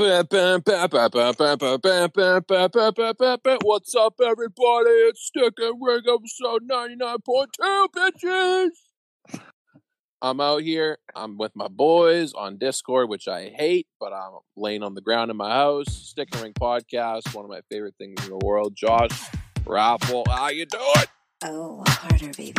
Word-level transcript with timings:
What's 0.00 0.32
up, 3.94 4.14
everybody? 4.24 4.88
It's 4.88 5.26
Stick 5.26 5.52
and 5.58 5.78
Ring 5.78 6.00
episode 6.08 6.62
99.2, 6.66 7.88
bitches! 7.94 8.70
I'm 10.22 10.40
out 10.40 10.62
here. 10.62 10.96
I'm 11.14 11.36
with 11.36 11.54
my 11.54 11.68
boys 11.68 12.32
on 12.32 12.56
Discord, 12.56 13.10
which 13.10 13.28
I 13.28 13.50
hate, 13.54 13.88
but 14.00 14.14
I'm 14.14 14.38
laying 14.56 14.82
on 14.82 14.94
the 14.94 15.02
ground 15.02 15.30
in 15.30 15.36
my 15.36 15.50
house. 15.50 15.88
Stick 15.88 16.30
and 16.32 16.44
Ring 16.44 16.54
podcast, 16.54 17.34
one 17.34 17.44
of 17.44 17.50
my 17.50 17.60
favorite 17.70 17.96
things 17.98 18.24
in 18.24 18.30
the 18.30 18.38
world. 18.42 18.74
Josh, 18.74 19.10
Raffle, 19.66 20.24
how 20.30 20.48
you 20.48 20.64
doing? 20.64 21.04
Oh, 21.44 21.84
harder, 21.86 22.32
baby. 22.38 22.54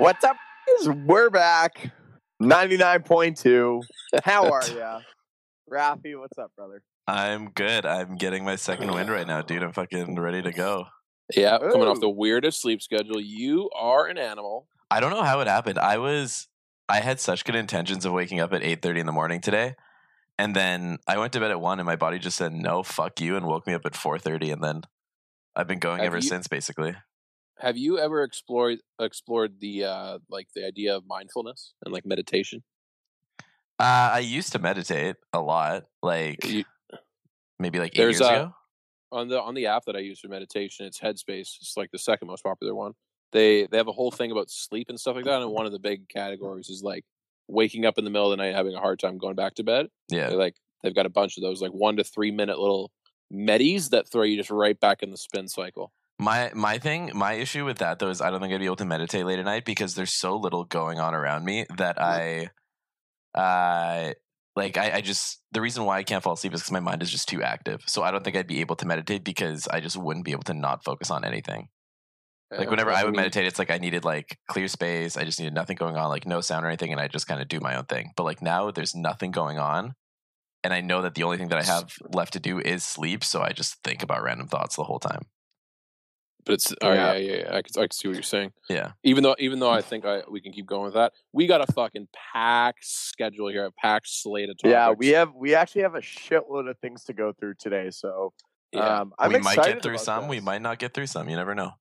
What's 0.00 0.24
up? 0.24 0.36
We're 1.06 1.28
back. 1.28 1.92
99.2. 2.42 3.82
How 4.24 4.50
are 4.50 4.62
ya? 4.76 5.00
Rafi, 5.70 6.18
what's 6.18 6.38
up, 6.38 6.52
brother? 6.56 6.82
I'm 7.06 7.50
good. 7.50 7.84
I'm 7.84 8.16
getting 8.16 8.42
my 8.42 8.56
second 8.56 8.92
wind 8.92 9.10
right 9.10 9.26
now, 9.26 9.42
dude. 9.42 9.62
I'm 9.62 9.74
fucking 9.74 10.18
ready 10.18 10.40
to 10.40 10.52
go. 10.52 10.86
Yeah, 11.36 11.58
coming 11.58 11.86
off 11.86 12.00
the 12.00 12.08
weirdest 12.08 12.62
sleep 12.62 12.80
schedule. 12.80 13.20
You 13.20 13.68
are 13.78 14.06
an 14.06 14.16
animal. 14.16 14.68
I 14.90 15.00
don't 15.00 15.10
know 15.10 15.22
how 15.22 15.40
it 15.40 15.46
happened. 15.48 15.78
I 15.78 15.98
was 15.98 16.48
I 16.88 17.00
had 17.00 17.20
such 17.20 17.44
good 17.44 17.54
intentions 17.54 18.06
of 18.06 18.12
waking 18.12 18.40
up 18.40 18.54
at 18.54 18.62
8:30 18.62 19.00
in 19.00 19.06
the 19.06 19.12
morning 19.12 19.42
today. 19.42 19.74
And 20.38 20.56
then 20.56 20.96
I 21.06 21.18
went 21.18 21.34
to 21.34 21.40
bed 21.40 21.50
at 21.50 21.60
1 21.60 21.78
and 21.78 21.86
my 21.86 21.96
body 21.96 22.18
just 22.18 22.38
said 22.38 22.54
no, 22.54 22.82
fuck 22.82 23.20
you 23.20 23.36
and 23.36 23.44
woke 23.46 23.66
me 23.66 23.74
up 23.74 23.82
at 23.84 23.92
4:30 23.92 24.50
and 24.54 24.64
then 24.64 24.82
I've 25.54 25.66
been 25.68 25.78
going 25.78 25.98
Have 25.98 26.06
ever 26.06 26.16
you- 26.16 26.22
since 26.22 26.48
basically. 26.48 26.96
Have 27.60 27.76
you 27.76 27.98
ever 27.98 28.22
explored 28.22 28.78
explored 29.00 29.60
the 29.60 29.84
uh 29.84 30.18
like 30.30 30.48
the 30.54 30.66
idea 30.66 30.96
of 30.96 31.04
mindfulness 31.06 31.74
and 31.84 31.92
like 31.92 32.06
meditation? 32.06 32.62
Uh, 33.78 34.12
I 34.14 34.18
used 34.18 34.52
to 34.52 34.58
meditate 34.58 35.16
a 35.32 35.40
lot, 35.40 35.84
like 36.02 36.44
You- 36.44 36.64
maybe 37.58 37.78
like 37.78 37.92
8 37.94 37.98
years 37.98 38.20
a- 38.20 38.24
ago. 38.24 38.54
on 39.12 39.28
the 39.28 39.40
on 39.40 39.54
the 39.54 39.66
app 39.66 39.84
that 39.86 39.96
I 39.96 40.00
use 40.00 40.20
for 40.20 40.28
meditation, 40.28 40.86
it's 40.86 41.00
Headspace. 41.00 41.56
It's 41.60 41.74
like 41.76 41.90
the 41.90 41.98
second 41.98 42.28
most 42.28 42.42
popular 42.42 42.74
one. 42.74 42.92
They 43.32 43.66
they 43.66 43.76
have 43.76 43.88
a 43.88 43.92
whole 43.92 44.10
thing 44.10 44.30
about 44.32 44.50
sleep 44.50 44.88
and 44.88 44.98
stuff 45.00 45.16
like 45.16 45.24
that, 45.24 45.40
and 45.42 45.50
one 45.58 45.66
of 45.66 45.72
the 45.72 45.78
big 45.78 46.08
categories 46.08 46.68
is 46.68 46.82
like 46.82 47.04
waking 47.48 47.84
up 47.84 47.98
in 47.98 48.04
the 48.04 48.10
middle 48.10 48.30
of 48.30 48.36
the 48.38 48.42
night 48.44 48.54
having 48.54 48.74
a 48.74 48.80
hard 48.80 48.98
time 49.00 49.18
going 49.18 49.34
back 49.34 49.54
to 49.56 49.64
bed. 49.64 49.88
Yeah. 50.08 50.28
They're 50.28 50.38
like 50.38 50.56
they've 50.82 50.94
got 50.94 51.06
a 51.06 51.10
bunch 51.10 51.36
of 51.36 51.42
those 51.42 51.60
like 51.62 51.72
one 51.72 51.96
to 51.96 52.04
three 52.04 52.30
minute 52.30 52.58
little 52.58 52.90
medis 53.32 53.90
that 53.90 54.08
throw 54.10 54.22
you 54.22 54.36
just 54.36 54.50
right 54.50 54.78
back 54.78 55.02
in 55.02 55.10
the 55.10 55.16
spin 55.16 55.48
cycle. 55.48 55.92
My 56.20 56.52
my 56.54 56.76
thing, 56.76 57.12
my 57.14 57.32
issue 57.32 57.64
with 57.64 57.78
that 57.78 57.98
though 57.98 58.10
is 58.10 58.20
I 58.20 58.30
don't 58.30 58.40
think 58.42 58.52
I'd 58.52 58.60
be 58.60 58.66
able 58.66 58.76
to 58.76 58.84
meditate 58.84 59.24
late 59.24 59.38
at 59.38 59.46
night 59.46 59.64
because 59.64 59.94
there's 59.94 60.12
so 60.12 60.36
little 60.36 60.64
going 60.64 61.00
on 61.00 61.14
around 61.14 61.46
me 61.46 61.64
that 61.78 61.98
I, 61.98 62.50
uh, 63.34 64.12
like 64.54 64.76
I, 64.76 64.96
I 64.96 65.00
just 65.00 65.40
the 65.52 65.62
reason 65.62 65.86
why 65.86 65.96
I 65.96 66.02
can't 66.02 66.22
fall 66.22 66.34
asleep 66.34 66.52
is 66.52 66.60
because 66.60 66.72
my 66.72 66.80
mind 66.80 67.02
is 67.02 67.10
just 67.10 67.26
too 67.26 67.42
active. 67.42 67.80
So 67.86 68.02
I 68.02 68.10
don't 68.10 68.22
think 68.22 68.36
I'd 68.36 68.46
be 68.46 68.60
able 68.60 68.76
to 68.76 68.86
meditate 68.86 69.24
because 69.24 69.66
I 69.66 69.80
just 69.80 69.96
wouldn't 69.96 70.26
be 70.26 70.32
able 70.32 70.42
to 70.44 70.54
not 70.54 70.84
focus 70.84 71.10
on 71.10 71.24
anything. 71.24 71.68
Like 72.50 72.68
Uh, 72.68 72.70
whenever 72.70 72.90
I 72.92 73.04
would 73.04 73.16
meditate, 73.16 73.46
it's 73.46 73.58
like 73.58 73.70
I 73.70 73.78
needed 73.78 74.04
like 74.04 74.38
clear 74.46 74.68
space. 74.68 75.16
I 75.16 75.24
just 75.24 75.38
needed 75.38 75.54
nothing 75.54 75.76
going 75.76 75.96
on, 75.96 76.10
like 76.10 76.26
no 76.26 76.42
sound 76.42 76.66
or 76.66 76.68
anything, 76.68 76.92
and 76.92 77.00
I 77.00 77.08
just 77.08 77.28
kind 77.28 77.40
of 77.40 77.48
do 77.48 77.60
my 77.60 77.76
own 77.76 77.86
thing. 77.86 78.12
But 78.14 78.24
like 78.24 78.42
now, 78.42 78.70
there's 78.70 78.94
nothing 78.94 79.30
going 79.30 79.58
on, 79.58 79.94
and 80.62 80.74
I 80.74 80.82
know 80.82 81.00
that 81.00 81.14
the 81.14 81.22
only 81.22 81.38
thing 81.38 81.48
that 81.48 81.58
I 81.58 81.64
have 81.64 81.94
left 82.12 82.34
to 82.34 82.40
do 82.40 82.58
is 82.58 82.84
sleep. 82.84 83.24
So 83.24 83.40
I 83.40 83.52
just 83.52 83.82
think 83.84 84.02
about 84.02 84.22
random 84.22 84.48
thoughts 84.48 84.76
the 84.76 84.84
whole 84.84 84.98
time. 84.98 85.22
But 86.44 86.54
it's 86.54 86.72
oh 86.82 86.92
Yeah. 86.92 87.12
yeah 87.12 87.18
yeah, 87.18 87.36
yeah. 87.36 87.56
I 87.56 87.62
can 87.62 87.72
I 87.76 87.80
can 87.82 87.90
see 87.92 88.08
what 88.08 88.14
you're 88.14 88.22
saying. 88.22 88.52
Yeah. 88.68 88.92
Even 89.02 89.22
though 89.22 89.36
even 89.38 89.58
though 89.58 89.70
I 89.70 89.82
think 89.82 90.04
I 90.04 90.22
we 90.30 90.40
can 90.40 90.52
keep 90.52 90.66
going 90.66 90.84
with 90.84 90.94
that, 90.94 91.12
we 91.32 91.46
got 91.46 91.68
a 91.68 91.72
fucking 91.72 92.08
packed 92.32 92.84
schedule 92.84 93.48
here, 93.48 93.64
a 93.66 93.72
packed 93.72 94.08
slate 94.08 94.50
of 94.50 94.56
topics. 94.58 94.70
Yeah, 94.72 94.90
we 94.90 95.08
have 95.08 95.34
we 95.34 95.54
actually 95.54 95.82
have 95.82 95.94
a 95.94 96.00
shitload 96.00 96.68
of 96.68 96.78
things 96.78 97.04
to 97.04 97.12
go 97.12 97.32
through 97.32 97.54
today. 97.58 97.90
So 97.90 98.32
yeah. 98.72 99.00
um, 99.00 99.12
I'm 99.18 99.32
we 99.32 99.38
might 99.40 99.56
get 99.56 99.82
through 99.82 99.94
about 99.94 100.04
some. 100.04 100.28
We 100.28 100.40
might 100.40 100.62
not 100.62 100.78
get 100.78 100.94
through 100.94 101.06
some. 101.06 101.28
You 101.28 101.36
never 101.36 101.54
know. 101.54 101.72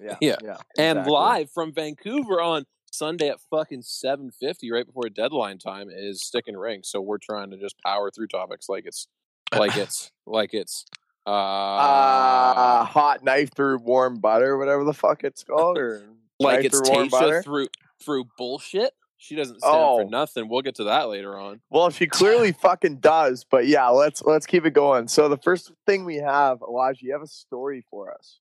Yeah, 0.00 0.16
Yeah. 0.20 0.36
yeah. 0.42 0.56
and 0.78 0.98
exactly. 0.98 1.12
live 1.12 1.50
from 1.50 1.72
Vancouver 1.72 2.40
on 2.40 2.64
Sunday 2.92 3.28
at 3.28 3.38
fucking 3.50 3.82
seven 3.82 4.30
fifty, 4.30 4.70
right 4.70 4.86
before 4.86 5.08
deadline 5.08 5.58
time, 5.58 5.88
is 5.90 6.22
stick 6.24 6.44
and 6.46 6.58
ring. 6.60 6.80
So 6.84 7.00
we're 7.00 7.18
trying 7.18 7.50
to 7.50 7.56
just 7.56 7.76
power 7.84 8.10
through 8.10 8.28
topics 8.28 8.68
like 8.68 8.84
it's 8.86 9.06
like 9.56 9.76
it's 9.76 10.10
like 10.26 10.50
it's 10.52 10.84
uh, 11.26 11.30
Uh, 11.30 12.84
hot 12.84 13.22
knife 13.24 13.50
through 13.54 13.78
warm 13.78 14.18
butter, 14.20 14.56
whatever 14.58 14.84
the 14.84 14.94
fuck 14.94 15.24
it's 15.24 15.44
called, 15.44 15.78
or 15.78 16.02
like 16.40 16.64
it's 16.64 16.78
through 16.80 16.92
warm 16.94 17.08
butter. 17.08 17.40
Tasha 17.40 17.44
through 17.44 17.66
through 18.02 18.24
bullshit. 18.38 18.92
She 19.18 19.34
doesn't 19.36 19.58
stand 19.60 19.74
Oh. 19.76 19.98
for 19.98 20.04
nothing. 20.10 20.48
We'll 20.48 20.62
get 20.62 20.76
to 20.76 20.84
that 20.84 21.10
later 21.10 21.38
on. 21.38 21.60
Well, 21.68 21.90
she 21.90 22.06
clearly 22.06 22.52
fucking 22.62 22.96
does, 23.00 23.44
but 23.44 23.66
yeah, 23.66 23.88
let's 23.88 24.22
let's 24.22 24.46
keep 24.46 24.64
it 24.64 24.70
going. 24.72 25.08
So 25.08 25.28
the 25.28 25.36
first 25.36 25.72
thing 25.86 26.04
we 26.06 26.16
have, 26.16 26.62
Elijah, 26.62 27.04
you 27.04 27.12
have 27.12 27.20
a 27.22 27.26
story 27.26 27.84
for 27.90 28.10
us 28.14 28.40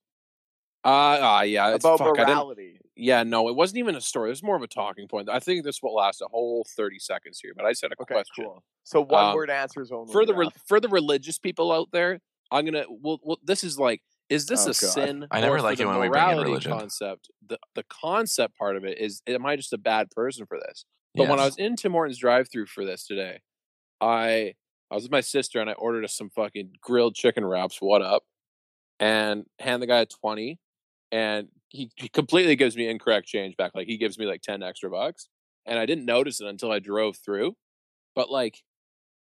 Uh, 0.86 0.88
uh 1.40 1.42
yeah, 1.46 1.76
it's, 1.76 1.84
about 1.84 2.00
fuck, 2.00 2.16
morality. 2.18 2.80
Yeah, 2.96 3.24
no, 3.24 3.50
it 3.50 3.56
wasn't 3.56 3.80
even 3.80 3.96
a 3.96 4.02
story. 4.02 4.30
It 4.30 4.32
was 4.32 4.44
more 4.44 4.56
of 4.56 4.62
a 4.62 4.68
talking 4.68 5.08
point. 5.10 5.30
I 5.30 5.40
think 5.40 5.66
this 5.66 5.84
will 5.84 5.94
last 5.96 6.22
a 6.22 6.28
whole 6.32 6.66
thirty 6.78 7.00
seconds 7.00 7.40
here. 7.42 7.52
But 7.56 7.66
I 7.66 7.74
said 7.74 7.92
a 7.92 8.02
Okay, 8.02 8.14
question. 8.14 8.46
cool. 8.46 8.64
So 8.86 9.02
one 9.02 9.26
Um, 9.26 9.36
word 9.36 9.50
answers 9.50 9.92
only. 9.92 10.12
for 10.14 10.26
the 10.26 10.34
re- 10.34 10.50
for 10.66 10.80
the 10.80 10.88
religious 10.88 11.38
people 11.38 11.74
out 11.74 11.90
there, 11.92 12.22
I'm 12.52 12.66
gonna. 12.66 12.86
Well, 12.90 13.20
well 13.24 13.40
this 13.44 13.64
is 13.64 13.78
like, 13.80 14.02
is 14.30 14.46
this 14.46 14.62
Oh, 14.62 14.66
a 14.66 14.68
God. 14.68 14.76
sin? 14.76 15.28
I 15.32 15.42
never 15.42 15.56
or 15.56 15.58
for 15.60 15.64
like 15.64 15.80
it 15.80 15.86
when 15.86 16.00
we 16.00 16.10
bring 16.10 16.22
in 16.22 16.28
morality 16.28 16.50
religion. 16.50 16.72
Concept. 16.72 17.30
The 17.48 17.60
the 17.76 17.84
concept 17.90 18.58
part 18.58 18.76
of 18.76 18.86
it 18.86 18.98
is, 19.00 19.22
am 19.28 19.46
I 19.46 19.56
just 19.56 19.74
a 19.74 19.78
bad 19.78 20.10
person 20.12 20.46
for 20.46 20.60
this? 20.60 20.86
But 21.16 21.28
when 21.28 21.40
I 21.40 21.46
was 21.46 21.58
in 21.58 21.76
Tim 21.76 21.92
Hortons 21.92 22.20
drive-through 22.20 22.68
for 22.68 22.86
this 22.86 23.06
today, 23.06 23.42
I 24.00 24.54
I 24.92 24.96
was 24.96 25.04
with 25.04 25.12
my 25.12 25.22
sister 25.22 25.60
and 25.60 25.70
I 25.70 25.74
ordered 25.74 26.06
us 26.06 26.16
some 26.16 26.30
fucking 26.30 26.74
grilled 26.82 27.16
chicken 27.16 27.46
wraps. 27.46 27.78
What 27.82 28.02
up? 28.02 28.24
And 29.00 29.46
hand 29.60 29.82
the 29.82 29.88
guy 29.88 30.00
a 30.00 30.06
twenty, 30.06 30.60
and 31.12 31.48
he, 31.70 31.90
he 31.96 32.10
completely 32.10 32.56
gives 32.56 32.76
me 32.76 32.88
incorrect 32.90 33.28
change 33.28 33.56
back. 33.58 33.72
Like 33.74 33.88
he 33.88 33.98
gives 33.98 34.18
me 34.20 34.26
like 34.26 34.42
ten 34.42 34.62
extra 34.62 34.90
bucks, 34.90 35.30
and 35.66 35.80
I 35.80 35.86
didn't 35.86 36.06
notice 36.06 36.42
it 36.42 36.48
until 36.48 36.72
I 36.72 36.80
drove 36.80 37.18
through. 37.18 37.56
But 38.16 38.30
like, 38.30 38.62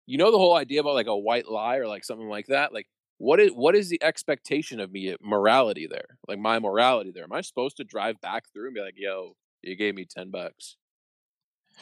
you 0.05 0.17
know, 0.17 0.31
the 0.31 0.37
whole 0.37 0.55
idea 0.55 0.81
about 0.81 0.95
like 0.95 1.07
a 1.07 1.17
white 1.17 1.47
lie 1.47 1.77
or 1.77 1.87
like 1.87 2.03
something 2.03 2.27
like 2.27 2.47
that. 2.47 2.73
Like, 2.73 2.87
what 3.19 3.39
is 3.39 3.51
what 3.51 3.75
is 3.75 3.89
the 3.89 4.01
expectation 4.01 4.79
of 4.79 4.91
me 4.91 5.15
morality 5.21 5.87
there? 5.87 6.17
Like 6.27 6.39
my 6.39 6.57
morality 6.57 7.11
there? 7.13 7.25
Am 7.25 7.33
I 7.33 7.41
supposed 7.41 7.77
to 7.77 7.83
drive 7.83 8.19
back 8.21 8.45
through 8.51 8.67
and 8.67 8.73
be 8.73 8.81
like, 8.81 8.95
"Yo, 8.97 9.35
you 9.61 9.75
gave 9.75 9.93
me 9.93 10.05
ten 10.05 10.31
bucks," 10.31 10.77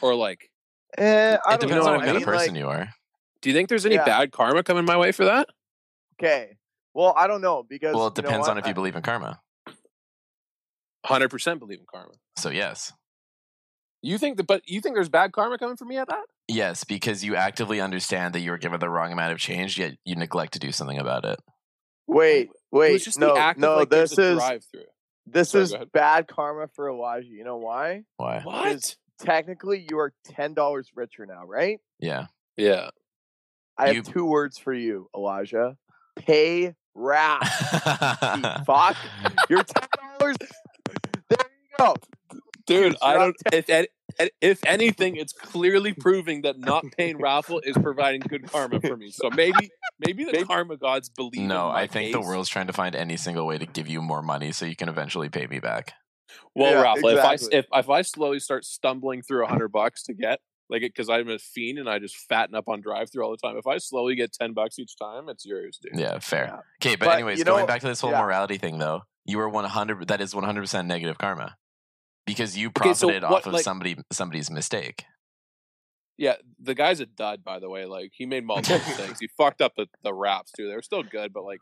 or 0.02 0.14
like? 0.14 0.50
Eh, 0.98 1.02
I 1.46 1.54
it 1.54 1.60
don't 1.60 1.60
depends 1.60 1.86
know. 1.86 1.92
on 1.92 1.96
what 1.96 2.02
I 2.02 2.06
kind 2.06 2.16
of 2.18 2.24
person 2.24 2.54
like, 2.54 2.58
you 2.60 2.68
are. 2.68 2.88
Do 3.40 3.50
you 3.50 3.54
think 3.54 3.68
there's 3.68 3.86
any 3.86 3.94
Yeah. 3.94 4.04
bad 4.04 4.32
karma 4.32 4.62
coming 4.62 4.84
my 4.84 4.96
way 4.96 5.12
for 5.12 5.24
that? 5.26 5.48
Okay. 6.20 6.56
Well, 6.92 7.14
I 7.16 7.26
don't 7.28 7.40
know 7.40 7.62
because 7.62 7.94
Well, 7.94 8.08
it 8.08 8.14
you 8.16 8.22
know 8.22 8.28
depends 8.28 8.48
on 8.48 8.58
if 8.58 8.66
you 8.66 8.74
believe 8.74 8.96
in 8.96 9.02
karma. 9.02 9.40
Hundred 11.04 11.28
percent 11.30 11.60
believe 11.60 11.78
in 11.78 11.86
karma. 11.86 12.14
So 12.36 12.50
yes, 12.50 12.92
You 14.02 14.18
think 14.18 14.36
that, 14.38 14.46
but 14.46 14.62
you 14.66 14.80
think 14.80 14.96
there's 14.96 15.08
bad 15.08 15.32
karma 15.32 15.58
coming 15.58 15.76
for 15.76 15.84
me 15.84 15.96
at 15.98 16.08
that? 16.08 16.24
Yes, 16.48 16.84
because 16.84 17.24
you 17.24 17.36
actively 17.36 17.80
understand 17.80 18.34
that 18.34 18.40
you 18.40 18.50
were 18.50 18.58
given 18.58 18.80
the 18.80 18.88
wrong 18.88 19.12
amount 19.12 19.32
of 19.32 19.38
change, 19.38 19.78
yet 19.78 19.94
you 20.04 20.16
neglect 20.16 20.54
to 20.54 20.58
do 20.58 20.72
something 20.72 20.98
about 20.98 21.24
it. 21.24 21.38
Wait, 22.06 22.50
wait, 22.72 22.94
was 22.94 23.04
just 23.04 23.18
no, 23.18 23.34
the 23.34 23.40
act 23.40 23.58
no. 23.58 23.72
of 23.74 23.78
like 23.80 23.90
this 23.90 24.18
is 24.18 24.40
this 25.26 25.50
Sorry, 25.50 25.64
is 25.64 25.74
bad 25.92 26.26
karma 26.26 26.68
for 26.74 26.88
Elijah. 26.88 27.28
You 27.28 27.44
know 27.44 27.58
why? 27.58 28.04
Why? 28.16 28.40
What? 28.42 28.96
Technically, 29.20 29.86
you 29.90 29.98
are 29.98 30.12
ten 30.24 30.54
dollars 30.54 30.90
richer 30.94 31.26
now, 31.26 31.44
right? 31.44 31.80
Yeah. 32.00 32.26
Yeah. 32.56 32.90
I 33.76 33.92
have 33.92 34.06
two 34.06 34.24
words 34.24 34.58
for 34.58 34.72
you, 34.72 35.08
Elijah. 35.14 35.76
Pay 36.16 36.74
rap. 36.94 37.44
fuck. 38.66 38.96
You're 39.48 39.62
ten 39.62 39.88
dollars. 40.18 40.36
There 41.28 41.38
you 41.38 41.76
go. 41.78 41.94
Dude, 42.68 42.92
Dude, 42.92 42.96
I 43.02 43.14
don't. 43.14 43.36
If 43.52 43.86
if 44.40 44.64
anything, 44.64 45.16
it's 45.16 45.32
clearly 45.32 45.92
proving 45.98 46.42
that 46.42 46.58
not 46.58 46.84
paying 46.96 47.18
raffle 47.18 47.60
is 47.60 47.76
providing 47.76 48.20
good 48.20 48.50
karma 48.50 48.80
for 48.80 48.96
me. 48.96 49.10
So 49.10 49.30
maybe 49.30 49.70
maybe 50.04 50.24
the 50.24 50.32
Maybe- 50.32 50.44
karma 50.44 50.76
gods 50.76 51.08
believe. 51.08 51.34
in 51.42 51.48
no, 51.48 51.68
my 51.68 51.82
I 51.82 51.86
think 51.86 52.12
the 52.12 52.20
world's 52.20 52.48
trying 52.48 52.66
to 52.68 52.72
find 52.72 52.94
any 52.94 53.16
single 53.16 53.46
way 53.46 53.58
to 53.58 53.66
give 53.66 53.88
you 53.88 54.00
more 54.00 54.22
money 54.22 54.52
so 54.52 54.64
you 54.66 54.76
can 54.76 54.88
eventually 54.88 55.28
pay 55.28 55.46
me 55.46 55.58
back. 55.58 55.94
Well, 56.54 56.72
Yeah, 56.72 56.82
raffle. 56.82 57.08
If 57.08 57.24
I 57.24 57.34
if 57.56 57.66
if 57.72 57.88
I 57.90 58.02
slowly 58.02 58.38
start 58.40 58.64
stumbling 58.64 59.22
through 59.22 59.44
a 59.44 59.48
hundred 59.48 59.68
bucks 59.72 60.02
to 60.04 60.14
get 60.14 60.40
like 60.70 60.82
it 60.82 60.92
because 60.94 61.08
I'm 61.08 61.28
a 61.30 61.38
fiend 61.38 61.78
and 61.78 61.88
I 61.88 61.98
just 61.98 62.16
fatten 62.28 62.54
up 62.54 62.68
on 62.68 62.80
drive 62.82 63.10
through 63.10 63.24
all 63.24 63.30
the 63.30 63.38
time. 63.38 63.56
If 63.56 63.66
I 63.66 63.78
slowly 63.78 64.14
get 64.16 64.32
ten 64.32 64.52
bucks 64.52 64.78
each 64.78 64.96
time, 64.98 65.28
it's 65.28 65.46
yours, 65.46 65.78
dude. 65.82 65.98
Yeah, 65.98 66.18
fair. 66.18 66.44
Yeah. 66.46 66.60
Okay, 66.90 66.96
but, 66.96 67.06
But, 67.06 67.14
anyways, 67.14 67.38
you 67.38 67.44
know- 67.44 67.52
going 67.54 67.66
back 67.66 67.80
to 67.80 67.86
this 67.86 68.00
whole 68.00 68.10
yeah. 68.10 68.20
morality 68.22 68.58
thing 68.58 68.78
though, 68.78 69.02
you 69.24 69.40
are 69.40 69.48
100 69.48 70.08
that 70.08 70.20
is 70.20 70.34
100% 70.34 70.86
negative 70.86 71.16
karma. 71.18 71.56
Because 72.28 72.56
you 72.56 72.68
Okay, 72.68 72.92
so 72.94 73.08
profited 73.08 73.22
what, 73.24 73.32
off 73.32 73.46
of 73.46 73.52
like- 73.54 73.64
somebody 73.64 73.96
somebody's 74.12 74.50
mistake. 74.50 75.04
Yeah, 76.16 76.34
the 76.60 76.74
guy's 76.74 76.98
a 77.00 77.06
dud, 77.06 77.44
by 77.44 77.58
the 77.60 77.68
way. 77.70 77.84
Like 77.84 78.10
he 78.14 78.26
made 78.26 78.44
multiple 78.44 78.78
mistakes. 78.78 79.18
He 79.20 79.28
fucked 79.36 79.60
up 79.60 79.72
the, 79.76 79.86
the 80.02 80.12
wraps 80.12 80.50
too. 80.52 80.68
They 80.68 80.74
were 80.74 80.82
still 80.82 81.02
good, 81.04 81.32
but 81.32 81.44
like 81.44 81.60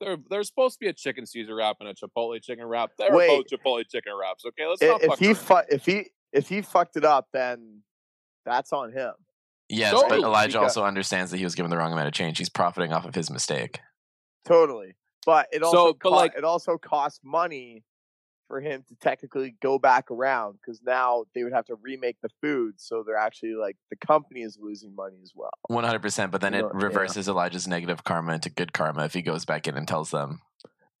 there 0.00 0.16
there's 0.30 0.46
supposed 0.48 0.74
to 0.74 0.78
be 0.84 0.88
a 0.88 0.92
chicken 0.92 1.26
Caesar 1.26 1.54
wrap 1.56 1.76
and 1.80 1.88
a 1.88 1.94
Chipotle 1.94 2.40
chicken 2.42 2.66
wrap. 2.66 2.90
They 2.98 3.08
were 3.10 3.16
Wait. 3.16 3.28
both 3.28 3.46
Chipotle 3.46 3.82
chicken 3.90 4.12
wraps. 4.20 4.44
Okay, 4.46 4.66
let's 4.66 4.80
not 4.82 5.02
if 5.02 5.08
fuck 5.10 5.18
he 5.18 5.34
fu- 5.34 5.74
if 5.74 5.86
he 5.86 6.10
if 6.32 6.48
he 6.48 6.62
fucked 6.62 6.96
it 6.96 7.04
up, 7.04 7.26
then 7.32 7.82
that's 8.44 8.72
on 8.72 8.92
him. 8.92 9.12
Yes, 9.68 9.90
Totally, 9.92 10.20
but 10.20 10.26
Elijah 10.28 10.58
because- 10.60 10.76
also 10.76 10.84
understands 10.86 11.32
that 11.32 11.38
he 11.38 11.44
was 11.44 11.56
given 11.56 11.70
the 11.70 11.76
wrong 11.76 11.92
amount 11.92 12.06
of 12.06 12.14
change. 12.14 12.38
He's 12.38 12.48
profiting 12.48 12.92
off 12.92 13.04
of 13.04 13.14
his 13.16 13.30
mistake. 13.30 13.80
Totally. 14.46 14.94
But 15.24 15.48
it 15.50 15.60
So, 15.62 15.66
also 15.66 15.92
but, 15.94 16.00
co- 16.00 16.10
like- 16.10 16.34
it 16.36 16.44
also 16.44 16.78
costs 16.78 17.18
money 17.24 17.82
for 18.48 18.60
him 18.60 18.84
to 18.88 18.94
technically 18.96 19.56
go 19.60 19.78
back 19.78 20.10
around 20.10 20.58
because 20.60 20.80
now 20.82 21.24
they 21.34 21.42
would 21.44 21.52
have 21.52 21.66
to 21.66 21.74
remake 21.82 22.16
the 22.22 22.28
food, 22.40 22.74
so 22.78 23.02
they're 23.04 23.16
actually 23.16 23.54
like 23.54 23.76
the 23.90 23.96
company 23.96 24.42
is 24.42 24.58
losing 24.60 24.94
money 24.94 25.16
as 25.22 25.32
well. 25.34 25.50
One 25.68 25.84
hundred 25.84 26.02
percent. 26.02 26.32
But 26.32 26.40
then 26.40 26.52
You 26.52 26.60
it 26.60 26.62
know, 26.62 26.70
yeah. 26.78 26.84
reverses 26.86 27.28
Elijah's 27.28 27.66
negative 27.66 28.04
karma 28.04 28.34
into 28.34 28.50
good 28.50 28.72
karma 28.72 29.04
if 29.04 29.14
he 29.14 29.22
goes 29.22 29.44
back 29.44 29.66
in 29.66 29.76
and 29.76 29.86
tells 29.86 30.10
them. 30.10 30.40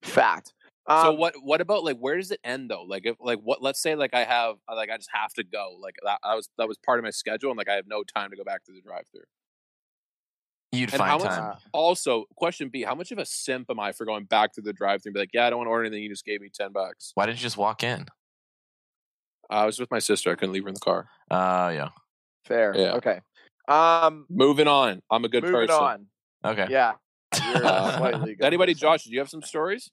Fact. 0.02 0.52
so 0.88 1.10
Um, 1.10 1.18
what 1.18 1.34
what 1.42 1.60
about 1.60 1.84
like 1.84 1.98
where 1.98 2.16
does 2.16 2.30
it 2.30 2.40
end 2.44 2.70
though? 2.70 2.82
Like 2.82 3.06
if 3.06 3.16
like 3.20 3.40
what 3.42 3.62
let's 3.62 3.80
say 3.80 3.94
like 3.94 4.14
I 4.14 4.24
have 4.24 4.56
like 4.68 4.90
I 4.90 4.96
just 4.96 5.10
have 5.12 5.32
to 5.34 5.44
go. 5.44 5.76
Like 5.80 5.96
that, 6.04 6.18
that 6.22 6.34
was 6.34 6.48
that 6.58 6.68
was 6.68 6.78
part 6.78 6.98
of 6.98 7.04
my 7.04 7.10
schedule 7.10 7.50
and 7.50 7.58
like 7.58 7.68
I 7.68 7.74
have 7.74 7.86
no 7.86 8.02
time 8.04 8.30
to 8.30 8.36
go 8.36 8.44
back 8.44 8.64
to 8.64 8.72
the 8.72 8.80
drive 8.80 9.04
through. 9.12 9.22
You'd 10.72 10.92
And 10.92 11.00
how 11.00 11.18
find 11.18 11.24
much- 11.24 11.32
time. 11.36 11.50
uh, 11.52 11.56
Also, 11.72 12.24
question 12.36 12.68
B, 12.68 12.82
how 12.82 12.94
much 12.94 13.12
of 13.12 13.18
a 13.18 13.24
simp 13.24 13.70
am 13.70 13.78
I 13.80 13.92
for 13.92 14.04
going 14.04 14.24
back 14.24 14.52
to 14.54 14.60
the 14.60 14.72
drive 14.72 15.02
through 15.02 15.10
and 15.10 15.14
be 15.14 15.20
like, 15.20 15.30
yeah, 15.32 15.46
I 15.46 15.50
don't 15.50 15.58
want 15.58 15.68
to 15.68 15.70
order 15.70 15.84
anything, 15.84 16.02
you 16.02 16.08
just 16.08 16.24
gave 16.24 16.40
me 16.40 16.48
ten 16.52 16.72
bucks. 16.72 17.12
Why 17.14 17.26
didn't 17.26 17.38
you 17.38 17.42
just 17.42 17.56
walk 17.56 17.82
in? 17.82 18.06
I 19.48 19.64
was 19.64 19.78
with 19.78 19.90
my 19.90 20.00
sister, 20.00 20.30
I 20.30 20.34
couldn't 20.34 20.52
leave 20.52 20.64
her 20.64 20.68
in 20.68 20.74
the 20.74 20.80
car. 20.80 21.08
Uh 21.30 21.70
yeah. 21.74 21.88
fair. 22.44 22.74
Yeah. 22.76 22.92
Okay. 22.94 23.20
Um, 23.68 24.26
Moving 24.28 24.68
on. 24.68 25.02
I'm 25.10 25.24
a 25.24 25.28
good 25.28 25.42
moving 25.44 25.66
person. 25.68 25.82
on. 25.82 26.06
Okay. 26.44 26.66
Yeah. 26.70 26.92
You're 27.34 27.64
Uh, 27.66 28.18
good 28.24 28.42
anybody, 28.44 28.74
person. 28.74 28.80
Josh, 28.88 29.04
do 29.04 29.10
you 29.12 29.18
have 29.18 29.28
some 29.28 29.42
stories? 29.42 29.90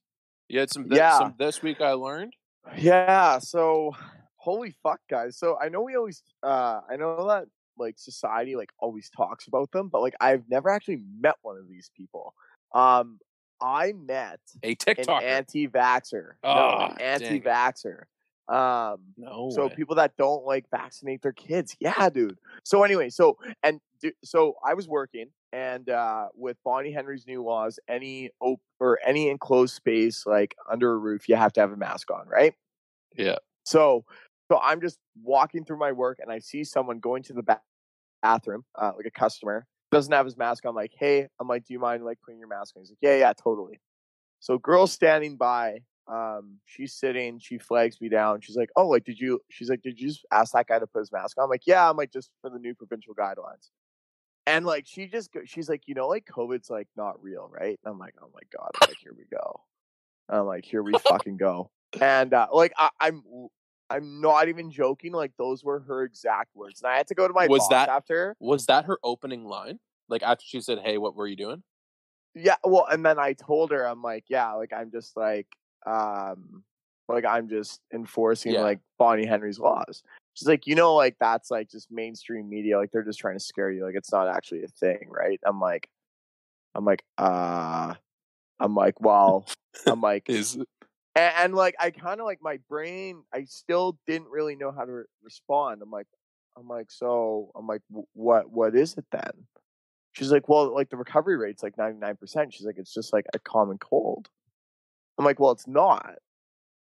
You 0.50 0.60
had 0.60 0.70
some, 0.72 0.84
th- 0.90 0.96
Yeah. 0.98 1.18
some 1.18 1.34
this 1.40 1.62
week 1.64 1.82
I 1.82 1.94
learned. 1.94 2.34
Yeah, 2.78 3.40
so 3.40 3.96
holy 4.38 4.72
fuck 4.84 5.00
guys. 5.10 5.38
So 5.38 5.58
I 5.60 5.70
know 5.70 5.82
we 5.82 5.96
always 5.96 6.22
uh 6.44 6.82
I 6.90 6.96
know 6.98 7.28
that 7.28 7.46
like 7.78 7.96
society 7.98 8.56
like 8.56 8.72
always 8.80 9.10
talks 9.10 9.48
about 9.48 9.72
them, 9.72 9.90
but 9.90 10.02
like 10.02 10.16
I've 10.22 10.44
never 10.50 10.70
actually 10.70 11.02
met 11.20 11.36
one 11.42 11.58
of 11.58 11.68
these 11.70 11.90
people. 11.96 12.34
Um 12.74 13.20
I 13.62 13.94
met 13.94 14.40
A 14.62 14.76
TikToker, 14.76 15.00
an 15.00 15.06
TikToker. 15.06 15.24
anti-vaxxer. 15.24 16.28
no, 16.44 16.50
Ah, 16.50 16.92
an 16.94 16.98
anti-vaxer. 17.02 18.04
Um 18.50 19.00
no. 19.16 19.50
so 19.54 19.68
way. 19.68 19.76
people 19.76 19.96
that 19.96 20.18
don't 20.18 20.46
like 20.46 20.66
vaccinate 20.70 21.22
their 21.22 21.32
kids. 21.34 21.76
Yeah, 21.80 22.10
dude. 22.10 22.38
So 22.64 22.84
anyway, 22.84 23.10
so 23.10 23.38
and 23.64 23.80
so 24.24 24.56
I 24.66 24.74
was 24.74 24.88
working 24.88 25.28
and 25.54 25.90
uh 25.90 26.28
with 26.36 26.58
Bonnie 26.66 26.92
Henry's 26.92 27.26
new 27.26 27.42
laws, 27.44 27.80
any 27.88 28.32
op- 28.42 28.60
or 28.82 29.00
any 29.06 29.30
enclosed 29.30 29.76
space 29.76 30.26
like 30.26 30.56
under 30.70 30.92
a 30.92 30.98
roof, 30.98 31.30
you 31.30 31.36
have 31.38 31.54
to 31.54 31.62
have 31.62 31.72
a 31.72 31.78
mask 31.78 32.12
on, 32.12 32.28
right? 32.28 32.54
Yeah. 33.16 33.38
So 33.66 34.04
so 34.52 34.60
I'm 34.62 34.82
just 34.82 35.00
walking 35.22 35.64
through 35.66 35.78
my 35.78 35.92
work 35.92 36.20
and 36.22 36.32
I 36.32 36.40
see 36.40 36.64
someone 36.64 37.00
going 37.00 37.24
to 37.24 37.34
the 37.34 37.44
ba- 37.44 37.62
bathroom, 38.22 38.64
uh, 38.76 38.92
like 38.96 39.06
a 39.06 39.12
customer, 39.12 39.66
doesn't 39.92 40.12
have 40.12 40.26
his 40.26 40.38
mask. 40.38 40.66
I'm 40.66 40.76
like, 40.76 40.94
hey, 40.98 41.28
I'm 41.40 41.48
like, 41.48 41.66
do 41.66 41.74
you 41.74 41.80
mind 41.80 42.04
like 42.04 42.20
putting 42.22 42.40
your 42.40 42.48
mask 42.48 42.76
on? 42.76 42.82
He's 42.82 42.92
like, 42.92 42.98
yeah, 43.02 43.18
yeah, 43.18 43.34
totally. 43.34 43.80
So 44.40 44.58
girl 44.58 44.88
standing 44.88 45.38
by, 45.38 45.80
um, 46.08 46.58
she's 46.66 46.94
sitting, 46.94 47.40
she 47.40 47.58
flags 47.58 48.02
me 48.02 48.10
down. 48.10 48.42
She's 48.42 48.58
like, 48.58 48.70
oh, 48.76 48.88
like, 48.88 49.06
did 49.06 49.20
you? 49.20 49.40
She's 49.50 49.70
like, 49.70 49.82
did 49.82 50.00
you 50.00 50.10
just 50.10 50.26
ask 50.32 50.54
that 50.54 50.68
guy 50.68 50.80
to 50.80 50.88
put 50.88 51.00
his 51.00 51.12
mask 51.12 51.38
on? 51.38 51.46
I'm 51.46 51.50
like, 51.50 51.66
yeah, 51.66 51.90
I'm 51.90 51.96
like, 51.96 52.12
just 52.12 52.30
for 52.42 52.50
the 52.50 52.60
new 52.60 52.76
provincial 52.76 53.16
guidelines. 53.16 53.70
And 54.46 54.66
like, 54.66 54.86
she 54.86 55.08
just, 55.08 55.32
go, 55.32 55.42
she's 55.46 55.70
like, 55.70 55.84
you 55.88 55.96
know, 55.96 56.08
like 56.08 56.26
COVID's 56.26 56.70
like 56.70 56.90
not 56.98 57.24
real, 57.24 57.50
right? 57.50 57.80
And 57.84 57.94
I'm 57.94 58.00
like, 58.00 58.16
oh 58.22 58.30
my 58.34 58.42
god, 58.56 58.72
like, 58.82 58.98
here 59.02 59.14
we 59.18 59.24
go. 59.32 59.62
I'm 60.28 60.46
like, 60.46 60.66
here 60.66 60.84
we 60.84 60.94
fucking 61.08 61.38
go. 61.38 61.72
And 62.02 62.34
uh, 62.34 62.48
like, 62.52 62.74
I, 62.78 62.90
I'm. 63.00 63.24
I'm 63.90 64.22
not 64.22 64.48
even 64.48 64.72
joking. 64.72 65.12
Like 65.14 65.32
those 65.38 65.64
were 65.64 65.80
her 65.82 66.04
exact 66.04 66.56
words, 66.56 66.82
and 66.82 66.92
I 66.92 66.98
had 66.98 67.08
to 67.08 67.16
go 67.16 67.28
to 67.28 67.34
my 67.34 67.48
Was 67.48 67.60
boss 67.62 67.70
that- 67.70 67.90
after. 67.90 68.36
was 68.40 68.66
that 68.68 68.86
her 68.86 68.98
opening 69.04 69.46
line? 69.46 69.80
Like 70.10 70.24
after 70.24 70.44
she 70.46 70.62
said, 70.62 70.80
"Hey, 70.80 70.98
what 70.98 71.16
were 71.16 71.28
you 71.28 71.36
doing?" 71.36 71.64
Yeah, 72.36 72.56
well, 72.64 72.88
and 72.92 73.06
then 73.06 73.20
I 73.20 73.34
told 73.34 73.70
her, 73.72 73.86
I'm 73.88 74.02
like, 74.02 74.26
yeah, 74.28 74.54
like 74.54 74.74
I'm 74.74 74.90
just 74.92 75.16
like, 75.16 75.46
um, 75.86 76.64
like 77.08 77.26
I'm 77.26 77.48
just 77.48 77.80
enforcing 77.94 78.54
Yeah. 78.54 78.62
like 78.62 78.80
Bonnie 78.98 79.26
Henry's 79.28 79.60
laws. 79.60 80.02
She's 80.34 80.48
like, 80.48 80.66
you 80.66 80.74
know, 80.74 80.96
like 80.96 81.16
that's 81.20 81.52
like 81.52 81.70
just 81.70 81.92
mainstream 81.92 82.50
media, 82.50 82.78
like 82.80 82.92
they're 82.92 83.04
just 83.04 83.20
trying 83.20 83.36
to 83.38 83.44
scare 83.44 83.70
you, 83.70 83.86
like 83.86 83.94
it's 83.96 84.12
not 84.12 84.28
actually 84.28 84.64
a 84.64 84.68
thing, 84.68 85.08
right? 85.10 85.40
I'm 85.46 85.60
like, 85.60 85.88
I'm 86.74 86.86
like, 86.86 87.04
uh, 87.20 87.94
I'm 88.60 88.74
like, 88.76 89.00
well, 89.00 89.46
I'm 89.86 90.02
like, 90.02 90.24
Is 90.30 90.58
and, 91.16 91.34
and 91.38 91.56
like 91.56 91.76
I 91.80 91.92
kind 91.92 92.20
of 92.20 92.26
like 92.26 92.40
my 92.42 92.60
brain, 92.70 93.24
I 93.34 93.46
still 93.46 93.98
didn't 94.08 94.30
really 94.30 94.56
know 94.56 94.72
how 94.72 94.86
to 94.86 94.92
re- 94.92 95.04
respond. 95.24 95.82
I'm 95.82 95.92
like, 95.92 96.08
I'm 96.58 96.68
like, 96.68 96.92
so 96.92 97.52
I'm 97.56 97.68
like, 97.68 97.82
what, 98.14 98.52
what 98.52 98.76
is 98.76 98.96
it 98.98 99.06
then? 99.12 99.32
She's 100.14 100.32
like, 100.32 100.48
well, 100.48 100.74
like 100.74 100.90
the 100.90 100.98
recovery 100.98 101.38
rate's 101.38 101.64
like 101.64 101.76
99%. 101.76 102.54
She's 102.54 102.66
like, 102.66 102.78
it's 102.78 102.94
just 102.94 103.14
like 103.14 103.26
a 103.34 103.40
common 103.40 103.78
cold. 103.80 104.30
I'm 105.18 105.26
like, 105.26 105.40
well, 105.40 105.52
it's 105.52 105.68
not. 105.68 106.16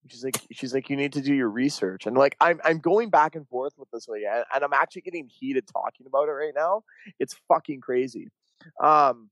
She's 0.07 0.23
like, 0.23 0.41
she's 0.51 0.73
like, 0.73 0.89
you 0.89 0.97
need 0.97 1.13
to 1.13 1.21
do 1.21 1.33
your 1.33 1.49
research. 1.49 2.05
And 2.05 2.17
like, 2.17 2.35
I'm, 2.41 2.59
I'm 2.65 2.79
going 2.79 3.09
back 3.09 3.35
and 3.35 3.47
forth 3.47 3.73
with 3.77 3.89
this 3.91 4.09
lady 4.09 4.25
and, 4.25 4.43
and 4.53 4.63
I'm 4.63 4.73
actually 4.73 5.03
getting 5.03 5.29
heated 5.29 5.65
talking 5.71 6.05
about 6.05 6.27
it 6.27 6.33
right 6.33 6.53
now. 6.53 6.83
It's 7.19 7.35
fucking 7.47 7.79
crazy. 7.79 8.27
Um, 8.83 9.29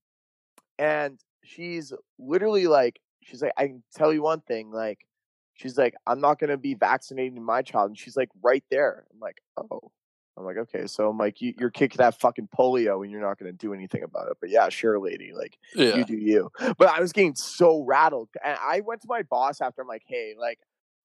and 0.79 1.19
she's 1.43 1.91
literally 2.17 2.67
like, 2.67 3.01
she's 3.21 3.41
like, 3.41 3.53
I 3.57 3.67
can 3.67 3.83
tell 3.95 4.13
you 4.13 4.21
one 4.23 4.41
thing, 4.41 4.71
like, 4.71 5.05
she's 5.53 5.77
like, 5.77 5.95
I'm 6.07 6.19
not 6.21 6.39
gonna 6.39 6.57
be 6.57 6.73
vaccinating 6.73 7.43
my 7.43 7.61
child, 7.61 7.89
and 7.89 7.97
she's 7.97 8.17
like, 8.17 8.29
right 8.41 8.63
there. 8.69 9.05
I'm 9.13 9.19
like, 9.19 9.41
oh, 9.57 9.91
I'm 10.37 10.45
like, 10.45 10.57
okay, 10.57 10.87
so 10.87 11.09
I'm 11.09 11.17
like, 11.17 11.41
you, 11.41 11.53
you're 11.57 11.69
kicking 11.69 11.97
that 11.97 12.19
fucking 12.19 12.49
polio, 12.57 13.03
and 13.03 13.11
you're 13.11 13.21
not 13.21 13.37
gonna 13.37 13.51
do 13.51 13.73
anything 13.73 14.03
about 14.03 14.27
it. 14.29 14.37
But 14.39 14.49
yeah, 14.49 14.69
sure, 14.69 14.99
lady, 14.99 15.31
like, 15.35 15.57
yeah. 15.75 15.95
you 15.95 16.05
do 16.05 16.17
you. 16.17 16.51
But 16.77 16.89
I 16.89 16.99
was 16.99 17.11
getting 17.11 17.35
so 17.35 17.83
rattled, 17.83 18.29
and 18.43 18.57
I 18.61 18.81
went 18.81 19.01
to 19.01 19.07
my 19.07 19.23
boss 19.23 19.61
after. 19.61 19.81
I'm 19.81 19.87
like, 19.87 20.03
hey, 20.05 20.35
like. 20.37 20.59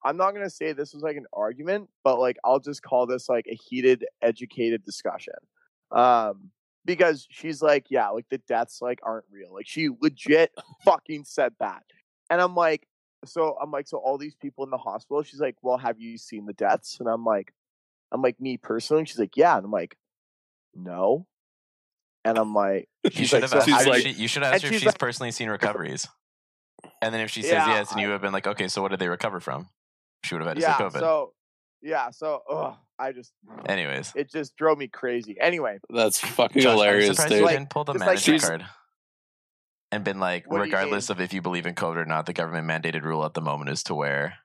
I'm 0.05 0.19
not 0.19 0.35
gonna 0.35 0.51
say 0.51 0.73
this 0.73 0.95
was 0.95 1.03
like 1.03 1.17
an 1.17 1.27
argument, 1.33 1.89
but 2.05 2.21
like 2.21 2.37
I'll 2.45 2.61
just 2.61 2.81
call 2.81 3.07
this 3.07 3.29
like 3.29 3.47
a 3.51 3.57
heated, 3.57 4.05
educated 4.23 4.85
discussion. 4.85 5.35
Um, 5.91 6.51
because 6.85 7.27
she's 7.29 7.61
like, 7.61 7.87
yeah, 7.91 8.11
like 8.11 8.27
the 8.31 8.39
deaths 8.39 8.81
like 8.81 9.01
aren't 9.03 9.25
real. 9.33 9.53
Like 9.53 9.67
she 9.67 9.89
legit 10.01 10.53
fucking 10.85 11.25
said 11.25 11.55
that. 11.59 11.83
And 12.31 12.41
I'm 12.41 12.55
like, 12.55 12.87
so 13.25 13.57
I'm 13.61 13.71
like, 13.71 13.89
so 13.89 13.99
all 13.99 14.19
these 14.19 14.35
people 14.35 14.65
in 14.65 14.71
the 14.71 14.79
hospital, 14.79 15.23
she's 15.23 15.41
like, 15.41 15.57
Well, 15.63 15.79
have 15.79 15.99
you 16.01 16.19
seen 16.19 16.47
the 16.47 16.53
deaths? 16.53 16.99
And 17.01 17.09
I'm 17.09 17.25
like, 17.25 17.53
I'm 18.13 18.23
like, 18.23 18.41
me 18.41 18.57
personally, 18.57 19.05
she's 19.07 19.19
like, 19.19 19.37
Yeah. 19.37 19.57
And 19.57 19.65
I'm 19.67 19.71
like, 19.73 19.97
No. 20.75 21.27
And 22.25 22.39
I'm 22.39 22.55
like, 22.55 22.89
You 23.05 23.11
she's 23.11 23.29
should 23.29 23.43
like, 23.43 23.51
have 23.51 23.51
so 23.51 23.57
asked 23.59 23.69
how 23.71 23.79
she's 23.79 23.87
her 23.87 23.93
do 23.93 23.99
if 23.99 24.07
you- 24.07 24.13
she, 24.15 24.23
you 24.23 24.29
should 24.29 24.43
ask 24.43 24.53
her 24.63 24.67
if 24.69 24.73
she's 24.73 24.81
she's 24.81 24.87
like- 24.87 24.99
personally 24.99 25.31
seen 25.33 25.49
recoveries. 25.49 26.07
And 27.03 27.13
then 27.15 27.21
if 27.21 27.31
she 27.31 27.43
says 27.43 27.53
Yeah, 27.53 27.69
yes, 27.69 27.93
and 27.93 28.01
you 28.01 28.11
have 28.11 28.21
been 28.21 28.33
like, 28.33 28.47
okay, 28.47 28.69
so 28.69 28.83
what 28.83 28.91
did 28.91 29.01
they 29.01 29.09
recover 29.09 29.41
from? 29.41 29.69
She 30.25 30.35
would 30.35 30.41
have 30.43 30.49
had 30.49 30.57
to 30.57 30.63
yeah, 30.63 30.77
say 30.79 30.85
COVID. 30.85 31.01
so 31.01 31.33
yeah, 31.83 32.11
so 32.11 32.43
ugh, 32.51 32.75
I 32.99 33.13
just 33.13 33.33
Anyways, 33.67 34.13
it 34.17 34.31
just 34.31 34.57
drove 34.57 34.79
me 34.79 34.89
crazy. 34.89 35.37
Anyway, 35.41 35.79
That's 35.91 36.19
fucking 36.19 36.63
Josh, 36.63 36.71
I'm 36.73 36.77
hilarious, 36.79 37.09
surprised 37.17 37.29
dude. 37.31 37.39
you 37.39 37.45
Like- 37.45 37.57
didn't 37.59 37.71
pull 37.71 37.85
the 37.85 37.93
just 37.95 38.01
like 38.01 38.09
manager 38.09 38.23
she's- 38.33 38.47
card 38.49 38.67
and 39.97 40.05
been 40.05 40.21
like, 40.21 40.51
What 40.51 40.61
regardless 40.61 41.11
of 41.11 41.21
if 41.21 41.35
you 41.35 41.43
believe 41.43 41.67
in 41.67 41.75
COVID 41.75 41.97
or 41.97 42.05
not, 42.05 42.27
the 42.27 42.33
government 42.33 42.69
mandated 42.69 43.03
rule 43.03 43.25
at 43.25 43.35
the 43.35 43.41
moment 43.41 43.71
is 43.71 43.83
to 43.85 43.95
wear 43.95 44.39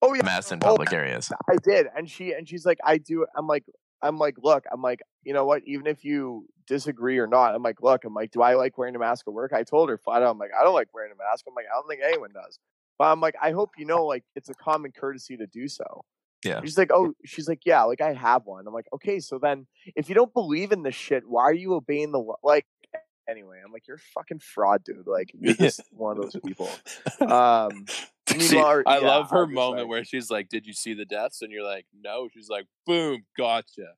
oh 0.00 0.14
yeah, 0.14 0.22
masks 0.24 0.52
in 0.52 0.58
oh, 0.62 0.66
public 0.66 0.92
areas. 0.92 1.30
I 1.48 1.56
did, 1.62 1.86
and 1.94 2.08
she 2.08 2.32
and 2.32 2.48
she's 2.48 2.64
like, 2.64 2.78
I 2.84 2.98
do. 2.98 3.26
I'm 3.36 3.46
like, 3.46 3.64
I'm 4.02 4.18
like, 4.18 4.36
look, 4.42 4.64
I'm 4.72 4.82
like, 4.82 5.00
you 5.22 5.32
know 5.32 5.44
what? 5.44 5.62
Even 5.66 5.86
if 5.86 6.04
you 6.04 6.46
disagree 6.66 7.18
or 7.18 7.26
not, 7.26 7.54
I'm 7.54 7.62
like, 7.62 7.82
look, 7.82 8.04
I'm 8.04 8.14
like, 8.14 8.30
do 8.32 8.42
I 8.42 8.54
like 8.54 8.78
wearing 8.78 8.96
a 8.96 8.98
mask 8.98 9.26
at 9.28 9.34
work? 9.34 9.52
I 9.52 9.62
told 9.62 9.88
her 9.88 9.98
flat 9.98 10.22
out, 10.22 10.30
I'm 10.30 10.38
like, 10.38 10.50
I 10.58 10.64
don't 10.64 10.74
like 10.74 10.88
wearing 10.92 11.12
a 11.12 11.16
mask. 11.16 11.44
I'm 11.48 11.54
like, 11.54 11.66
I 11.70 11.76
don't 11.76 11.88
think 11.88 12.02
anyone 12.04 12.30
does. 12.32 12.58
But 12.98 13.06
I'm 13.06 13.20
like, 13.20 13.34
I 13.40 13.52
hope 13.52 13.70
you 13.78 13.86
know, 13.86 14.04
like, 14.04 14.24
it's 14.36 14.48
a 14.48 14.54
common 14.54 14.92
courtesy 14.92 15.36
to 15.36 15.46
do 15.46 15.68
so. 15.68 16.04
Yeah. 16.44 16.60
She's 16.62 16.76
like, 16.76 16.90
oh, 16.92 17.12
she's 17.24 17.48
like, 17.48 17.60
yeah, 17.64 17.84
like 17.84 18.00
I 18.00 18.12
have 18.12 18.42
one. 18.44 18.66
I'm 18.66 18.74
like, 18.74 18.88
okay, 18.92 19.20
so 19.20 19.38
then 19.38 19.66
if 19.94 20.08
you 20.08 20.14
don't 20.14 20.34
believe 20.34 20.72
in 20.72 20.82
this 20.82 20.94
shit, 20.94 21.22
why 21.26 21.42
are 21.42 21.54
you 21.54 21.74
obeying 21.74 22.10
the 22.10 22.18
law? 22.18 22.34
Like, 22.42 22.66
anyway, 23.28 23.60
I'm 23.64 23.72
like, 23.72 23.86
you're 23.86 23.96
a 23.96 24.00
fucking 24.14 24.40
fraud, 24.40 24.84
dude. 24.84 25.06
Like, 25.06 25.30
you're 25.34 25.54
just 25.54 25.80
one 25.92 26.16
of 26.16 26.22
those 26.22 26.36
people. 26.44 26.68
Um, 27.20 27.86
I 28.30 28.98
yeah, 29.00 29.06
love 29.06 29.30
her 29.30 29.46
moment 29.46 29.82
like- 29.82 29.88
where 29.88 30.04
she's 30.04 30.30
like, 30.30 30.48
"Did 30.48 30.66
you 30.66 30.72
see 30.72 30.94
the 30.94 31.04
deaths?" 31.04 31.42
And 31.42 31.50
you're 31.52 31.64
like, 31.64 31.86
"No." 32.02 32.28
She's 32.32 32.48
like, 32.48 32.66
"Boom, 32.86 33.24
gotcha, 33.36 33.94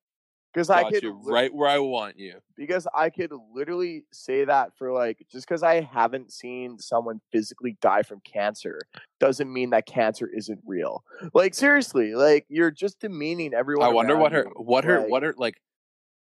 because 0.53 0.71
I 0.71 0.91
could 0.91 1.05
right 1.25 1.55
where 1.55 1.69
I 1.69 1.79
want 1.79 2.19
you." 2.19 2.41
because 2.57 2.87
I 2.95 3.11
could 3.11 3.33
literally 3.53 4.05
say 4.13 4.45
that 4.45 4.77
for 4.77 4.93
like 4.93 5.25
just 5.31 5.47
because 5.47 5.63
I 5.63 5.81
haven't 5.83 6.33
seen 6.33 6.79
someone 6.79 7.21
physically 7.33 7.77
die 7.81 8.03
from 8.03 8.21
cancer 8.21 8.81
doesn't 9.21 9.53
mean 9.53 9.71
that 9.71 9.87
cancer 9.87 10.29
isn't 10.29 10.61
real. 10.67 11.05
Like 11.33 11.55
seriously, 11.55 12.15
like 12.15 12.47
you're 12.49 12.71
just 12.71 13.01
demeaning 13.01 13.55
everyone. 13.55 13.87
I 13.87 13.93
wonder 13.93 14.17
what 14.17 14.33
her, 14.33 14.47
what 14.57 14.85
her, 14.85 15.01
Like, 15.01 15.11
what 15.11 15.23
her 15.23 15.35
like. 15.37 15.61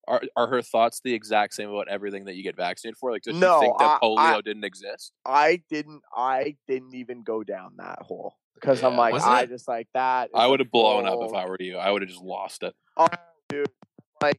Are 0.08 0.22
are 0.36 0.46
her 0.48 0.62
thoughts 0.62 1.00
the 1.02 1.14
exact 1.14 1.54
same 1.54 1.70
about 1.70 1.88
everything 1.88 2.24
that 2.26 2.34
you 2.36 2.42
get 2.42 2.56
vaccinated 2.56 2.96
for? 2.98 3.10
Like, 3.10 3.22
does 3.22 3.36
No, 3.36 3.60
she 3.60 3.66
think 3.66 3.78
that 3.78 4.00
polio 4.02 4.18
I- 4.18 4.40
didn't 4.40 4.64
exist? 4.64 5.12
I 5.24 5.62
didn't. 5.68 6.02
I 6.14 6.56
didn't 6.68 6.94
even 6.94 7.22
go 7.22 7.42
down 7.44 7.72
that 7.78 8.00
hole 8.02 8.36
because 8.54 8.82
I'm 8.82 8.96
like, 8.96 9.14
I 9.14 9.42
it- 9.42 9.48
just 9.48 9.66
like 9.68 9.88
that. 9.94 10.30
I 10.34 10.46
would 10.46 10.60
have 10.60 10.70
blown 10.70 11.06
up 11.06 11.18
if 11.22 11.32
I 11.34 11.46
were 11.46 11.56
you. 11.60 11.78
I 11.78 11.90
would 11.90 12.02
have 12.02 12.08
just 12.10 12.22
lost 12.22 12.62
it. 12.62 12.74
Oh, 12.96 13.08
dude, 13.48 13.66
like 14.22 14.36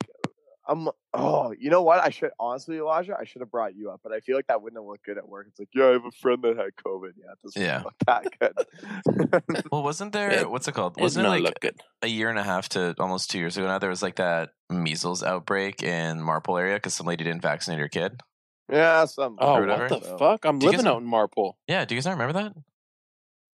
I'm. 0.67 0.89
Oh, 1.13 1.53
you 1.57 1.69
know 1.69 1.81
what? 1.83 1.99
I 2.03 2.09
should 2.09 2.31
honestly, 2.39 2.77
Elijah, 2.77 3.15
I 3.19 3.23
should 3.25 3.41
have 3.41 3.51
brought 3.51 3.75
you 3.75 3.89
up, 3.91 4.01
but 4.03 4.11
I 4.11 4.19
feel 4.19 4.35
like 4.35 4.47
that 4.47 4.61
wouldn't 4.61 4.81
have 4.81 4.85
looked 4.87 5.05
good 5.05 5.17
at 5.17 5.27
work. 5.27 5.47
It's 5.49 5.59
like, 5.59 5.69
yeah, 5.73 5.85
I 5.85 5.91
have 5.91 6.05
a 6.05 6.11
friend 6.11 6.41
that 6.43 6.57
had 6.57 6.75
COVID. 6.85 7.11
Yeah, 7.17 7.31
it 7.31 7.39
doesn't 7.43 7.61
Yeah. 7.61 7.83
look 7.83 7.93
that 8.05 8.25
good. 8.39 9.63
Well, 9.71 9.83
wasn't 9.83 10.11
there? 10.13 10.31
It- 10.31 10.49
what's 10.49 10.67
it 10.67 10.73
called? 10.73 10.97
It 10.97 11.01
Wasn't 11.01 11.23
did 11.23 11.27
it 11.27 11.31
not 11.31 11.35
like 11.35 11.43
look 11.43 11.59
good. 11.61 11.81
a 12.01 12.07
year 12.07 12.29
and 12.29 12.39
a 12.39 12.43
half 12.43 12.69
to 12.69 12.95
almost 12.99 13.29
two 13.31 13.39
years 13.39 13.57
ago 13.57 13.67
now? 13.67 13.79
There 13.79 13.89
was 13.89 14.01
like 14.03 14.15
that 14.15 14.49
measles 14.69 15.23
outbreak 15.23 15.83
in 15.83 16.21
Marple 16.21 16.57
area 16.57 16.75
because 16.75 16.93
some 16.93 17.07
lady 17.07 17.23
didn't 17.23 17.41
vaccinate 17.41 17.79
her 17.79 17.87
kid. 17.87 18.19
yeah, 18.71 19.05
some. 19.05 19.37
Oh, 19.39 19.59
whatever. 19.59 19.87
what 19.87 20.03
the 20.03 20.17
fuck? 20.17 20.45
I'm 20.45 20.59
Do 20.59 20.65
you 20.65 20.71
living 20.71 20.85
guys- 20.85 20.93
out 20.95 21.01
in 21.01 21.07
Marple. 21.07 21.57
Yeah, 21.67 21.85
do 21.85 21.93
you 21.95 21.99
guys 21.99 22.05
not 22.05 22.13
remember 22.17 22.33
that? 22.33 22.53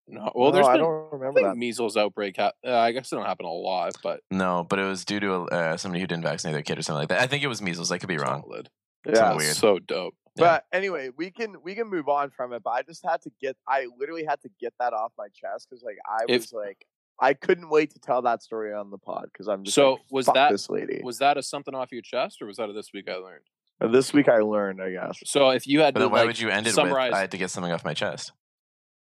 No, 0.08 0.32
well, 0.36 0.50
no, 0.50 0.56
there's 0.56 0.68
I 0.68 0.74
been 0.74 0.82
don't 0.82 1.08
I 1.12 1.16
remember 1.16 1.34
think 1.40 1.48
that. 1.48 1.58
measles 1.58 1.96
outbreak. 1.96 2.36
Ha- 2.38 2.52
uh, 2.66 2.78
I 2.78 2.92
guess 2.92 3.12
it 3.12 3.16
don't 3.16 3.26
happen 3.26 3.46
a 3.46 3.52
lot, 3.52 3.94
but 4.04 4.22
No, 4.30 4.66
but 4.68 4.80
it 4.80 4.84
was 4.86 5.06
due 5.06 5.20
to 5.22 5.34
uh, 5.46 5.78
somebody 5.78 6.02
who 6.02 6.08
didn't 6.08 6.24
vaccinate 6.24 6.54
their 6.54 6.64
kid 6.64 6.78
or 6.78 6.82
something 6.82 7.00
like 7.02 7.10
that. 7.10 7.22
I 7.22 7.28
think 7.28 7.44
it 7.44 7.48
was 7.48 7.62
measles. 7.62 7.92
I 7.92 7.98
could 7.98 8.10
be 8.10 8.18
wrong. 8.18 8.42
solid. 8.44 8.70
Yeah, 9.08 9.16
something 9.16 9.38
weird. 9.38 9.56
So 9.56 9.80
dope. 9.80 10.16
But 10.36 10.66
anyway, 10.74 11.10
we 11.18 11.30
can 11.32 11.56
we 11.64 11.76
can 11.76 11.90
move 11.90 12.08
on 12.10 12.30
from 12.30 12.54
it. 12.54 12.62
But 12.64 12.72
I 12.72 12.82
just 12.84 13.06
had 13.06 13.22
to 13.24 13.32
get. 13.42 13.56
I 13.68 13.88
literally 13.98 14.26
had 14.26 14.42
to 14.42 14.50
get 14.60 14.74
that 14.80 14.94
off 14.94 15.12
my 15.18 15.28
chest 15.34 15.68
because 15.70 15.84
like 15.84 15.98
I 16.08 16.24
If- 16.28 16.42
was 16.42 16.54
like 16.54 16.86
I 17.20 17.34
couldn't 17.34 17.70
wait 17.70 17.92
to 17.92 18.00
tell 18.00 18.22
that 18.24 18.42
story 18.42 18.74
on 18.74 18.90
the 18.90 18.98
pod 18.98 19.26
because 19.32 19.48
I'm 19.48 19.64
just 19.64 19.76
So, 19.76 19.92
like, 19.94 20.02
was 20.10 20.26
"Fuck 20.26 20.36
that- 20.36 20.52
this 20.52 20.70
lady? 20.70 21.02
Was 21.04 21.20
that 21.20 21.38
a 21.38 21.44
something 21.44 21.76
off 21.76 21.92
your 21.92 22.02
chest, 22.02 22.42
or 22.42 22.48
was 22.48 22.58
that 22.58 22.70
a 22.70 22.74
this 22.74 22.92
week 22.94 23.08
I 23.10 23.16
learned? 23.16 23.44
And 23.80 23.94
this 23.94 24.14
week 24.14 24.28
I 24.30 24.38
learned, 24.40 24.82
I 24.82 24.92
guess. 24.92 25.20
So 25.26 25.50
if 25.52 25.66
you 25.68 25.82
had 25.82 25.94
But 25.94 26.00
to, 26.02 26.06
then 26.06 26.12
why 26.12 26.20
like, 26.20 26.28
would 26.28 26.40
you 26.40 26.50
end 26.50 26.68
it 26.68 26.74
summarize? 26.74 27.10
with 27.10 27.16
I 27.18 27.22
had 27.22 27.32
to 27.32 27.38
get 27.38 27.50
something 27.52 27.72
off 27.72 27.84
my 27.86 27.94
chest? 27.94 28.32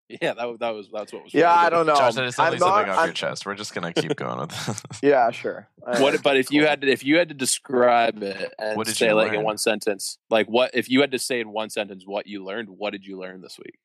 yeah, 0.21 0.33
that 0.33 0.45
was- 0.49 0.59
that 0.59 0.69
was 0.71 0.89
that's 0.91 1.13
what 1.13 1.23
was. 1.23 1.33
Yeah, 1.33 1.53
really 1.53 1.65
I 1.65 1.69
don't 1.69 1.85
know. 1.85 1.95
Josh, 1.95 2.15
that 2.15 2.25
is 2.25 2.39
I'm 2.39 2.53
definitely 2.53 2.59
something 2.67 2.91
off 2.91 2.97
I'm- 2.97 3.07
your 3.07 3.13
chest. 3.13 3.45
We're 3.45 3.55
just 3.55 3.73
gonna 3.73 3.93
keep 3.93 4.15
going 4.15 4.39
with 4.39 4.49
this. 4.49 4.81
Yeah, 5.03 5.29
sure. 5.31 5.67
I- 5.85 6.01
What, 6.01 6.21
but 6.23 6.35
if 6.37 6.51
you 6.51 6.65
had 6.65 6.81
to, 6.81 6.87
if 6.91 7.03
you 7.05 7.17
had 7.17 7.29
to 7.29 7.35
describe 7.35 8.21
it 8.23 8.53
and 8.59 8.75
What 8.77 8.87
did 8.87 8.95
say 8.97 9.13
like 9.13 9.33
in 9.33 9.43
one 9.43 9.57
sentence, 9.57 10.17
like 10.29 10.47
what 10.47 10.71
if 10.73 10.89
you 10.89 11.01
had 11.01 11.11
to 11.11 11.19
say 11.19 11.39
in 11.39 11.51
one 11.51 11.69
sentence 11.69 12.03
what 12.05 12.25
you 12.27 12.43
learned, 12.43 12.69
what 12.69 12.91
did 12.91 13.05
you 13.05 13.17
learn 13.19 13.41
this 13.41 13.57
week? 13.59 13.77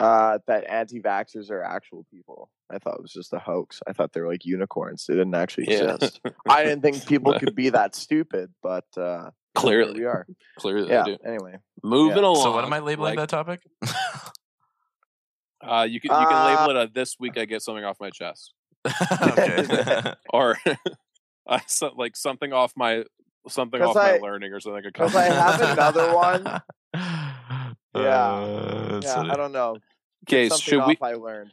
uh, 0.00 0.38
that 0.48 0.64
anti-vaxxers 0.68 1.50
are 1.50 1.62
actual 1.62 2.04
people. 2.10 2.50
I 2.68 2.78
thought 2.78 2.96
it 2.96 3.02
was 3.02 3.12
just 3.12 3.32
a 3.32 3.38
hoax. 3.38 3.80
I 3.86 3.92
thought 3.92 4.12
they 4.12 4.20
were 4.20 4.26
like 4.28 4.44
unicorns. 4.44 5.06
They 5.06 5.14
didn't 5.14 5.34
actually 5.34 5.70
Yeah. 5.70 5.94
exist. 5.94 6.20
I 6.48 6.64
didn't 6.64 6.82
think 6.82 7.06
people 7.06 7.38
could 7.38 7.54
be 7.54 7.70
that 7.70 7.94
stupid, 7.94 8.52
but 8.62 8.84
uh, 8.96 9.30
Clearly, 9.54 10.00
we 10.00 10.04
are. 10.04 10.26
clearly, 10.58 10.88
Yeah. 10.90 11.04
Anyway, 11.24 11.58
Moving 11.84 12.16
Yeah. 12.18 12.24
along. 12.24 12.42
so 12.42 12.52
what 12.52 12.64
am 12.64 12.72
I 12.72 12.80
labeling 12.80 13.16
like, 13.16 13.18
that 13.18 13.28
topic? 13.28 13.60
Uh, 15.66 15.82
you 15.84 16.00
can 16.00 16.10
you 16.10 16.26
can 16.26 16.44
label 16.44 16.70
it 16.70 16.76
a 16.88 16.92
this 16.92 17.16
week 17.18 17.38
I 17.38 17.44
get 17.44 17.62
something 17.62 17.84
off 17.84 17.96
my 18.00 18.10
chest, 18.10 18.52
or 20.30 20.56
uh, 21.46 21.60
so, 21.66 21.92
like 21.96 22.16
something 22.16 22.52
off 22.52 22.72
my 22.76 23.04
something 23.48 23.80
off 23.80 23.96
I- 23.96 24.12
my 24.12 24.18
learning 24.18 24.52
or 24.52 24.60
something. 24.60 24.84
like 24.84 24.92
a 24.94 24.98
'cause 24.98 25.14
I 25.16 25.24
have 25.24 25.60
another 25.60 26.14
one. 26.14 26.60
Yeah. 27.96 28.00
Uh, 28.00 29.00
yeah, 29.04 29.14
funny. 29.14 29.30
I 29.30 29.36
don't 29.36 29.52
know. 29.52 29.76
Okay, 30.28 30.48
should 30.48 30.80
off 30.80 30.88
we? 30.88 30.98
I 31.00 31.14
learned. 31.14 31.52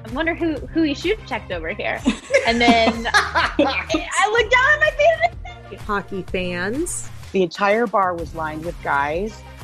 I 0.05 0.11
wonder 0.13 0.33
who 0.33 0.55
who 0.67 0.83
he 0.83 0.93
shoot 0.93 1.19
checked 1.27 1.51
over 1.51 1.69
here. 1.69 2.01
And 2.47 2.59
then 2.59 3.07
I 3.13 4.29
looked 4.31 4.51
down 4.51 4.73
at 4.73 4.79
my 4.79 5.69
feet. 5.69 5.79
Hockey 5.81 6.23
fans, 6.23 7.07
The 7.33 7.43
entire 7.43 7.85
bar 7.85 8.15
was 8.15 8.33
lined 8.33 8.65
with 8.65 8.75
guys 8.83 9.41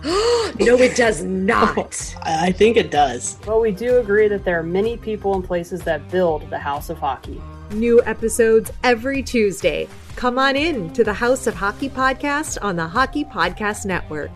no, 0.04 0.76
it 0.76 0.96
does 0.96 1.24
not. 1.24 2.16
I 2.22 2.52
think 2.52 2.76
it 2.76 2.90
does. 2.90 3.34
but 3.44 3.60
we 3.60 3.72
do 3.72 3.98
agree 3.98 4.28
that 4.28 4.44
there 4.44 4.58
are 4.58 4.62
many 4.62 4.96
people 4.96 5.34
and 5.34 5.44
places 5.44 5.82
that 5.82 6.08
build 6.10 6.48
the 6.50 6.58
House 6.58 6.88
of 6.88 6.98
Hockey. 6.98 7.40
New 7.72 8.00
episodes 8.04 8.70
every 8.84 9.22
Tuesday. 9.22 9.88
Come 10.14 10.38
on 10.38 10.56
in 10.56 10.92
to 10.92 11.02
the 11.02 11.12
House 11.12 11.46
of 11.46 11.54
Hockey 11.54 11.88
podcast 11.88 12.58
on 12.62 12.76
the 12.76 12.86
Hockey 12.86 13.24
Podcast 13.24 13.86
Network. 13.86 14.30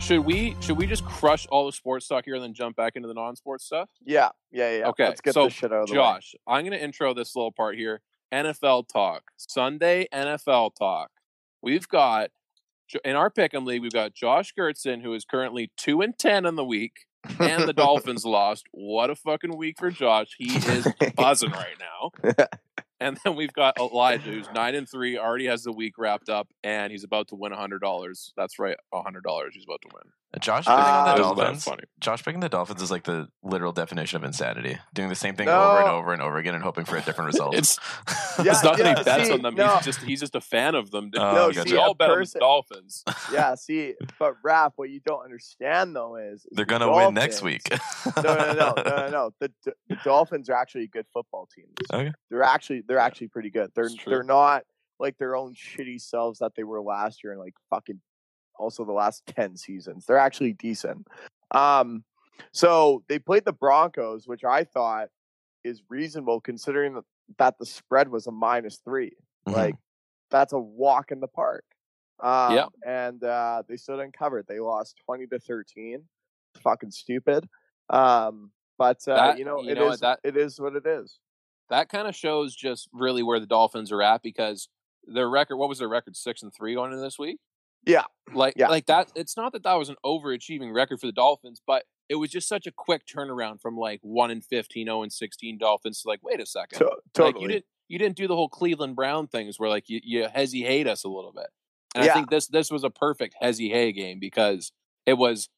Should 0.00 0.20
we 0.20 0.56
should 0.58 0.76
we 0.76 0.88
just 0.88 1.04
crush 1.04 1.46
all 1.46 1.66
the 1.66 1.72
sports 1.72 2.08
talk 2.08 2.24
here 2.24 2.34
and 2.34 2.42
then 2.42 2.54
jump 2.54 2.74
back 2.74 2.96
into 2.96 3.06
the 3.06 3.14
non-sports 3.14 3.64
stuff? 3.64 3.88
Yeah, 4.04 4.30
yeah, 4.50 4.78
yeah. 4.78 4.88
Okay, 4.88 5.04
Let's 5.04 5.20
get 5.20 5.34
so 5.34 5.44
this 5.44 5.52
shit 5.52 5.72
out 5.72 5.82
of 5.82 5.86
the 5.86 5.92
way. 5.92 5.98
Josh, 5.98 6.34
I'm 6.44 6.62
going 6.64 6.76
to 6.76 6.82
intro 6.82 7.14
this 7.14 7.36
little 7.36 7.52
part 7.52 7.76
here. 7.76 8.00
NFL 8.32 8.88
talk, 8.88 9.22
Sunday 9.36 10.08
NFL 10.12 10.74
talk. 10.74 11.10
We've 11.62 11.86
got 11.86 12.30
in 13.04 13.16
our 13.16 13.30
pick'em 13.30 13.64
league, 13.66 13.82
we've 13.82 13.92
got 13.92 14.14
Josh 14.14 14.52
Gertson, 14.58 15.02
who 15.02 15.14
is 15.14 15.24
currently 15.24 15.70
two 15.76 16.00
and 16.00 16.18
ten 16.18 16.46
in 16.46 16.56
the 16.56 16.64
week, 16.64 17.06
and 17.38 17.68
the 17.68 17.72
Dolphins 17.76 18.24
lost. 18.24 18.66
What 18.72 19.10
a 19.10 19.14
fucking 19.14 19.56
week 19.56 19.76
for 19.78 19.90
Josh! 19.90 20.34
He 20.38 20.54
is 20.56 20.86
buzzing 21.16 21.52
right 21.52 21.76
now. 21.78 22.34
And 23.02 23.18
then 23.24 23.34
we've 23.36 23.52
got 23.52 23.78
Elijah, 23.78 24.30
who's 24.30 24.48
nine 24.54 24.74
and 24.74 24.88
three, 24.88 25.18
already 25.18 25.46
has 25.46 25.62
the 25.64 25.72
week 25.72 25.98
wrapped 25.98 26.28
up, 26.28 26.48
and 26.62 26.90
he's 26.92 27.04
about 27.04 27.28
to 27.28 27.34
win 27.34 27.52
a 27.52 27.56
hundred 27.56 27.80
dollars. 27.80 28.32
That's 28.36 28.58
right, 28.58 28.76
a 28.92 29.02
hundred 29.02 29.24
dollars 29.24 29.54
he's 29.54 29.64
about 29.64 29.82
to 29.82 29.88
win. 29.94 30.12
Josh 30.40 30.64
picking 30.64 30.78
on 30.78 30.80
Ah. 30.80 31.12
the 31.14 31.20
Dolphins. 31.22 31.68
Josh 32.00 32.24
picking 32.24 32.40
the 32.40 32.48
Dolphins 32.48 32.80
is 32.80 32.90
like 32.90 33.04
the 33.04 33.28
literal 33.42 33.70
definition 33.72 34.16
of 34.16 34.24
insanity. 34.24 34.78
Doing 34.94 35.10
the 35.10 35.14
same 35.14 35.36
thing 35.36 35.46
over 35.46 35.80
and 35.80 35.88
over 35.90 36.12
and 36.14 36.22
over 36.22 36.38
again 36.38 36.54
and 36.54 36.64
hoping 36.64 36.86
for 36.86 36.96
a 36.96 37.02
different 37.02 37.26
result. 37.34 37.54
It's 37.54 37.78
Yeah, 38.42 38.52
it's 38.52 38.64
not 38.64 38.78
that 38.78 38.84
yeah, 38.86 38.96
he 38.98 39.04
bets 39.04 39.26
see, 39.26 39.32
on 39.34 39.42
them. 39.42 39.54
no. 39.56 39.76
He's 39.76 39.84
just 39.84 40.00
he's 40.00 40.20
just 40.20 40.34
a 40.34 40.40
fan 40.40 40.74
of 40.74 40.90
them. 40.90 41.10
Oh, 41.18 41.34
No, 41.34 41.52
gotcha. 41.52 41.70
we 41.70 41.76
all 41.76 41.92
bet 41.92 42.08
on 42.08 42.14
the 42.16 42.20
person- 42.20 42.40
Dolphins. 42.40 43.04
yeah, 43.30 43.54
see, 43.56 43.92
but 44.18 44.36
Raph, 44.42 44.72
what 44.76 44.88
you 44.88 45.00
don't 45.04 45.22
understand 45.22 45.94
though 45.94 46.16
is, 46.16 46.40
is 46.40 46.46
They're 46.52 46.64
the 46.64 46.70
gonna 46.70 46.90
win 46.90 47.12
next 47.12 47.42
week. 47.42 47.68
no, 48.16 48.22
no, 48.22 48.52
no, 48.54 48.54
no, 48.54 48.82
no, 48.84 49.08
no. 49.10 49.30
The, 49.38 49.52
the 49.90 49.96
Dolphins 50.02 50.48
are 50.48 50.54
actually 50.54 50.84
a 50.84 50.88
good 50.88 51.06
football 51.12 51.46
team. 51.54 51.66
Okay. 51.92 52.10
They're 52.30 52.42
actually 52.42 52.84
they're 52.92 52.98
actually 53.00 53.28
pretty 53.28 53.48
good. 53.48 53.70
They're 53.74 53.88
they're 54.06 54.22
not 54.22 54.64
like 55.00 55.16
their 55.16 55.34
own 55.34 55.54
shitty 55.54 56.00
selves 56.00 56.40
that 56.40 56.54
they 56.54 56.62
were 56.62 56.82
last 56.82 57.24
year 57.24 57.32
and 57.32 57.40
like 57.40 57.54
fucking 57.70 57.98
also 58.58 58.84
the 58.84 58.92
last 58.92 59.24
10 59.26 59.56
seasons. 59.56 60.04
They're 60.04 60.18
actually 60.18 60.52
decent. 60.52 61.06
Um 61.52 62.04
so 62.52 63.02
they 63.08 63.18
played 63.18 63.46
the 63.46 63.52
Broncos, 63.54 64.28
which 64.28 64.44
I 64.44 64.64
thought 64.64 65.08
is 65.64 65.82
reasonable 65.88 66.40
considering 66.40 66.94
that, 66.94 67.04
that 67.38 67.58
the 67.58 67.64
spread 67.66 68.08
was 68.08 68.26
a 68.26 68.30
minus 68.32 68.76
3. 68.84 69.12
Mhm. 69.48 69.52
Like 69.54 69.74
that's 70.30 70.52
a 70.52 70.58
walk 70.58 71.10
in 71.12 71.20
the 71.20 71.28
park. 71.28 71.64
Um, 72.20 72.54
Yeah. 72.54 72.66
and 72.86 73.22
uh, 73.24 73.62
they 73.68 73.76
still 73.76 73.96
didn't 73.96 74.16
cover. 74.16 74.44
They 74.46 74.60
lost 74.60 74.96
20 75.06 75.26
to 75.28 75.38
13. 75.38 76.04
Fucking 76.62 76.90
stupid. 76.90 77.48
Um 77.88 78.52
but 78.78 78.98
uh, 79.08 79.14
That- 79.14 79.38
you 79.38 79.44
know, 79.46 79.62
you 79.62 79.70
it 79.70 79.74
know 79.76 79.90
is 79.92 80.00
that- 80.00 80.20
it 80.22 80.36
is 80.36 80.60
what 80.60 80.76
it 80.76 80.86
is. 80.86 81.18
That 81.72 81.88
kind 81.88 82.06
of 82.06 82.14
shows 82.14 82.54
just 82.54 82.88
really 82.92 83.22
where 83.22 83.40
the 83.40 83.46
Dolphins 83.46 83.90
are 83.90 84.02
at 84.02 84.22
because 84.22 84.68
their 85.06 85.28
record. 85.28 85.56
What 85.56 85.68
was 85.68 85.78
their 85.78 85.88
record? 85.88 86.14
Six 86.16 86.42
and 86.42 86.52
three 86.54 86.74
going 86.74 86.92
into 86.92 87.02
this 87.02 87.18
week. 87.18 87.38
Yeah, 87.84 88.04
like 88.32 88.54
Yeah. 88.56 88.68
like 88.68 88.86
that. 88.86 89.10
It's 89.16 89.36
not 89.36 89.52
that 89.54 89.64
that 89.64 89.74
was 89.74 89.88
an 89.88 89.96
overachieving 90.04 90.72
record 90.72 91.00
for 91.00 91.06
the 91.06 91.12
Dolphins, 91.12 91.60
but 91.66 91.84
it 92.08 92.16
was 92.16 92.30
just 92.30 92.46
such 92.48 92.66
a 92.66 92.72
quick 92.72 93.02
turnaround 93.06 93.60
from 93.60 93.76
like 93.76 93.98
one 94.02 94.30
and 94.30 94.44
15, 94.44 94.86
0 94.86 95.02
and 95.02 95.12
sixteen 95.12 95.58
Dolphins 95.58 96.02
to 96.02 96.08
like, 96.08 96.20
wait 96.22 96.40
a 96.40 96.46
second, 96.46 96.78
To- 97.14 97.24
like 97.24 97.40
you 97.40 97.48
didn't 97.48 97.64
you 97.88 97.98
didn't 97.98 98.16
do 98.16 98.26
the 98.28 98.36
whole 98.36 98.48
Cleveland 98.48 98.94
Brown 98.94 99.26
things 99.26 99.58
where 99.58 99.68
like 99.68 99.88
you 99.88 100.00
you 100.04 100.26
hezzy 100.28 100.62
hate 100.64 100.86
us 100.86 101.02
a 101.04 101.08
little 101.08 101.32
bit. 101.32 101.48
And 101.94 102.04
I 102.04 102.12
think 102.14 102.30
this 102.30 102.46
this 102.46 102.70
was 102.70 102.84
a 102.84 102.90
perfect 102.90 103.34
hezzy 103.42 103.70
hay 103.70 103.92
game 103.92 104.18
because 104.20 104.72
it 105.04 105.14
was 105.14 105.48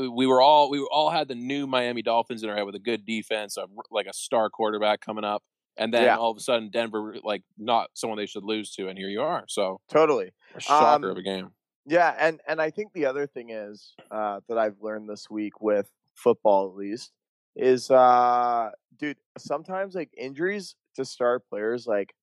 uh, 0.00 0.10
we 0.10 0.26
were 0.26 0.40
all 0.40 0.70
we 0.70 0.80
were 0.80 0.90
all 0.90 1.10
had 1.10 1.28
the 1.28 1.34
new 1.34 1.66
Miami 1.66 2.00
Dolphins 2.02 2.42
in 2.42 2.48
our 2.48 2.56
head 2.56 2.64
with 2.64 2.74
a 2.76 2.80
good 2.80 3.04
defense, 3.04 3.56
a, 3.56 3.66
like 3.90 4.06
a 4.06 4.12
star 4.14 4.48
quarterback 4.50 5.00
coming 5.02 5.24
up, 5.24 5.42
and 5.76 5.92
then 5.92 6.04
Yeah. 6.04 6.16
all 6.16 6.30
of 6.30 6.36
a 6.36 6.40
sudden 6.40 6.70
Denver 6.70 7.16
like 7.22 7.42
not 7.58 7.90
someone 7.94 8.16
they 8.18 8.26
should 8.26 8.44
lose 8.44 8.72
to, 8.76 8.88
and 8.88 8.98
here 8.98 9.08
you 9.08 9.22
are. 9.22 9.44
So 9.48 9.80
Totally. 9.88 10.32
a 10.54 10.60
shocker 10.60 11.06
Um, 11.06 11.10
of 11.12 11.16
a 11.16 11.22
game. 11.22 11.50
Yeah, 11.86 12.14
and 12.18 12.40
and 12.48 12.62
I 12.62 12.70
think 12.70 12.92
the 12.92 13.06
other 13.06 13.26
thing 13.26 13.50
is 13.50 13.94
uh, 14.10 14.40
that 14.48 14.56
I've 14.58 14.80
learned 14.80 15.08
this 15.08 15.28
week 15.28 15.60
with 15.60 15.90
football 16.14 16.68
at 16.68 16.74
least 16.76 17.12
is, 17.56 17.90
uh, 17.90 18.70
dude, 18.98 19.18
sometimes 19.38 19.94
like 19.94 20.10
injuries 20.16 20.76
to 20.94 21.04
star 21.04 21.38
players 21.40 21.86
like 21.86 22.14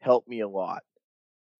help 0.00 0.26
me 0.26 0.40
a 0.40 0.48
lot. 0.48 0.82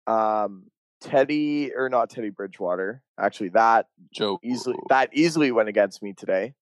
Um, 0.06 0.70
Teddy 1.00 1.72
or 1.74 1.88
not 1.88 2.10
Teddy 2.10 2.30
Bridgewater, 2.30 3.02
actually 3.18 3.48
that 3.50 3.86
Joe 4.14 4.38
easily 4.42 4.76
that 4.88 5.10
easily 5.12 5.50
went 5.52 5.68
against 5.68 6.00
me 6.02 6.12
today. 6.12 6.54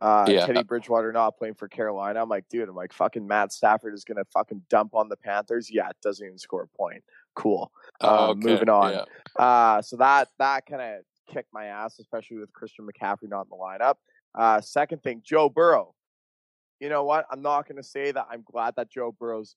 Uh, 0.00 0.26
Yeah. 0.28 0.46
Teddy 0.46 0.62
Bridgewater 0.62 1.12
not 1.12 1.36
playing 1.36 1.54
for 1.54 1.68
Carolina. 1.68 2.22
I'm 2.22 2.28
like, 2.28 2.48
dude, 2.48 2.68
I'm 2.68 2.74
like, 2.74 2.92
fucking 2.92 3.26
Matt 3.26 3.52
Stafford 3.52 3.94
is 3.94 4.04
gonna 4.04 4.24
fucking 4.32 4.62
dump 4.70 4.94
on 4.94 5.08
the 5.08 5.16
Panthers. 5.16 5.70
Yeah, 5.70 5.88
it 5.88 5.96
doesn't 6.02 6.24
even 6.24 6.38
score 6.38 6.62
a 6.62 6.76
point. 6.76 7.04
Cool. 7.34 7.70
Um, 8.00 8.30
okay, 8.30 8.40
Moving 8.40 8.68
on. 8.68 8.92
yeah. 8.92 9.04
Uh, 9.44 9.82
so 9.82 9.96
that 9.96 10.28
that 10.38 10.66
kind 10.66 10.82
of 10.82 11.02
kicked 11.28 11.52
my 11.52 11.66
ass, 11.66 11.98
especially 11.98 12.38
with 12.38 12.52
Christian 12.52 12.86
McCaffrey 12.86 13.28
not 13.28 13.42
in 13.42 13.48
the 13.50 13.56
lineup. 13.56 13.94
Uh, 14.34 14.60
second 14.60 15.02
thing, 15.02 15.22
Joe 15.24 15.48
Burrow. 15.48 15.94
You 16.80 16.88
know 16.88 17.04
what? 17.04 17.26
I'm 17.30 17.42
not 17.42 17.68
going 17.68 17.76
to 17.76 17.82
say 17.88 18.10
that 18.10 18.26
I'm 18.30 18.42
glad 18.42 18.74
that 18.76 18.90
Joe 18.90 19.14
Burrow's 19.18 19.54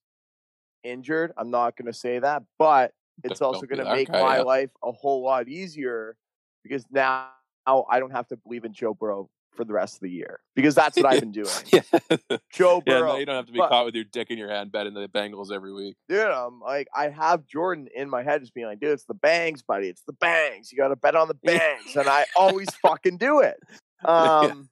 injured. 0.84 1.32
I'm 1.38 1.50
not 1.50 1.76
going 1.76 1.88
to 1.88 1.94
say 1.98 2.20
that, 2.20 2.44
but 2.60 2.94
it's 3.24 3.40
Don't 3.40 3.56
also 3.56 3.66
going 3.66 3.84
to 3.84 3.92
make 3.92 4.12
guy, 4.12 4.22
my 4.22 4.36
yeah. 4.38 4.42
life 4.44 4.70
a 4.84 4.92
whole 4.92 5.24
lot 5.24 5.48
easier 5.48 6.18
because 6.62 6.86
now 6.92 7.30
I 7.66 8.00
don't 8.00 8.12
have 8.12 8.28
to 8.28 8.38
believe 8.38 8.64
in 8.64 8.74
Joe 8.74 8.94
Burrow 8.94 9.30
for 9.56 9.64
the 9.66 9.74
rest 9.74 9.96
of 9.96 10.02
the 10.02 10.10
year 10.10 10.40
because 10.56 10.76
that's 10.76 10.98
what 10.98 11.06
I've 11.06 11.20
been 11.20 11.32
doing. 11.44 11.48
yeah. 11.72 11.82
Joe 12.52 12.84
Yeah, 12.86 13.00
Burrow. 13.00 13.14
no, 13.14 13.18
you 13.18 13.26
don't 13.26 13.36
have 13.36 13.46
to 13.48 13.52
be 13.52 13.60
but- 13.60 13.70
caught 13.70 13.86
with 13.86 13.96
your 13.96 14.04
dick 14.04 14.30
in 14.32 14.38
your 14.38 14.50
hand 14.50 14.72
betting 14.72 14.94
the 14.94 15.08
Bengals 15.08 15.52
every 15.52 15.74
week. 15.74 15.96
dude, 16.10 16.20
I'm 16.28 16.60
like, 16.60 16.88
I 16.96 17.10
have 17.10 17.46
Jordan 17.46 17.88
in 17.96 18.10
my 18.10 18.24
head 18.24 18.42
just 18.42 18.54
being 18.54 18.68
like, 18.68 18.80
dude, 18.80 18.92
it's 18.92 19.06
the 19.06 19.14
bangs, 19.14 19.62
buddy. 19.64 19.88
It's 19.88 20.04
the 20.06 20.14
bangs. 20.14 20.72
You 20.72 20.78
got 20.78 20.90
to 20.90 20.96
bet 20.96 21.16
on 21.16 21.28
the 21.28 21.34
bangs. 21.44 21.96
and 21.96 22.08
I 22.08 22.26
always 22.38 22.70
fucking 22.82 23.18
do 23.18 23.40
it. 23.40 23.58
Um, 24.04 24.70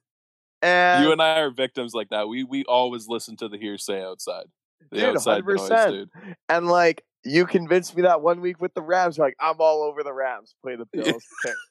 and 0.62 1.02
you 1.04 1.10
and 1.10 1.20
I 1.20 1.40
are 1.40 1.50
victims 1.50 1.92
like 1.92 2.10
that. 2.10 2.28
We 2.28 2.44
we 2.44 2.62
always 2.64 3.08
listen 3.08 3.36
to 3.38 3.48
the 3.48 3.58
hearsay 3.58 4.00
outside. 4.04 4.44
The 4.90 4.98
dude, 5.00 5.16
outside 5.16 5.44
noise, 5.44 5.60
100%. 5.68 5.90
dude. 5.90 6.10
And 6.48 6.68
like, 6.68 7.02
you 7.24 7.46
convinced 7.46 7.96
me 7.96 8.02
that 8.02 8.20
one 8.20 8.40
week 8.40 8.60
with 8.60 8.74
the 8.74 8.82
Rams. 8.82 9.16
You're 9.16 9.26
like, 9.26 9.36
I'm 9.40 9.56
all 9.58 9.82
over 9.82 10.02
the 10.02 10.12
Rams. 10.12 10.54
Play 10.62 10.76
the 10.76 10.86
Bills. 10.92 11.24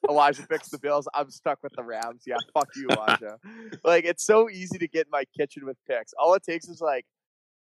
Elijah 0.10 0.46
picks 0.48 0.70
the 0.70 0.80
Bills. 0.80 1.08
I'm 1.14 1.30
stuck 1.30 1.60
with 1.62 1.74
the 1.76 1.84
Rams. 1.84 2.24
Yeah, 2.26 2.38
fuck 2.54 2.70
you, 2.76 2.88
Elijah. 2.90 3.38
like, 3.84 4.06
it's 4.06 4.26
so 4.26 4.50
easy 4.50 4.78
to 4.80 4.88
get 4.88 5.06
in 5.06 5.12
my 5.12 5.26
kitchen 5.38 5.66
with 5.66 5.78
picks. 5.88 6.14
All 6.18 6.34
it 6.34 6.44
takes 6.44 6.68
is 6.68 6.82
like, 6.82 7.06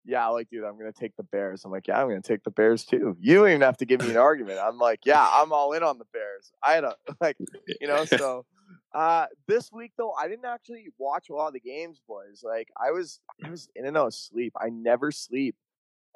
yeah, 0.04 0.26
like, 0.28 0.48
dude, 0.48 0.64
I'm 0.64 0.78
gonna 0.78 0.92
take 0.92 1.14
the 1.16 1.22
Bears. 1.22 1.64
I'm 1.64 1.70
like, 1.70 1.86
yeah, 1.86 2.00
I'm 2.00 2.08
gonna 2.08 2.22
take 2.22 2.42
the 2.42 2.50
Bears 2.50 2.84
too. 2.84 3.16
You 3.20 3.36
don't 3.36 3.48
even 3.48 3.60
have 3.60 3.76
to 3.78 3.84
give 3.84 4.00
me 4.00 4.10
an 4.10 4.16
argument. 4.16 4.58
I'm 4.58 4.78
like, 4.78 5.00
yeah, 5.04 5.28
I'm 5.30 5.52
all 5.52 5.72
in 5.72 5.82
on 5.82 5.98
the 5.98 6.06
Bears. 6.12 6.50
I 6.62 6.72
had 6.72 6.84
a 6.84 6.94
like, 7.20 7.36
you 7.80 7.86
know, 7.86 8.04
so 8.06 8.46
uh 8.94 9.26
this 9.46 9.70
week 9.70 9.92
though, 9.98 10.12
I 10.12 10.28
didn't 10.28 10.46
actually 10.46 10.86
watch 10.96 11.28
a 11.28 11.34
lot 11.34 11.48
of 11.48 11.52
the 11.52 11.60
games, 11.60 12.00
boys. 12.08 12.42
Like 12.42 12.68
I 12.82 12.90
was 12.90 13.20
I 13.44 13.50
was 13.50 13.68
in 13.76 13.84
and 13.84 13.98
out 13.98 14.06
of 14.06 14.14
sleep. 14.14 14.54
I 14.58 14.70
never 14.70 15.12
sleep 15.12 15.56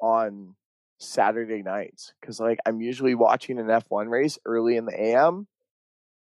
on 0.01 0.55
Saturday 0.99 1.61
nights 1.63 2.13
because 2.19 2.39
like 2.39 2.59
I'm 2.65 2.81
usually 2.81 3.15
watching 3.15 3.59
an 3.59 3.67
F1 3.67 4.09
race 4.09 4.37
early 4.45 4.77
in 4.77 4.85
the 4.85 4.99
AM, 4.99 5.47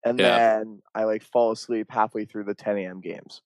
and 0.04 0.20
Yeah. 0.20 0.38
then 0.38 0.82
I 0.94 1.04
like 1.06 1.24
fall 1.24 1.52
asleep 1.52 1.88
halfway 1.90 2.26
through 2.26 2.44
the 2.46 2.54
10 2.56 2.78
a.m. 2.78 3.02
games. 3.02 3.42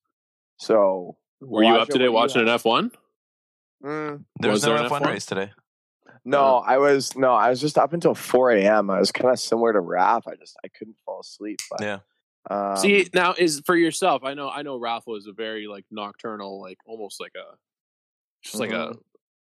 So 0.57 1.17
Were 1.39 1.63
you 1.63 1.69
up 1.69 1.75
Elijah, 1.77 1.91
today 1.93 2.09
watching 2.09 2.41
you 2.41 2.47
an? 2.47 2.53
F 2.53 2.65
one? 2.65 2.91
Mm, 3.83 4.25
There 4.39 4.51
was, 4.51 4.61
Was 4.63 4.67
no 4.69 4.77
there 4.77 4.89
F1 4.89 5.01
F1? 5.01 5.07
race 5.07 5.25
today. 5.25 5.51
no, 6.25 6.57
I 6.57 6.77
was 6.77 7.15
no, 7.15 7.33
I 7.33 7.49
was 7.49 7.59
just 7.61 7.77
up 7.77 7.93
until 7.93 8.13
4 8.13 8.51
a.m. 8.51 8.89
I 8.89 8.99
was 8.99 9.11
kind 9.11 9.31
of 9.31 9.39
similar 9.39 9.73
to 9.73 9.79
Raph. 9.79 10.23
I 10.27 10.35
just 10.35 10.55
I 10.63 10.67
couldn't 10.67 10.97
fall 11.05 11.21
asleep. 11.21 11.59
But, 11.69 11.81
Yeah. 11.81 11.99
Um, 12.49 12.75
See 12.77 13.07
now 13.13 13.35
is 13.37 13.61
for 13.67 13.75
yourself. 13.75 14.23
I 14.23 14.33
know 14.33 14.49
I 14.49 14.63
know 14.63 14.77
Ralph 14.77 15.05
was 15.05 15.27
a 15.27 15.31
very 15.31 15.67
like 15.67 15.85
nocturnal, 15.91 16.59
like 16.59 16.79
almost 16.87 17.19
like 17.21 17.33
a 17.35 17.55
just 18.43 18.55
like 18.59 18.71
a 18.71 18.95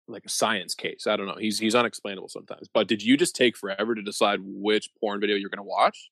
like 0.07 0.25
a 0.25 0.29
science 0.29 0.73
case. 0.75 1.07
I 1.07 1.15
don't 1.15 1.27
know. 1.27 1.37
He's 1.39 1.59
he's 1.59 1.75
unexplainable 1.75 2.29
sometimes. 2.29 2.67
But 2.73 2.87
did 2.87 3.01
you 3.01 3.15
just 3.17 3.35
take 3.35 3.55
forever 3.57 3.95
to 3.95 4.01
decide 4.01 4.39
which 4.43 4.89
porn 4.99 5.19
video 5.21 5.35
you're 5.35 5.49
gonna 5.49 5.63
watch? 5.63 6.09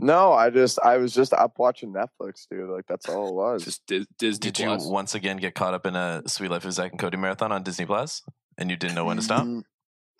no, 0.00 0.32
I 0.32 0.50
just 0.50 0.78
I 0.80 0.96
was 0.96 1.14
just 1.14 1.32
up 1.32 1.58
watching 1.58 1.92
Netflix, 1.92 2.46
dude. 2.50 2.68
Like 2.68 2.86
that's 2.88 3.08
all 3.08 3.28
it 3.28 3.34
was. 3.52 3.64
Just 3.64 3.86
Dis- 3.86 4.06
Disney 4.18 4.50
Did 4.50 4.58
you 4.58 4.66
Plus. 4.66 4.86
once 4.86 5.14
again 5.14 5.36
get 5.36 5.54
caught 5.54 5.72
up 5.74 5.86
in 5.86 5.94
a 5.94 6.22
Suite 6.26 6.50
Life 6.50 6.64
of 6.64 6.72
Zack 6.72 6.90
and 6.90 6.98
Cody 7.00 7.16
marathon 7.16 7.52
on 7.52 7.62
Disney 7.62 7.86
Plus, 7.86 8.22
and 8.58 8.70
you 8.70 8.76
didn't 8.76 8.96
know 8.96 9.04
when 9.04 9.16
to 9.16 9.22
stop? 9.22 9.46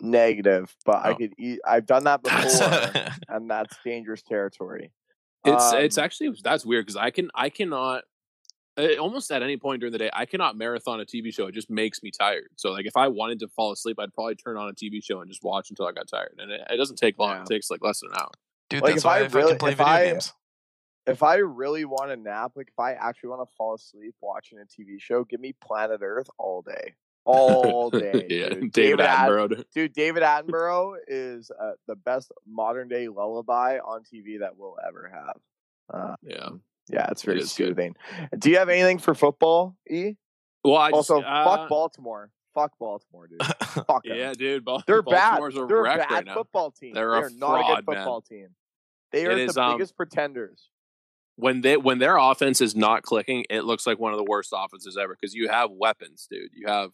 Negative, 0.01 0.73
but 0.85 1.05
I 1.05 1.11
Oh. 1.11 1.15
could 1.15 1.33
eat. 1.37 1.59
I've 1.65 1.85
done 1.85 2.03
that 2.05 2.21
before, 2.23 3.11
and 3.29 3.49
that's 3.49 3.75
dangerous 3.83 4.21
territory. 4.21 4.91
It's 5.45 5.73
it's 5.73 5.97
Um, 5.97 6.03
actually 6.03 6.35
that's 6.43 6.65
weird 6.65 6.85
because 6.85 6.97
I 6.97 7.11
can 7.11 7.29
I 7.35 7.49
cannot 7.49 8.03
almost 8.99 9.31
at 9.31 9.41
any 9.41 9.57
point 9.57 9.79
during 9.79 9.91
the 9.93 9.97
day 9.97 10.09
I 10.13 10.25
cannot 10.25 10.57
marathon 10.57 10.99
a 10.99 11.05
TV 11.05 11.33
show. 11.33 11.47
It 11.47 11.53
just 11.53 11.69
makes 11.69 12.03
me 12.03 12.11
tired. 12.11 12.49
So 12.55 12.71
like 12.71 12.85
if 12.85 12.97
I 12.97 13.07
wanted 13.07 13.39
to 13.39 13.47
fall 13.49 13.71
asleep, 13.71 13.97
I'd 13.99 14.13
probably 14.13 14.35
turn 14.35 14.57
on 14.57 14.69
a 14.69 14.73
TV 14.73 15.03
show 15.03 15.21
and 15.21 15.29
just 15.29 15.43
watch 15.43 15.69
until 15.69 15.87
I 15.87 15.91
got 15.91 16.07
tired. 16.07 16.35
And 16.39 16.51
it, 16.51 16.61
it 16.69 16.77
doesn't 16.77 16.97
take 16.97 17.17
long. 17.17 17.41
It 17.41 17.45
takes 17.47 17.69
like 17.71 17.83
less 17.83 18.01
than 18.01 18.11
an 18.11 18.17
hour. 18.19 18.31
Dude, 18.69 18.81
Like, 18.81 18.93
that's 18.95 19.03
if 19.03 19.05
why 19.05 19.17
I 19.17 19.19
I, 19.19 19.27
fucking 19.27 19.37
really- 19.41 19.57
play 19.57 19.71
if 19.71 19.77
video 19.77 19.93
I- 19.93 20.05
games. 20.11 20.33
if 21.07 21.23
I 21.23 21.35
really 21.35 21.85
want 21.85 22.09
to 22.09 22.15
nap, 22.17 22.53
like 22.55 22.67
if 22.69 22.79
I 22.79 22.93
actually 22.93 23.29
want 23.29 23.47
to 23.47 23.55
fall 23.55 23.75
asleep 23.75 24.15
watching 24.21 24.57
a 24.59 24.63
TV 24.63 24.99
show, 24.99 25.23
give 25.23 25.39
me 25.39 25.53
Planet 25.63 25.99
Earth 26.01 26.27
all 26.39 26.61
day, 26.63 26.95
all 27.25 27.89
day. 27.91 28.25
yeah, 28.29 28.49
dude. 28.49 28.71
David, 28.71 29.01
At- 29.01 29.29
Attenborough. 29.29 29.63
dude, 29.73 29.93
David 29.93 30.23
Attenborough 30.23 30.95
is 31.07 31.51
uh, 31.51 31.73
the 31.87 31.95
best 31.95 32.31
modern 32.47 32.87
day 32.87 33.07
lullaby 33.07 33.77
on 33.77 34.01
TV 34.01 34.39
that 34.39 34.57
we'll 34.57 34.77
ever 34.85 35.11
have. 35.13 35.37
Uh, 35.93 36.15
yeah, 36.23 36.49
yeah, 36.89 37.07
it's 37.11 37.23
very 37.23 37.39
good. 37.39 37.49
soothing. 37.49 37.95
Do 38.37 38.49
you 38.49 38.57
have 38.57 38.69
anything 38.69 38.97
for 38.99 39.13
football, 39.15 39.75
E? 39.89 40.13
Well, 40.63 40.77
I 40.77 40.89
just, 40.91 41.11
also, 41.11 41.21
uh, 41.21 41.43
fuck 41.57 41.69
Baltimore. 41.69 42.31
Fuck 42.53 42.77
Baltimore, 42.79 43.27
dude. 43.27 43.43
Fuck. 43.87 44.01
Yeah, 44.05 44.33
dude. 44.33 44.63
Bal- 44.63 44.81
They're 44.87 45.01
bad. 45.01 45.39
Baltimore's 45.39 45.57
a 45.57 45.65
They're 45.65 45.81
a 45.85 45.97
bad 45.97 46.09
right 46.09 46.29
football 46.33 46.71
team. 46.71 46.93
They're 46.93 47.21
they 47.21 47.27
a 47.27 47.37
not 47.37 47.59
a 47.59 47.63
good 47.75 47.87
man. 47.87 47.95
football 47.97 48.21
team. 48.21 48.47
They 49.11 49.23
It 49.23 49.27
are 49.27 49.31
is, 49.37 49.53
the 49.55 49.61
um, 49.63 49.77
biggest 49.77 49.95
pretenders. 49.97 50.69
when 51.35 51.59
they 51.61 51.75
when 51.75 51.99
their 51.99 52.15
offense 52.17 52.61
is 52.61 52.73
not 52.75 53.03
clicking, 53.03 53.45
it 53.49 53.65
looks 53.65 53.85
like 53.85 53.99
one 53.99 54.13
of 54.13 54.17
the 54.17 54.23
worst 54.23 54.53
offenses 54.55 54.97
ever 54.97 55.17
because 55.19 55.33
you 55.35 55.49
have 55.49 55.69
weapons, 55.71 56.27
dude. 56.31 56.49
You 56.53 56.67
have 56.67 56.91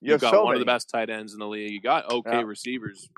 You 0.00 0.10
you've 0.10 0.20
have 0.20 0.32
got 0.32 0.32
so 0.32 0.44
one 0.44 0.54
of 0.54 0.60
the 0.60 0.66
best 0.66 0.90
tight 0.90 1.08
ends 1.10 1.32
in 1.32 1.38
the 1.38 1.46
league. 1.46 1.70
You 1.72 1.80
got 1.80 2.10
okay 2.10 2.38
Yeah. 2.38 2.42
receivers 2.42 3.08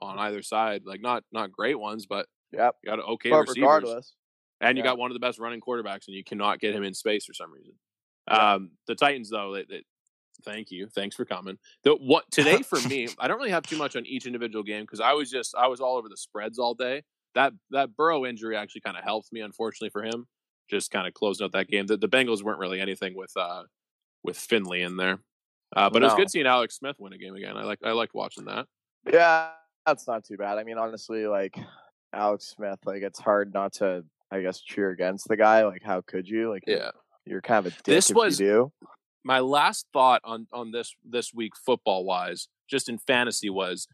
on 0.00 0.18
either 0.20 0.42
side, 0.42 0.82
like 0.86 1.00
not 1.00 1.24
not 1.32 1.50
great 1.50 1.78
ones, 1.80 2.06
but 2.06 2.26
Yep. 2.52 2.76
you 2.84 2.90
got 2.90 3.00
okay 3.00 3.30
But 3.30 3.40
receivers. 3.40 3.56
regardless, 3.58 4.14
and 4.60 4.76
you 4.76 4.84
got 4.84 4.98
one 4.98 5.10
of 5.10 5.14
the 5.14 5.20
best 5.20 5.38
running 5.38 5.60
quarterbacks, 5.60 6.06
and 6.06 6.16
you 6.16 6.24
cannot 6.24 6.60
get 6.60 6.74
him 6.74 6.82
in 6.82 6.94
space 6.94 7.24
for 7.24 7.34
some 7.34 7.52
reason. 7.52 7.74
Um, 8.28 8.70
the 8.86 8.94
Titans, 8.94 9.30
though, 9.30 9.54
they, 9.54 9.64
they, 9.68 9.82
thank 10.44 10.70
you, 10.70 10.88
thanks 10.88 11.16
for 11.16 11.24
coming. 11.24 11.58
The, 11.84 11.94
what 11.94 12.30
today 12.30 12.62
for 12.68 12.80
me, 12.88 13.08
I 13.18 13.28
don't 13.28 13.38
really 13.38 13.50
have 13.50 13.64
too 13.64 13.78
much 13.78 13.96
on 13.96 14.06
each 14.06 14.26
individual 14.26 14.62
game 14.62 14.82
because 14.82 15.00
I 15.00 15.12
was 15.12 15.30
just 15.30 15.54
I 15.56 15.66
was 15.66 15.80
all 15.80 15.96
over 15.96 16.08
the 16.08 16.16
spreads 16.16 16.58
all 16.58 16.74
day. 16.74 17.02
That 17.34 17.52
that 17.70 17.96
Burrow 17.96 18.26
injury 18.26 18.56
actually 18.56 18.82
kind 18.82 18.96
of 18.96 19.04
helped 19.04 19.32
me, 19.32 19.40
unfortunately 19.40 19.90
for 19.90 20.04
him. 20.04 20.26
Just 20.68 20.90
kind 20.90 21.06
of 21.06 21.14
closing 21.14 21.44
out 21.44 21.52
that 21.52 21.68
game. 21.68 21.86
The, 21.86 21.96
the 21.96 22.08
Bengals 22.08 22.42
weren't 22.42 22.58
really 22.58 22.80
anything 22.80 23.16
with 23.16 23.32
uh 23.36 23.62
with 24.22 24.36
Finley 24.36 24.82
in 24.82 24.96
there, 24.96 25.18
uh, 25.74 25.90
but 25.90 26.02
it 26.02 26.06
was 26.06 26.14
good 26.14 26.30
seeing 26.30 26.46
Alex 26.46 26.76
Smith 26.76 26.96
win 26.98 27.12
a 27.12 27.18
game 27.18 27.34
again. 27.34 27.56
I 27.56 27.64
like 27.64 27.78
I 27.84 27.92
liked 27.92 28.14
watching 28.14 28.44
that. 28.44 28.66
yeah, 29.10 29.48
that's 29.86 30.06
not 30.06 30.24
too 30.24 30.36
bad. 30.36 30.58
I 30.58 30.64
mean, 30.64 30.78
honestly, 30.78 31.26
like 31.26 31.56
Alex 32.12 32.46
Smith, 32.46 32.78
like 32.84 33.02
it's 33.02 33.18
hard 33.18 33.52
not 33.54 33.74
to, 33.74 34.04
I 34.30 34.40
guess, 34.42 34.60
cheer 34.60 34.90
against 34.90 35.28
the 35.28 35.36
guy. 35.36 35.64
Like, 35.64 35.82
how 35.84 36.00
could 36.02 36.28
you? 36.28 36.50
Like, 36.50 36.64
Yeah. 36.66 36.90
you're 37.26 37.40
kind 37.40 37.66
of 37.66 37.72
a 37.72 37.76
dick 37.76 37.84
This 37.84 38.10
if 38.10 38.16
was- 38.16 38.40
you 38.40 38.46
do. 38.46 38.86
my 39.24 39.40
last 39.40 39.86
thought 39.92 40.20
on 40.24 40.46
on 40.52 40.70
this 40.72 40.94
this 41.04 41.34
week 41.34 41.52
football 41.56 42.04
wise 42.04 42.48
just 42.68 42.88
in 42.88 42.96
fantasy 42.98 43.50
was 43.50 43.86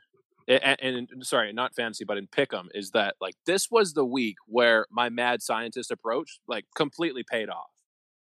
and, 0.47 0.77
and 0.81 1.27
sorry 1.27 1.53
not 1.53 1.75
fantasy 1.75 2.05
but 2.05 2.17
in 2.17 2.29
pick'em 2.29 2.67
is 2.75 2.93
that 2.93 3.17
like 3.21 3.35
this 3.45 3.69
was 3.69 3.95
the 3.95 4.05
week 4.05 4.37
where 4.47 4.87
my 4.89 5.09
mad 5.09 5.43
scientist 5.43 5.91
approach 5.91 6.39
like 6.47 6.65
completely 6.77 7.25
paid 7.29 7.49
off 7.49 7.73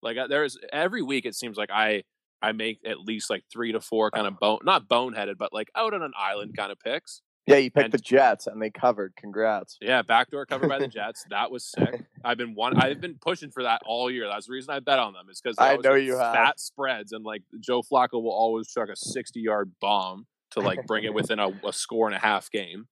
like 0.00 0.16
uh, 0.16 0.28
there's 0.28 0.56
every 0.72 1.02
week 1.02 1.26
it 1.26 1.34
seems 1.34 1.56
like 1.56 1.70
i 1.72 2.04
i 2.40 2.52
make 2.52 2.78
at 2.86 3.00
least 3.00 3.28
like 3.28 3.42
three 3.52 3.72
to 3.72 3.80
four 3.80 4.08
kind 4.12 4.28
of 4.28 4.38
bone 4.38 4.60
not 4.62 4.88
boneheaded 4.88 5.36
but 5.36 5.52
like 5.52 5.68
out 5.74 5.92
on 5.94 6.02
an 6.02 6.12
island 6.16 6.56
kind 6.56 6.70
of 6.70 6.78
picks 6.78 7.20
Yeah, 7.46 7.56
you 7.56 7.70
picked 7.72 7.86
And- 7.86 7.92
the 7.92 7.98
Jets 7.98 8.46
and 8.46 8.62
they 8.62 8.70
covered. 8.70 9.14
Congrats. 9.16 9.76
Yeah, 9.80 10.02
backdoor 10.02 10.46
covered 10.46 10.68
by 10.68 10.78
the 10.78 10.86
Jets. 10.98 11.24
That 11.30 11.50
was 11.50 11.64
sick. 11.64 12.04
I've 12.24 12.38
been 12.38 12.54
one. 12.54 12.76
I've 12.80 13.00
been 13.00 13.16
pushing 13.20 13.50
for 13.50 13.64
that 13.64 13.82
all 13.84 14.10
year. 14.10 14.28
That's 14.28 14.46
the 14.46 14.52
reason 14.52 14.72
I 14.72 14.78
bet 14.80 14.98
on 15.00 15.12
them. 15.12 15.26
Is 15.30 15.40
because 15.40 15.56
I 15.58 15.76
know 15.76 15.94
you 15.94 16.16
have. 16.18 16.34
fat 16.34 16.60
spreads 16.60 17.10
and 17.12 17.24
like 17.24 17.42
Joe 17.60 17.82
Flacco 17.82 18.14
will 18.22 18.30
always 18.30 18.68
chuck 18.68 18.88
a 18.88 18.96
sixty-yard 18.96 19.72
bomb 19.80 20.26
to 20.52 20.60
like 20.60 20.86
bring 20.86 21.02
it 21.04 21.14
within 21.14 21.38
a, 21.40 21.48
a 21.66 21.72
score 21.72 22.06
and 22.06 22.14
a 22.14 22.18
half 22.20 22.48
game. 22.50 22.86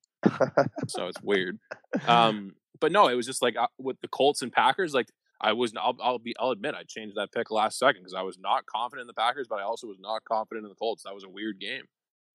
so 0.89 1.07
it's 1.07 1.21
weird. 1.23 1.59
Um, 2.07 2.53
but 2.81 2.91
no, 2.93 3.09
it 3.09 3.15
was 3.15 3.27
just 3.27 3.43
like 3.43 3.57
uh, 3.57 3.67
with 3.79 4.01
the 4.01 4.09
Colts 4.09 4.43
and 4.43 4.51
Packers. 4.53 4.93
Like 4.95 5.07
I 5.41 5.53
was, 5.53 5.73
I'll, 5.81 5.97
I'll 6.03 6.19
be, 6.19 6.35
I'll 6.41 6.51
admit, 6.51 6.75
I 6.75 6.83
changed 6.89 7.17
that 7.17 7.33
pick 7.33 7.51
last 7.51 7.79
second 7.79 8.03
because 8.03 8.15
I 8.15 8.23
was 8.23 8.39
not 8.39 8.67
confident 8.67 9.03
in 9.03 9.07
the 9.07 9.15
Packers, 9.15 9.47
but 9.49 9.57
I 9.59 9.63
also 9.63 9.87
was 9.87 9.99
not 10.01 10.23
confident 10.25 10.65
in 10.65 10.69
the 10.71 10.75
Colts. 10.75 11.05
That 11.05 11.15
was 11.15 11.25
a 11.25 11.29
weird 11.29 11.61
game. 11.61 11.85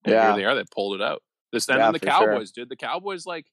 And 0.04 0.12
Yeah. 0.14 0.28
here 0.28 0.36
they 0.36 0.44
are. 0.44 0.54
They 0.54 0.64
pulled 0.74 1.00
it 1.00 1.04
out. 1.04 1.22
This 1.52 1.68
and 1.68 1.78
Yeah, 1.78 1.84
then 1.86 1.92
the 1.94 1.98
for 2.00 2.06
sure. 2.06 2.26
Cowboys, 2.32 2.50
dude. 2.52 2.68
The 2.68 2.76
Cowboys, 2.76 3.26
like, 3.26 3.46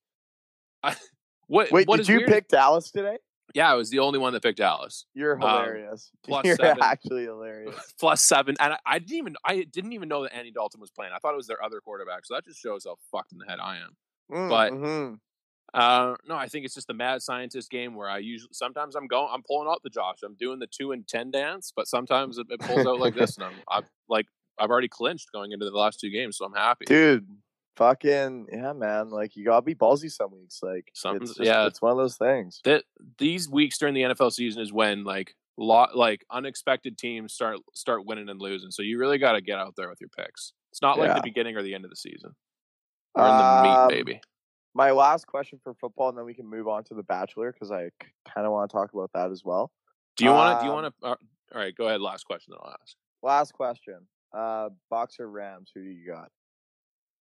I, 0.83 0.95
what? 1.47 1.71
Wait, 1.71 1.87
what 1.87 1.97
did 1.97 2.07
you 2.07 2.17
weird- 2.17 2.29
pick 2.29 2.47
Dallas 2.47 2.91
today? 2.91 3.17
Yeah, 3.53 3.69
I 3.71 3.75
was 3.75 3.91
the 3.91 3.99
only 3.99 4.17
one 4.17 4.33
that 4.33 4.41
picked 4.41 4.57
Dallas. 4.57 5.05
You're 5.13 5.33
Um, 5.35 5.41
hilarious. 5.41 6.09
plus 6.25 6.43
You're 6.45 6.55
seven. 6.55 6.81
actually 6.81 7.23
hilarious. 7.25 7.75
plus 7.99 8.23
seven, 8.23 8.55
and 8.59 8.73
I, 8.73 8.77
I 8.85 8.99
didn't 8.99 9.17
even 9.17 9.35
I 9.45 9.63
didn't 9.63 9.93
even 9.93 10.09
know 10.09 10.23
that 10.23 10.33
Andy 10.35 10.49
Dalton 10.51 10.81
was 10.81 10.89
playing. 10.89 11.11
I 11.13 11.19
thought 11.19 11.33
it 11.33 11.37
was 11.37 11.45
their 11.47 11.63
other 11.63 11.79
quarterback, 11.79 12.25
so 12.25 12.33
that 12.33 12.45
just 12.45 12.59
shows 12.59 12.85
how 12.85 12.95
fucked 13.11 13.31
in 13.31 13.37
the 13.37 13.45
head 13.45 13.59
I 13.61 13.77
am. 13.77 13.89
Mm, 14.31 14.49
But 14.49 14.71
mhm. 14.73 15.19
uh, 15.73 16.15
no, 16.27 16.35
I 16.35 16.47
think 16.47 16.65
it's 16.65 16.73
just 16.73 16.87
the 16.87 16.93
mad 16.95 17.21
scientist 17.21 17.69
game 17.69 17.93
where 17.95 18.09
I 18.09 18.19
usually 18.19 18.53
sometimes 18.53 18.95
I'm 18.95 19.05
going 19.07 19.27
I'm 19.31 19.43
pulling 19.43 19.67
out 19.69 19.81
the 19.83 19.89
Josh. 19.91 20.19
I'm 20.23 20.35
doing 20.35 20.57
the 20.57 20.67
two 20.67 20.91
and 20.91 21.07
ten 21.07 21.29
dance, 21.29 21.71
but 21.75 21.87
sometimes 21.87 22.39
it, 22.39 22.47
it 22.49 22.59
pulls 22.61 22.87
out 22.87 22.99
like 22.99 23.13
this, 23.13 23.35
and 23.37 23.45
I'm 23.45 23.53
I'm 23.69 23.83
like 24.09 24.25
I've 24.57 24.69
already 24.71 24.87
clinched 24.87 25.31
going 25.31 25.51
into 25.51 25.65
the 25.65 25.77
last 25.77 25.99
two 25.99 26.09
games, 26.09 26.37
so 26.37 26.45
I'm 26.45 26.53
happy. 26.53 26.85
dude, 26.85 27.27
fucking 27.75 28.47
yeah, 28.51 28.73
man. 28.73 29.09
Like 29.09 29.35
you 29.35 29.45
gotta 29.45 29.61
be 29.63 29.75
ballsy 29.75 30.11
some 30.11 30.31
weeks. 30.31 30.59
Like 30.61 30.89
Something's- 30.93 31.31
it's 31.31 31.37
just, 31.39 31.47
yeah. 31.47 31.65
it's 31.67 31.81
one 31.81 31.91
of 31.91 31.97
those 31.97 32.17
things. 32.17 32.59
that 32.63 32.83
these 33.17 33.49
weeks 33.49 33.77
during 33.77 33.93
the 33.93 34.01
NFL 34.03 34.31
season 34.31 34.61
is 34.61 34.71
when 34.71 35.03
like 35.03 35.35
lot 35.57 35.95
like 35.95 36.25
unexpected 36.31 36.97
teams 36.97 37.33
start 37.33 37.57
start 37.73 38.05
winning 38.05 38.29
and 38.29 38.41
losing. 38.41 38.71
So 38.71 38.81
you 38.81 38.97
really 38.99 39.17
got 39.17 39.33
to 39.33 39.41
get 39.41 39.59
out 39.59 39.75
there 39.77 39.89
with 39.89 40.01
your 40.01 40.09
picks. 40.09 40.53
It's 40.71 40.81
not 40.81 40.97
like 40.97 41.09
Yeah. 41.09 41.15
the 41.15 41.21
beginning 41.21 41.55
or 41.57 41.61
the 41.61 41.75
end 41.75 41.83
of 41.85 41.89
the 41.91 41.95
season. 41.95 42.35
We're 43.15 43.23
in 43.25 43.37
the 43.37 43.61
meat, 43.63 43.69
Um, 43.69 43.87
baby. 43.89 44.21
My 44.73 44.89
last 44.89 45.27
question 45.27 45.59
for 45.63 45.75
football, 45.75 46.09
and 46.09 46.17
then 46.17 46.25
we 46.25 46.33
can 46.33 46.47
move 46.47 46.67
on 46.67 46.83
to 46.85 46.95
the 46.95 47.03
Bachelor 47.03 47.51
because 47.51 47.69
I 47.71 47.91
kind 48.33 48.47
of 48.47 48.51
want 48.51 48.71
to 48.71 48.73
talk 48.73 48.91
about 48.91 49.11
that 49.13 49.29
as 49.29 49.43
well. 49.45 49.71
Do 50.17 50.25
you 50.25 50.31
want 50.31 50.57
to? 50.59 50.63
Do 50.63 50.65
you 50.65 50.75
um, 50.75 50.81
want 50.83 50.95
to? 50.99 51.07
Uh, 51.07 51.15
all 51.53 51.61
right, 51.61 51.75
go 51.75 51.87
ahead. 51.87 52.01
Last 52.01 52.23
question. 52.23 52.53
Then 52.53 52.59
I'll 52.63 52.75
ask. 52.81 52.95
Last 53.21 53.53
question. 53.53 54.07
Uh, 54.35 54.69
Boxer 54.89 55.29
Rams. 55.29 55.69
Who 55.75 55.83
do 55.83 55.89
you 55.91 56.07
got? 56.07 56.31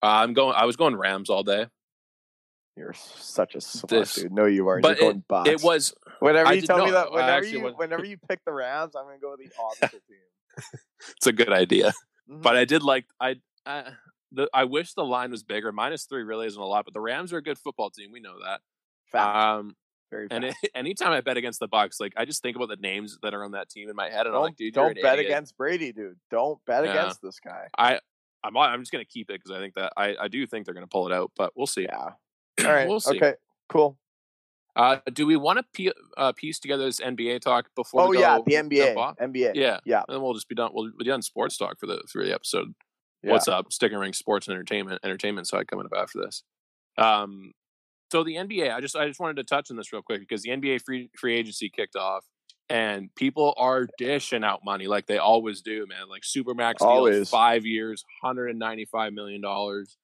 Uh, 0.03 0.07
I'm 0.07 0.33
going. 0.33 0.55
I 0.57 0.65
was 0.65 0.77
going 0.77 0.97
Rams 0.97 1.31
all 1.31 1.43
day. 1.43 1.67
You're 2.77 2.95
such 2.95 3.55
a 3.55 3.59
slut, 3.59 3.89
This- 3.89 4.15
dude. 4.15 4.33
No, 4.33 4.47
you 4.47 4.67
aren't. 4.67 4.83
but 4.83 4.99
You're 4.99 5.13
going 5.13 5.19
it, 5.19 5.29
Bucs. 5.29 5.47
it 5.47 5.63
was. 5.63 5.95
Whenever 6.21 6.49
I 6.49 6.53
you 6.55 6.63
tell 6.63 6.85
me 6.85 6.91
that, 6.93 7.13
whenever 7.13 7.45
you 7.45 7.61
whenever 7.77 8.05
you 8.05 8.17
pick 8.29 8.41
the 8.47 8.53
Rams, 8.53 8.95
I'm 8.97 9.05
gonna 9.05 9.19
go 9.19 9.33
with 9.37 9.41
the 9.41 9.51
opposite 9.61 10.03
team. 10.09 10.65
It's 11.17 11.27
a 11.27 11.33
good 11.33 11.53
idea, 11.53 11.93
Mhm. 12.31 12.43
but 12.43 12.57
I 12.57 12.65
did 12.65 12.83
like. 12.83 13.07
I. 13.21 13.37
Uh, 13.67 13.91
the, 14.35 14.49
I 14.55 14.65
wish 14.65 14.95
the 14.95 15.05
line 15.05 15.31
was 15.31 15.43
bigger. 15.43 15.73
Minus 15.73 16.07
three 16.07 16.23
really 16.23 16.47
isn't 16.47 16.61
a 16.61 16.65
lot, 16.65 16.87
but 16.87 16.95
the 16.95 17.01
Rams 17.03 17.35
are 17.35 17.37
a 17.37 17.43
good 17.43 17.59
football 17.59 17.91
team. 17.91 18.11
We 18.13 18.21
know 18.21 18.39
that. 18.43 18.63
Fact. 19.11 19.37
Um, 19.37 19.77
Very 20.11 20.29
and 20.31 20.45
it, 20.45 20.55
anytime 20.75 21.13
I 21.13 21.21
bet 21.21 21.37
against 21.37 21.61
the 21.61 21.69
Bucs, 21.69 22.01
like 22.01 22.15
I 22.17 22.25
just 22.25 22.41
think 22.43 22.57
about 22.57 22.71
the 22.71 22.77
names 22.77 23.19
that 23.23 23.35
are 23.35 23.45
on 23.45 23.51
that 23.53 23.69
team 23.69 23.91
in 23.91 23.95
my 23.97 24.09
head, 24.09 24.21
and 24.21 24.29
I'm 24.29 24.33
don't 24.33 24.43
like, 24.45 24.57
dude, 24.57 24.75
you're 24.75 24.85
don't 24.87 24.95
bet 25.03 25.19
idiot. 25.19 25.31
against 25.31 25.57
Brady, 25.59 25.93
dude. 25.93 26.17
Don't 26.31 26.59
bet 26.65 26.85
Yeah. 26.87 26.93
against 26.93 27.21
this 27.21 27.39
guy. 27.41 27.69
I, 27.77 28.01
I'm, 28.45 28.57
I'm 28.57 28.81
just 28.81 28.93
gonna 28.93 29.05
keep 29.05 29.31
it 29.31 29.35
because 29.43 29.51
I 29.51 29.59
think 29.61 29.75
that 29.75 29.93
I, 29.97 30.17
I 30.21 30.29
do 30.29 30.47
think 30.47 30.65
they're 30.67 30.75
gonna 30.75 30.87
pull 30.87 31.07
it 31.07 31.13
out, 31.13 31.31
but 31.37 31.53
we'll 31.57 31.67
see. 31.67 31.83
Yeah. 31.83 32.11
All 32.65 32.73
right. 32.73 32.89
we'll 32.89 33.01
see. 33.01 33.17
Okay. 33.17 33.35
Cool. 33.69 33.97
Uh, 34.75 34.97
do 35.13 35.27
we 35.27 35.37
want 35.37 35.59
to 35.59 35.65
pe- 35.75 35.93
uh, 36.17 36.33
piece 36.33 36.59
together 36.59 36.85
this 36.87 36.99
NBA 37.01 37.41
talk 37.41 37.67
before? 37.77 38.03
Oh 38.03 38.13
yeah, 38.13 38.39
the 38.45 38.55
NBA. 38.55 38.95
NBA. 39.21 39.53
Yeah, 39.55 39.79
Yeah. 39.85 40.03
and 40.09 40.15
then 40.17 40.23
we'll 40.23 40.33
just 40.33 40.49
be 40.49 40.55
done. 40.55 40.71
We'll 40.73 40.91
be 40.99 41.05
done 41.05 41.21
sports 41.21 41.59
talk 41.59 41.79
for 41.79 41.87
the 41.87 42.03
for 42.11 42.25
the 42.25 42.35
episode. 42.35 42.75
Yeah. 43.23 43.33
What's 43.33 43.49
up? 43.49 43.71
Stick 43.73 43.93
and 43.93 44.01
Ring 44.01 44.15
sports 44.15 44.49
and 44.49 44.55
entertainment 44.55 45.01
entertainment 45.05 45.47
side 45.47 45.69
coming 45.69 45.85
up 45.87 45.93
after 45.97 46.21
this. 46.21 46.43
Um, 46.99 47.53
so 48.11 48.25
the 48.25 48.37
NBA, 48.37 48.73
I 48.75 48.81
just 48.81 48.97
I 48.97 49.07
just 49.07 49.21
wanted 49.21 49.37
to 49.37 49.45
touch 49.45 49.71
on 49.71 49.77
this 49.77 49.93
real 49.93 50.03
quick 50.03 50.21
because 50.21 50.43
the 50.43 50.51
NBA 50.51 50.83
free 50.83 51.11
free 51.19 51.37
agency 51.37 51.69
kicked 51.69 51.95
off, 51.97 52.25
and 52.73 53.15
people 53.15 53.53
are 53.59 53.87
dishing 53.99 54.43
out 54.43 54.61
money 54.65 54.87
like 54.87 55.07
they 55.07 55.19
always 55.19 55.61
do, 55.61 55.87
man. 55.87 56.09
Like 56.09 56.23
supermax 56.23 56.79
deals, 56.79 56.83
Always. 56.83 57.29
five 57.29 57.67
years, 57.67 58.03
hundred 58.23 58.49
and 58.49 58.59
ninety 58.59 58.87
five 58.87 59.13
million 59.13 59.43
dollars. 59.43 59.99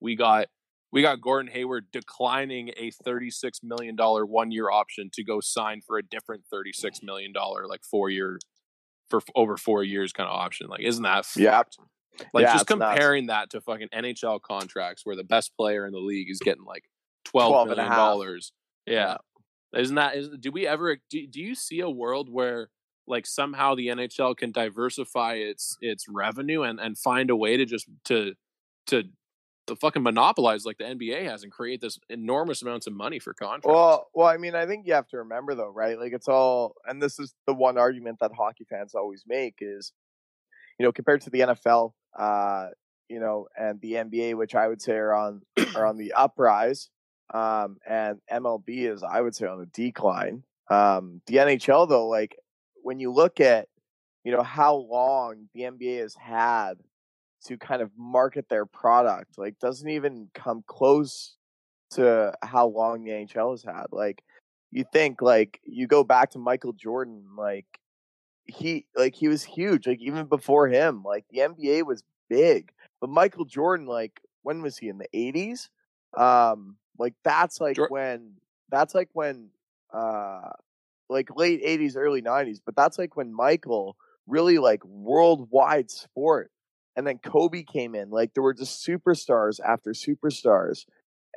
We 0.00 0.14
got 0.14 0.46
we 0.92 1.02
got 1.02 1.20
Gordon 1.20 1.50
Hayward 1.50 1.86
declining 1.92 2.70
a 2.76 2.90
thirty-six 3.04 3.58
million 3.64 3.96
dollar 3.96 4.24
one-year 4.24 4.70
option 4.70 5.10
to 5.14 5.24
go 5.24 5.40
sign 5.40 5.80
for 5.84 5.98
a 5.98 6.02
different 6.02 6.44
thirty-six 6.50 7.02
million 7.02 7.32
dollar 7.32 7.66
like 7.66 7.80
four-year 7.82 8.38
for 9.10 9.20
over 9.34 9.56
four 9.56 9.82
years 9.82 10.12
kind 10.12 10.28
of 10.28 10.34
option. 10.34 10.68
Like, 10.68 10.82
isn't 10.82 11.02
that 11.02 11.26
Yeah. 11.36 11.62
Like 12.32 12.42
Yeah, 12.42 12.52
just 12.52 12.62
it's 12.62 12.70
nuts. 12.70 12.92
comparing 12.92 13.26
that 13.26 13.50
to 13.50 13.60
fucking 13.60 13.88
NHL 13.92 14.40
contracts 14.42 15.02
where 15.04 15.16
the 15.16 15.24
best 15.24 15.56
player 15.56 15.86
in 15.86 15.92
the 15.92 15.98
league 15.98 16.30
is 16.30 16.38
getting 16.38 16.64
like 16.64 16.84
twelve 17.24 17.50
12 17.50 17.70
and 17.70 17.80
a 17.80 17.82
million 17.82 17.96
dollars. 17.98 18.52
Yeah. 18.86 19.16
Isn't 19.74 19.96
that 19.96 20.16
is 20.16 20.28
do 20.40 20.52
we 20.52 20.66
ever 20.66 20.98
do, 21.08 21.26
do 21.26 21.40
you 21.40 21.54
see 21.54 21.80
a 21.80 21.90
world 21.90 22.28
where 22.30 22.68
like 23.06 23.26
somehow 23.26 23.74
the 23.74 23.88
NHL 23.88 24.36
can 24.36 24.52
diversify 24.52 25.34
its 25.34 25.76
its 25.80 26.08
revenue 26.08 26.62
and 26.62 26.78
and 26.78 26.98
find 26.98 27.30
a 27.30 27.36
way 27.36 27.56
to 27.56 27.64
just 27.64 27.86
to 28.04 28.34
to 28.88 29.04
to 29.66 29.76
fucking 29.76 30.02
monopolize 30.02 30.64
like 30.64 30.78
the 30.78 30.84
NBA 30.84 31.24
has 31.24 31.42
and 31.42 31.52
create 31.52 31.80
this 31.80 31.98
enormous 32.08 32.62
amounts 32.62 32.86
of 32.86 32.92
money 32.92 33.18
for 33.18 33.32
contracts. 33.32 33.66
Well, 33.66 34.08
well, 34.14 34.26
I 34.26 34.36
mean, 34.36 34.54
I 34.54 34.66
think 34.66 34.86
you 34.86 34.94
have 34.94 35.08
to 35.08 35.18
remember 35.18 35.54
though, 35.54 35.70
right? 35.70 35.98
Like 35.98 36.12
it's 36.12 36.28
all, 36.28 36.74
and 36.86 37.00
this 37.00 37.18
is 37.18 37.34
the 37.46 37.54
one 37.54 37.78
argument 37.78 38.18
that 38.20 38.32
hockey 38.36 38.64
fans 38.68 38.94
always 38.94 39.22
make 39.26 39.56
is, 39.60 39.92
you 40.78 40.84
know, 40.84 40.92
compared 40.92 41.20
to 41.22 41.30
the 41.30 41.40
NFL, 41.40 41.92
uh, 42.18 42.68
you 43.08 43.20
know, 43.20 43.46
and 43.56 43.80
the 43.80 43.92
NBA, 43.92 44.34
which 44.34 44.54
I 44.54 44.66
would 44.66 44.82
say 44.82 44.94
are 44.94 45.14
on 45.14 45.42
are 45.76 45.86
on 45.86 45.96
the 45.96 46.12
uprise, 46.14 46.88
um, 47.32 47.78
and 47.86 48.20
MLB 48.30 48.90
is, 48.90 49.02
I 49.02 49.20
would 49.20 49.34
say, 49.34 49.46
on 49.46 49.58
the 49.58 49.66
decline. 49.66 50.44
Um, 50.70 51.20
the 51.26 51.36
NHL 51.36 51.88
though, 51.88 52.08
like 52.08 52.36
when 52.82 53.00
you 53.00 53.12
look 53.12 53.40
at, 53.40 53.68
you 54.24 54.32
know, 54.32 54.42
how 54.42 54.74
long 54.74 55.48
the 55.54 55.62
NBA 55.62 56.00
has 56.00 56.14
had 56.14 56.74
to 57.46 57.56
kind 57.56 57.82
of 57.82 57.90
market 57.96 58.48
their 58.48 58.66
product, 58.66 59.38
like 59.38 59.58
doesn't 59.58 59.88
even 59.88 60.28
come 60.34 60.62
close 60.66 61.36
to 61.92 62.32
how 62.42 62.66
long 62.66 63.04
the 63.04 63.10
NHL 63.10 63.50
has 63.52 63.62
had. 63.62 63.86
Like 63.90 64.22
you 64.70 64.84
think 64.92 65.20
like 65.20 65.60
you 65.64 65.86
go 65.86 66.04
back 66.04 66.30
to 66.30 66.38
Michael 66.38 66.72
Jordan, 66.72 67.24
like 67.36 67.66
he 68.44 68.86
like 68.96 69.14
he 69.14 69.28
was 69.28 69.42
huge. 69.42 69.86
Like 69.86 70.00
even 70.00 70.26
before 70.26 70.68
him, 70.68 71.02
like 71.02 71.24
the 71.30 71.40
NBA 71.40 71.84
was 71.84 72.04
big. 72.28 72.72
But 73.00 73.10
Michael 73.10 73.44
Jordan, 73.44 73.86
like 73.86 74.20
when 74.42 74.62
was 74.62 74.78
he 74.78 74.88
in 74.88 74.98
the 74.98 75.08
eighties? 75.12 75.68
Um, 76.16 76.76
like 77.02 77.14
that's 77.24 77.60
like 77.60 77.76
when 77.90 78.34
that's 78.70 78.94
like 78.94 79.10
when 79.12 79.48
uh 79.92 80.50
like 81.10 81.36
late 81.36 81.60
eighties, 81.62 81.96
early 81.96 82.22
nineties, 82.22 82.60
but 82.64 82.76
that's 82.76 82.98
like 82.98 83.16
when 83.16 83.34
Michael 83.34 83.96
really 84.26 84.58
like 84.58 84.84
worldwide 84.84 85.90
sport. 85.90 86.50
And 86.94 87.06
then 87.06 87.18
Kobe 87.18 87.64
came 87.64 87.94
in. 87.94 88.10
Like 88.10 88.34
there 88.34 88.42
were 88.42 88.54
just 88.54 88.86
superstars 88.86 89.58
after 89.60 89.90
superstars. 89.90 90.84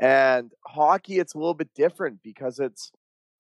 And 0.02 0.52
hockey, 0.66 1.20
it's 1.20 1.34
a 1.34 1.38
little 1.38 1.54
bit 1.54 1.74
different 1.74 2.20
because 2.24 2.60
it's, 2.60 2.92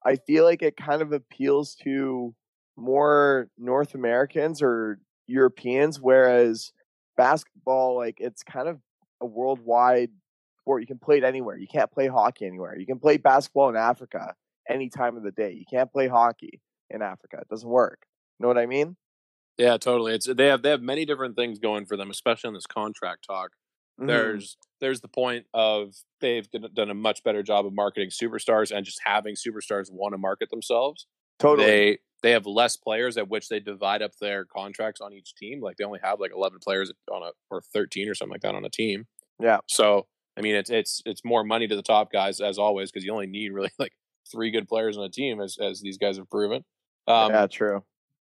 I 0.05 0.15
feel 0.15 0.45
like 0.45 0.61
it 0.61 0.77
kind 0.77 1.01
of 1.01 1.11
appeals 1.11 1.75
to 1.83 2.33
more 2.77 3.49
North 3.57 3.95
Americans 3.95 4.61
or 4.61 4.99
Europeans, 5.27 5.99
whereas 5.99 6.71
basketball, 7.17 7.97
like 7.97 8.17
it's 8.19 8.43
kind 8.43 8.69
of 8.69 8.79
a 9.21 9.25
worldwide 9.25 10.11
sport. 10.65 10.82
You 10.82 10.88
can 10.88 10.97
play 10.97 11.17
it 11.19 11.23
anywhere. 11.23 11.58
You 11.58 11.67
can't 11.67 11.91
play 11.91 12.08
hockey 12.08 12.45
anywhere. 12.45 12.78
You 12.78 12.86
can 12.88 12.99
play 12.99 13.17
basketball 13.17 13.69
in 13.69 13.75
Africa 13.75 14.34
any 14.67 14.89
time 14.89 15.15
of 15.15 15.23
the 15.23 15.32
day. 15.32 15.51
You 15.54 15.65
can't 15.69 15.91
play 15.91 16.08
hockey 16.08 16.60
in 16.89 17.01
Africa. 17.04 17.38
It 17.41 17.47
doesn't 17.49 17.69
work. 17.69 17.99
You 18.39 18.43
know 18.43 18.47
what 18.47 18.58
I 18.58 18.65
mean? 18.65 18.97
Yeah, 19.58 19.78
totally. 19.78 20.15
It's 20.15 20.25
they 20.25 20.47
have 20.47 20.63
they 20.63 20.71
have 20.71 20.82
many 20.82 21.06
different 21.06 21.36
things 21.36 21.60
going 21.60 21.86
for 21.86 21.95
them, 21.95 22.10
especially 22.10 22.47
on 22.49 22.54
this 22.56 22.65
contract 22.65 23.25
talk. 23.28 23.51
Mhm. 24.01 24.08
There's 24.08 24.58
there's 24.82 25.01
the 25.01 25.08
point 25.08 25.45
of 25.54 25.93
they've 26.19 26.49
done- 26.49 26.69
done 26.73 26.89
a 26.89 26.93
much 26.95 27.23
better 27.23 27.43
job 27.43 27.65
of 27.65 27.73
marketing 27.73 28.10
superstars 28.10 28.75
and 28.75 28.86
just 28.86 28.99
having 29.06 29.36
superstars 29.36 29.91
want 29.91 30.13
to 30.13 30.17
market 30.17 30.49
themselves. 30.49 31.06
Totally. 31.39 31.65
They 31.67 31.97
they 32.23 32.32
have 32.32 32.47
less 32.47 32.75
players 32.75 33.17
at 33.17 33.30
which 33.30 33.49
they 33.49 33.60
divide 33.60 34.01
up 34.01 34.12
their 34.19 34.45
contracts 34.45 34.99
on 34.99 35.13
each 35.13 35.36
team. 35.36 35.62
Like 35.62 35.78
they 35.78 35.84
only 35.84 35.99
have 36.01 36.19
like 36.19 36.32
11 36.34 36.60
players 36.60 36.91
on 37.12 37.21
a 37.21 37.32
or 37.51 37.62
13 37.62 38.10
or 38.10 38.15
something 38.15 38.32
like 38.34 38.41
that 38.41 38.56
on 38.56 38.65
a 38.65 38.69
team. 38.69 39.06
Yeah. 39.39 39.60
So 39.67 40.08
I 40.37 40.41
mean, 40.41 40.55
it's 40.55 40.69
it's 40.69 41.01
it's 41.05 41.23
more 41.23 41.43
money 41.43 41.67
to 41.67 41.75
the 41.75 41.81
top 41.81 42.11
guys 42.11 42.41
as 42.41 42.57
always 42.57 42.91
because 42.91 43.05
you 43.05 43.11
only 43.13 43.27
need 43.27 43.51
really 43.53 43.71
like 43.79 43.93
three 44.31 44.51
good 44.51 44.67
players 44.67 44.97
on 44.97 45.03
a 45.03 45.09
team 45.09 45.39
as 45.41 45.57
as 45.61 45.81
these 45.81 45.97
guys 45.97 46.17
have 46.17 46.29
proven. 46.29 46.63
Um, 47.07 47.31
yeah, 47.31 47.47
true. 47.47 47.83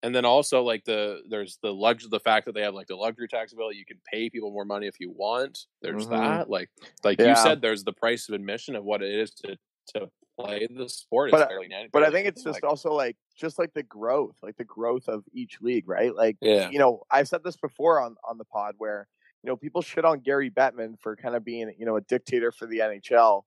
and 0.03 0.13
then 0.13 0.25
also 0.25 0.61
like 0.63 0.83
the 0.85 1.21
there's 1.29 1.57
the 1.63 1.73
lux 1.73 2.07
the 2.09 2.19
fact 2.19 2.45
that 2.45 2.53
they 2.53 2.61
have 2.61 2.73
like 2.73 2.87
the 2.87 2.95
luxury 2.95 3.27
tax 3.27 3.53
bill. 3.53 3.71
You 3.71 3.85
can 3.85 3.97
pay 4.11 4.29
people 4.29 4.51
more 4.51 4.65
money 4.65 4.87
if 4.87 4.99
you 4.99 5.09
want. 5.11 5.59
There's 5.81 6.05
Mhm. 6.05 6.09
that. 6.11 6.49
Like 6.49 6.69
like 7.03 7.19
Yeah. 7.19 7.29
you 7.29 7.35
said, 7.37 7.61
there's 7.61 7.83
the 7.83 7.93
price 7.93 8.27
of 8.29 8.35
admission 8.35 8.75
of 8.75 8.83
what 8.83 9.01
it 9.01 9.11
is 9.11 9.31
to 9.35 9.57
to 9.95 10.09
play 10.37 10.67
the 10.69 10.89
sport. 10.89 11.31
But 11.31 11.49
but 11.93 12.03
I 12.03 12.11
think 12.11 12.27
it's 12.27 12.43
just 12.43 12.61
like- 12.61 12.63
also 12.69 12.91
like 12.91 13.15
just 13.37 13.57
like 13.57 13.73
the 13.73 13.83
growth, 13.83 14.35
like 14.43 14.57
the 14.57 14.65
growth 14.65 15.07
of 15.07 15.23
each 15.33 15.61
league, 15.61 15.87
right? 15.87 16.13
Like 16.13 16.37
Yeah. 16.41 16.69
you 16.69 16.77
know, 16.79 17.03
I've 17.09 17.27
said 17.29 17.43
this 17.43 17.55
before 17.55 18.01
on 18.01 18.17
on 18.27 18.37
the 18.37 18.45
pod 18.45 18.75
where 18.77 19.07
you 19.45 19.51
know 19.51 19.55
people 19.55 19.81
shit 19.81 20.03
on 20.03 20.19
Gary 20.19 20.49
Bettman 20.49 20.99
for 20.99 21.15
kind 21.15 21.35
of 21.35 21.45
being 21.45 21.71
you 21.77 21.85
know 21.85 21.97
a 21.97 22.01
dictator 22.01 22.51
for 22.51 22.65
the 22.65 22.79
NHL, 22.79 23.43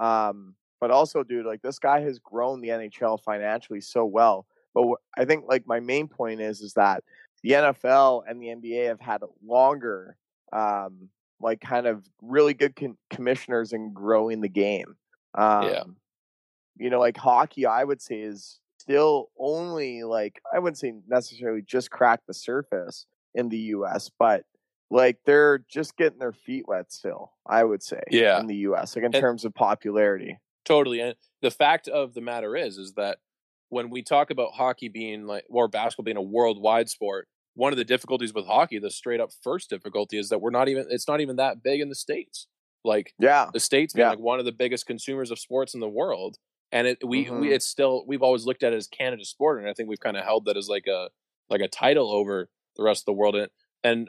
um, 0.00 0.54
but 0.80 0.90
also, 0.90 1.22
dude, 1.22 1.46
like 1.46 1.62
this 1.62 1.78
guy 1.78 2.00
has 2.00 2.18
grown 2.18 2.60
the 2.60 2.68
NHL 2.68 3.22
financially 3.22 3.80
so 3.80 4.04
well. 4.04 4.46
But 4.74 4.86
I 5.16 5.26
think 5.26 5.44
like 5.46 5.66
my 5.66 5.80
main 5.80 6.08
point 6.08 6.40
is 6.40 6.60
is 6.60 6.72
that 6.74 7.04
the 7.42 7.50
NFL 7.50 8.22
and 8.26 8.40
the 8.40 8.46
NBA 8.46 8.88
have 8.88 9.00
had 9.00 9.20
longer, 9.44 10.16
um, 10.52 11.08
like 11.40 11.60
kind 11.60 11.86
of 11.86 12.08
really 12.22 12.54
good 12.54 12.74
con- 12.74 12.96
commissioners 13.10 13.72
in 13.72 13.92
growing 13.92 14.40
the 14.40 14.48
game. 14.48 14.96
Um, 15.34 15.64
Yeah. 15.64 15.82
You 16.78 16.88
know, 16.88 16.98
like 16.98 17.18
hockey, 17.18 17.66
I 17.66 17.84
would 17.84 18.00
say 18.00 18.20
is 18.20 18.58
still 18.78 19.28
only 19.38 20.02
like 20.02 20.40
I 20.52 20.58
wouldn't 20.58 20.78
say 20.78 20.94
necessarily 21.06 21.62
just 21.62 21.90
cracked 21.90 22.26
the 22.26 22.34
surface 22.34 23.06
in 23.34 23.50
the 23.50 23.58
U.S., 23.58 24.10
but 24.18 24.44
like 24.92 25.18
they're 25.24 25.64
just 25.70 25.96
getting 25.96 26.18
their 26.18 26.32
feet 26.32 26.64
wet 26.68 26.92
still. 26.92 27.32
I 27.46 27.64
would 27.64 27.82
say, 27.82 28.02
Yeah. 28.10 28.38
in 28.40 28.46
the 28.46 28.56
U.S., 28.68 28.94
like 28.94 29.04
in 29.04 29.14
And- 29.14 29.20
terms 29.20 29.44
of 29.44 29.54
popularity. 29.54 30.38
Totally. 30.64 31.00
And 31.00 31.14
the 31.40 31.50
fact 31.50 31.88
of 31.88 32.14
the 32.14 32.20
matter 32.20 32.54
is, 32.54 32.76
is 32.78 32.92
that 32.94 33.18
when 33.70 33.88
we 33.90 34.02
talk 34.02 34.30
about 34.30 34.52
hockey 34.52 34.88
being 34.88 35.26
like, 35.26 35.44
or 35.48 35.66
basketball 35.66 36.04
being 36.04 36.16
a 36.18 36.22
worldwide 36.22 36.88
sport, 36.90 37.26
one 37.54 37.72
of 37.72 37.78
the 37.78 37.84
difficulties 37.84 38.32
with 38.34 38.46
hockey, 38.46 38.78
the 38.78 38.90
straight 38.90 39.20
up 39.20 39.30
first 39.42 39.70
difficulty 39.70 40.18
is 40.18 40.28
that 40.28 40.40
we're 40.40 40.50
not 40.50 40.68
even, 40.68 40.86
it's 40.90 41.08
not 41.08 41.20
even 41.20 41.36
that 41.36 41.62
big 41.62 41.80
in 41.80 41.88
the 41.88 41.94
States. 41.94 42.46
Like, 42.84 43.14
yeah, 43.18 43.48
the 43.52 43.60
States 43.60 43.94
being 43.94 44.04
Yeah. 44.04 44.10
like 44.10 44.18
one 44.18 44.38
of 44.38 44.44
the 44.44 44.52
biggest 44.52 44.86
consumers 44.86 45.30
of 45.30 45.38
sports 45.38 45.72
in 45.74 45.80
the 45.80 45.88
world. 45.88 46.36
And 46.70 46.86
it, 46.86 46.98
we, 47.06 47.26
Mhm. 47.26 47.40
we, 47.40 47.52
it's 47.52 47.66
still, 47.66 48.04
we've 48.06 48.22
always 48.22 48.44
looked 48.44 48.62
at 48.62 48.72
it 48.72 48.76
as 48.76 48.86
Canada's 48.88 49.30
sport. 49.30 49.58
And 49.60 49.68
I 49.68 49.72
think 49.74 49.88
we've 49.88 50.00
kind 50.00 50.16
of 50.16 50.24
held 50.24 50.44
that 50.46 50.56
as 50.56 50.68
like 50.68 50.86
a, 50.86 51.08
like 51.50 51.60
a 51.60 51.68
title 51.68 52.10
over 52.10 52.50
the 52.76 52.82
rest 52.82 53.02
of 53.02 53.06
the 53.06 53.12
world. 53.14 53.36
And, 53.36 53.48
and 53.84 54.08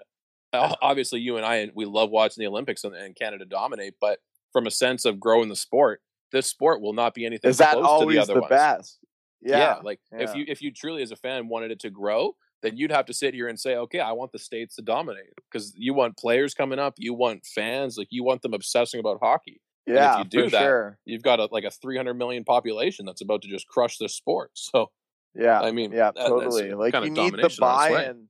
obviously 0.53 1.19
you 1.19 1.37
and 1.37 1.45
I, 1.45 1.69
we 1.75 1.85
love 1.85 2.09
watching 2.09 2.41
the 2.41 2.47
Olympics 2.47 2.83
and, 2.83 2.95
and 2.95 3.15
Canada 3.15 3.45
dominate, 3.45 3.95
but 3.99 4.19
from 4.51 4.67
a 4.67 4.71
sense 4.71 5.05
of 5.05 5.19
growing 5.19 5.49
the 5.49 5.55
sport, 5.55 6.01
this 6.31 6.47
sport 6.47 6.81
will 6.81 6.93
not 6.93 7.13
be 7.13 7.25
anything 7.25 7.49
Is 7.49 7.57
that 7.57 7.73
close 7.73 7.83
to 7.83 7.87
the 7.87 7.89
always 7.89 8.17
other 8.19 8.33
the 8.35 8.41
ones. 8.41 8.49
best? 8.49 8.99
Yeah, 9.41 9.79
like 9.83 9.99
yeah. 10.11 10.21
if 10.21 10.35
you 10.35 10.45
if 10.47 10.61
you 10.61 10.71
truly 10.71 11.01
as 11.03 11.11
a 11.11 11.15
fan 11.17 11.49
wanted 11.49 11.71
it 11.71 11.79
to 11.81 11.89
grow, 11.89 12.35
then 12.61 12.77
you'd 12.77 12.91
have 12.91 13.05
to 13.07 13.13
sit 13.13 13.33
here 13.33 13.49
and 13.49 13.59
say, 13.59 13.75
okay, 13.75 13.99
I 13.99 14.13
want 14.13 14.31
the 14.31 14.39
states 14.39 14.75
to 14.77 14.81
dominate 14.81 15.33
because 15.51 15.73
you 15.75 15.93
want 15.93 16.17
players 16.17 16.53
coming 16.53 16.79
up, 16.79 16.93
you 16.97 17.13
want 17.13 17.45
fans, 17.45 17.97
like 17.97 18.07
you 18.09 18.23
want 18.23 18.41
them 18.41 18.53
obsessing 18.53 18.99
about 19.01 19.19
hockey. 19.21 19.59
And 19.85 19.97
Yeah, 19.97 20.13
if 20.13 20.17
you 20.19 20.43
do 20.43 20.49
that, 20.51 20.61
sure. 20.61 20.97
you've 21.03 21.23
got 21.23 21.41
a, 21.41 21.49
like 21.51 21.65
a 21.65 21.71
300 21.71 22.13
million 22.13 22.45
population 22.45 23.05
that's 23.05 23.21
about 23.21 23.41
to 23.41 23.49
just 23.49 23.67
crush 23.67 23.97
this 23.97 24.15
sport. 24.15 24.51
So 24.55 24.91
Yeah, 25.35 25.59
I 25.59 25.71
mean, 25.71 25.91
yeah, 25.91 26.11
totally. 26.11 26.73
Like 26.73 26.93
you 26.93 27.09
need 27.09 27.15
the 27.15 27.15
domination 27.15 27.63
on 27.65 27.75
its 27.75 27.89
way. 27.89 28.05
buy-in. 28.05 28.29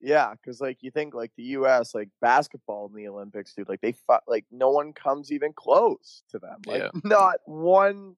Yeah, 0.00 0.32
because 0.32 0.60
like 0.60 0.82
you 0.82 0.90
think 0.90 1.14
like 1.14 1.32
the 1.36 1.42
U.S. 1.42 1.94
like 1.94 2.08
basketball 2.20 2.86
in 2.86 2.94
the 2.94 3.08
Olympics, 3.08 3.54
dude. 3.54 3.68
Like 3.68 3.80
they 3.80 3.92
fu- 3.92 4.14
like 4.26 4.46
no 4.50 4.70
one 4.70 4.92
comes 4.92 5.30
even 5.30 5.52
close 5.52 6.22
to 6.30 6.38
them. 6.38 6.62
Like 6.66 6.82
Yeah. 6.82 6.90
not 7.04 7.36
one 7.44 8.16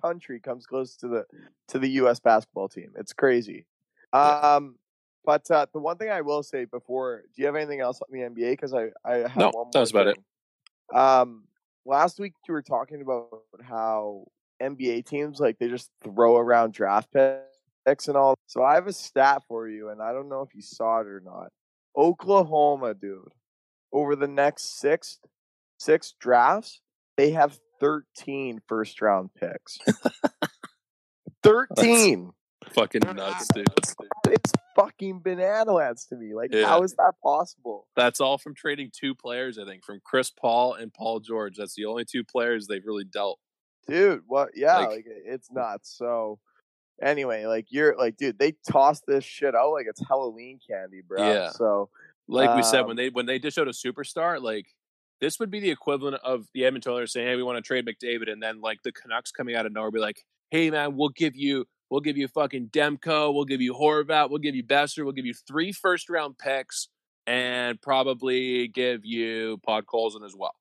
country 0.00 0.40
comes 0.40 0.66
close 0.66 0.96
to 0.96 1.08
the 1.08 1.24
to 1.68 1.78
the 1.78 1.88
U.S. 1.90 2.20
basketball 2.20 2.68
team. 2.68 2.92
It's 2.96 3.12
crazy. 3.12 3.66
Um, 4.12 4.76
but 5.24 5.50
uh, 5.50 5.66
the 5.72 5.78
one 5.78 5.96
thing 5.96 6.10
I 6.10 6.20
will 6.20 6.42
say 6.42 6.66
before, 6.66 7.22
do 7.34 7.40
you 7.40 7.46
have 7.46 7.56
anything 7.56 7.80
else 7.80 8.00
on 8.02 8.08
the 8.10 8.24
NBA? 8.26 8.52
Because 8.52 8.74
I 8.74 8.88
I 9.04 9.28
have 9.28 9.36
No, 9.36 9.50
one 9.50 9.64
more 9.66 9.70
that's 9.72 9.90
about 9.90 10.08
it. 10.08 10.18
Um, 10.94 11.44
last 11.86 12.20
week 12.20 12.34
you 12.46 12.52
were 12.52 12.62
talking 12.62 13.00
about 13.00 13.28
how 13.62 14.26
NBA 14.60 15.06
teams 15.06 15.40
like 15.40 15.58
they 15.58 15.68
just 15.68 15.90
throw 16.02 16.36
around 16.36 16.74
draft 16.74 17.10
picks 17.10 17.51
and 17.86 18.16
all. 18.16 18.34
So 18.46 18.62
I 18.62 18.74
have 18.74 18.86
a 18.86 18.92
stat 18.92 19.42
for 19.48 19.68
you, 19.68 19.88
and 19.90 20.00
I 20.02 20.12
don't 20.12 20.28
know 20.28 20.42
if 20.42 20.54
you 20.54 20.62
saw 20.62 21.00
it 21.00 21.06
or 21.06 21.20
not. 21.24 21.48
Oklahoma, 21.96 22.94
dude, 22.94 23.32
over 23.92 24.16
the 24.16 24.28
next 24.28 24.78
six 24.80 25.18
six 25.78 26.14
drafts, 26.20 26.80
they 27.16 27.30
have 27.32 27.58
13 27.80 28.60
first 28.68 29.02
round 29.02 29.30
picks. 29.34 29.78
13. 31.42 32.30
Fucking 32.74 33.02
nuts, 33.16 33.48
dude. 33.52 33.66
It's 34.28 34.52
fucking 34.76 35.20
banana 35.24 35.72
lands 35.72 36.06
to 36.06 36.16
me. 36.16 36.32
Like, 36.34 36.52
Yeah. 36.54 36.66
how 36.66 36.82
is 36.84 36.94
that 36.94 37.14
possible? 37.22 37.88
That's 37.96 38.20
all 38.20 38.38
from 38.38 38.54
trading 38.54 38.90
two 38.96 39.14
players, 39.16 39.58
I 39.58 39.64
think, 39.64 39.84
from 39.84 40.00
Chris 40.04 40.30
Paul 40.30 40.74
and 40.74 40.94
Paul 40.94 41.18
George. 41.20 41.56
That's 41.56 41.74
the 41.74 41.86
only 41.86 42.04
two 42.04 42.22
players 42.24 42.66
they've 42.68 42.84
really 42.86 43.04
dealt. 43.04 43.38
dude 43.88 44.22
what 44.28 44.50
yeah 44.54 44.76
Like- 44.78 44.88
like, 44.90 45.06
it's 45.08 45.50
nuts 45.50 45.92
so 45.98 46.38
anyway 47.02 47.46
like 47.46 47.66
you're 47.70 47.96
like 47.98 48.16
dude 48.16 48.38
they 48.38 48.54
toss 48.70 49.00
this 49.06 49.24
shit 49.24 49.54
out 49.54 49.72
like 49.72 49.86
it's 49.88 50.02
halloween 50.08 50.58
candy 50.68 51.00
bro 51.06 51.32
Yeah. 51.32 51.50
so 51.50 51.90
like 52.28 52.54
we 52.56 52.62
said 52.62 52.80
um, 52.82 52.88
when 52.88 52.96
they 52.96 53.08
when 53.10 53.26
they 53.26 53.38
dish 53.38 53.58
out 53.58 53.68
a 53.68 53.72
superstar 53.72 54.40
like 54.40 54.66
this 55.20 55.38
would 55.38 55.50
be 55.50 55.60
the 55.60 55.70
equivalent 55.70 56.16
of 56.24 56.46
the 56.52 56.64
Edmonton 56.64 56.92
Oilers 56.92 57.12
saying 57.12 57.26
hey 57.26 57.36
we 57.36 57.42
want 57.42 57.56
to 57.56 57.62
trade 57.62 57.86
McDavid 57.86 58.30
and 58.30 58.42
then 58.42 58.60
like 58.60 58.78
the 58.82 58.92
Canucks 58.92 59.30
coming 59.30 59.54
out 59.54 59.66
of 59.66 59.72
nowhere 59.72 59.90
be 59.90 59.98
like 60.00 60.24
hey 60.50 60.70
man 60.70 60.96
we'll 60.96 61.10
give 61.10 61.36
you 61.36 61.64
we'll 61.90 62.00
give 62.00 62.16
you 62.16 62.28
fucking 62.28 62.68
Demko 62.68 63.34
we'll 63.34 63.44
give 63.44 63.60
you 63.60 63.74
Horvat 63.74 64.30
we'll 64.30 64.38
give 64.38 64.54
you 64.54 64.64
Boeser 64.64 65.04
we'll 65.04 65.12
give 65.12 65.26
you 65.26 65.34
three 65.34 65.72
first 65.72 66.08
round 66.08 66.38
picks 66.38 66.88
and 67.26 67.80
probably 67.80 68.68
give 68.68 69.04
you 69.04 69.58
Podkolzin 69.68 70.24
as 70.24 70.34
well 70.36 70.54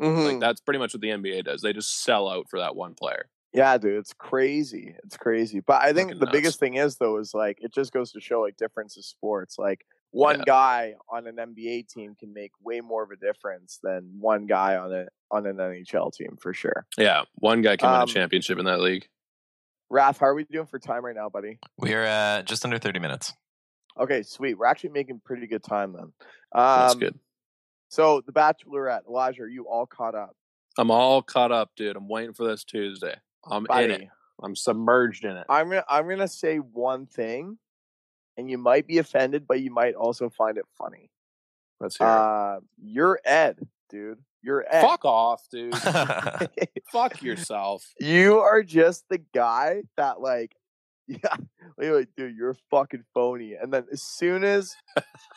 mhm. 0.00 0.24
like 0.24 0.40
that's 0.40 0.60
pretty 0.60 0.78
much 0.78 0.94
what 0.94 1.00
the 1.00 1.08
NBA 1.08 1.44
does 1.44 1.62
they 1.62 1.72
just 1.72 2.02
sell 2.02 2.28
out 2.28 2.46
for 2.50 2.58
that 2.60 2.76
one 2.76 2.94
player 2.94 3.28
yeah 3.56 3.76
dude 3.78 3.96
it's 3.98 4.12
crazy 4.12 4.94
it's 5.02 5.16
crazy 5.16 5.60
but 5.60 5.80
i 5.82 5.92
think 5.92 6.08
Fucking 6.10 6.18
the 6.20 6.26
nuts. 6.26 6.36
biggest 6.36 6.60
thing 6.60 6.74
is 6.74 6.96
though 6.98 7.16
is 7.18 7.32
like 7.34 7.58
it 7.60 7.72
just 7.74 7.92
goes 7.92 8.12
to 8.12 8.20
show 8.20 8.42
like 8.42 8.56
difference 8.56 8.96
of 8.96 9.04
sports 9.04 9.56
like 9.58 9.84
one 10.10 10.38
Yeah. 10.38 10.44
guy 10.46 10.94
on 11.10 11.26
an 11.26 11.36
nba 11.36 11.88
team 11.88 12.14
can 12.18 12.32
make 12.32 12.52
way 12.62 12.80
more 12.80 13.02
of 13.02 13.10
a 13.10 13.16
difference 13.16 13.78
than 13.82 14.12
one 14.20 14.46
guy 14.46 14.76
on 14.76 14.92
a 14.92 15.06
on 15.30 15.46
an 15.46 15.56
nhl 15.56 16.12
team 16.12 16.36
for 16.40 16.52
sure. 16.54 16.86
Yeah 16.98 17.22
one 17.36 17.62
guy 17.62 17.76
can 17.76 17.90
win 17.90 18.00
Um, 18.02 18.08
a 18.08 18.12
championship 18.12 18.58
in 18.58 18.66
that 18.66 18.80
league. 18.80 19.06
Raph, 19.92 20.18
how 20.18 20.26
are 20.26 20.34
we 20.34 20.44
doing 20.44 20.66
for 20.66 20.78
time 20.78 21.04
right 21.04 21.14
now 21.16 21.28
buddy? 21.28 21.58
We 21.78 21.94
are 21.94 22.02
at 22.04 22.44
just 22.46 22.64
under 22.64 22.78
30 22.78 23.00
minutes. 23.00 23.32
okay 23.98 24.22
sweet 24.22 24.58
we're 24.58 24.66
actually 24.66 24.90
making 24.90 25.20
pretty 25.24 25.46
good 25.46 25.62
time 25.64 25.92
then. 25.92 26.12
That's 26.52 26.92
um 26.94 26.98
good. 27.00 27.18
so 27.88 28.20
the 28.26 28.32
bachelorette 28.32 29.06
elijah 29.08 29.42
are 29.42 29.48
you 29.48 29.66
all 29.68 29.86
caught 29.86 30.14
up? 30.14 30.36
I'm 30.78 30.90
all 30.90 31.22
caught 31.22 31.52
up 31.52 31.70
dude 31.76 31.96
I'm 31.96 32.08
waiting 32.08 32.34
for 32.34 32.46
this 32.46 32.62
Tuesday 32.64 33.16
I'm 33.50 33.66
in 33.70 33.90
it 33.90 34.08
I'm 34.42 34.54
submerged 34.54 35.24
in 35.24 35.36
it 35.36 35.46
I'm 35.48 35.68
gonna 35.68 35.84
I'm 35.88 36.08
gonna 36.08 36.28
say 36.28 36.58
one 36.58 37.06
thing, 37.06 37.58
and 38.36 38.50
you 38.50 38.58
might 38.58 38.86
be 38.86 38.98
offended, 38.98 39.46
but 39.46 39.60
you 39.60 39.70
might 39.70 39.94
also 39.94 40.28
find 40.28 40.58
it 40.58 40.66
funny. 40.76 41.10
Let's 41.80 41.96
hear 41.96 42.06
it. 42.06 42.10
Uh, 42.10 42.60
you're 42.82 43.20
Ed, 43.24 43.66
dude. 43.90 44.18
You're 44.42 44.64
Ed. 44.68 44.82
Fuck 44.82 45.04
off, 45.04 45.42
dude. 45.50 45.76
Fuck 46.92 47.22
yourself. 47.22 47.84
You 47.98 48.38
are 48.38 48.62
just 48.62 49.04
the 49.10 49.18
guy 49.18 49.82
that 49.96 50.20
like, 50.20 50.54
yeah, 51.08 51.36
like, 51.76 52.08
dude, 52.16 52.36
you're 52.36 52.50
a 52.50 52.56
fucking 52.70 53.04
phony. 53.14 53.54
And 53.54 53.72
then 53.72 53.86
as 53.92 54.02
soon 54.02 54.44
as, 54.44 54.74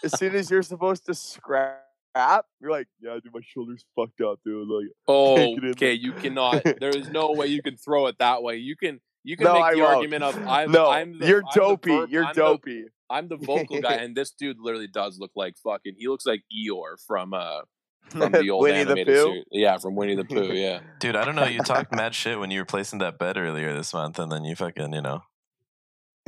as 0.04 0.18
soon 0.18 0.36
as 0.36 0.50
you're 0.50 0.64
supposed 0.64 1.06
to 1.08 1.14
scrap, 1.14 1.84
you're 2.16 2.72
like, 2.72 2.88
yeah, 3.02 3.16
dude, 3.24 3.34
my 3.34 3.42
shoulder's 3.44 3.84
fucked 3.96 4.22
up, 4.22 4.40
dude. 4.46 4.68
Like, 4.68 4.88
Oh, 5.08 5.36
can't 5.36 5.56
get 5.56 5.64
in 5.64 5.70
okay. 5.72 5.86
there." 5.88 5.94
You 5.96 6.12
cannot. 6.14 6.64
There 6.80 6.90
is 6.96 7.10
no 7.10 7.32
way 7.32 7.48
you 7.48 7.62
can 7.62 7.78
throw 7.78 8.08
it 8.08 8.18
that 8.20 8.44
way. 8.44 8.58
You 8.58 8.76
can. 8.76 9.00
You 9.24 9.36
can 9.38 9.46
No, 9.46 9.54
make 9.56 9.64
I 9.64 9.74
the 9.76 9.82
won't. 9.82 9.96
argument 9.96 10.24
of 10.24 10.38
I'm. 10.48 10.72
No, 10.72 10.90
I'm 10.90 11.20
the, 11.20 11.28
you're 11.28 11.40
I'm 11.44 11.52
the 11.54 11.60
dopey. 11.60 11.90
verb- 11.98 12.10
You're 12.10 12.26
I'm 12.26 12.34
the- 12.34 12.42
dopey. 12.42 12.84
I'm 13.12 13.28
the 13.28 13.38
vocal 13.38 13.82
guy, 13.82 13.94
and 14.04 14.16
this 14.16 14.32
dude 14.32 14.58
literally 14.60 14.88
does 14.88 15.18
look 15.20 15.32
like 15.36 15.56
fucking. 15.64 15.96
He 15.98 16.08
looks 16.08 16.26
like 16.26 16.44
Eeyore 16.54 17.04
from 17.08 17.34
uh 17.34 17.62
from 18.10 18.32
the 18.32 18.50
old 18.50 18.64
Winnie 18.64 18.84
the 18.84 18.92
animated 18.92 19.08
Pooh? 19.16 19.24
series. 19.24 19.44
Yeah, 19.52 19.78
from 19.78 19.96
Winnie 19.96 20.16
the 20.16 20.26
Pooh. 20.26 20.54
Yeah. 20.54 20.80
Dude, 21.00 21.16
I 21.16 21.26
don't 21.26 21.36
know. 21.36 21.46
You 21.46 21.60
talked 21.62 21.94
mad 21.94 22.14
shit 22.16 22.40
when 22.40 22.50
you 22.52 22.60
were 22.60 22.66
placing 22.66 23.00
that 23.00 23.18
bet 23.20 23.38
earlier 23.38 23.76
this 23.76 23.94
month, 23.94 24.20
and 24.20 24.32
then 24.32 24.46
you 24.46 24.56
fucking, 24.56 24.94
you 24.94 25.02
know. 25.02 25.24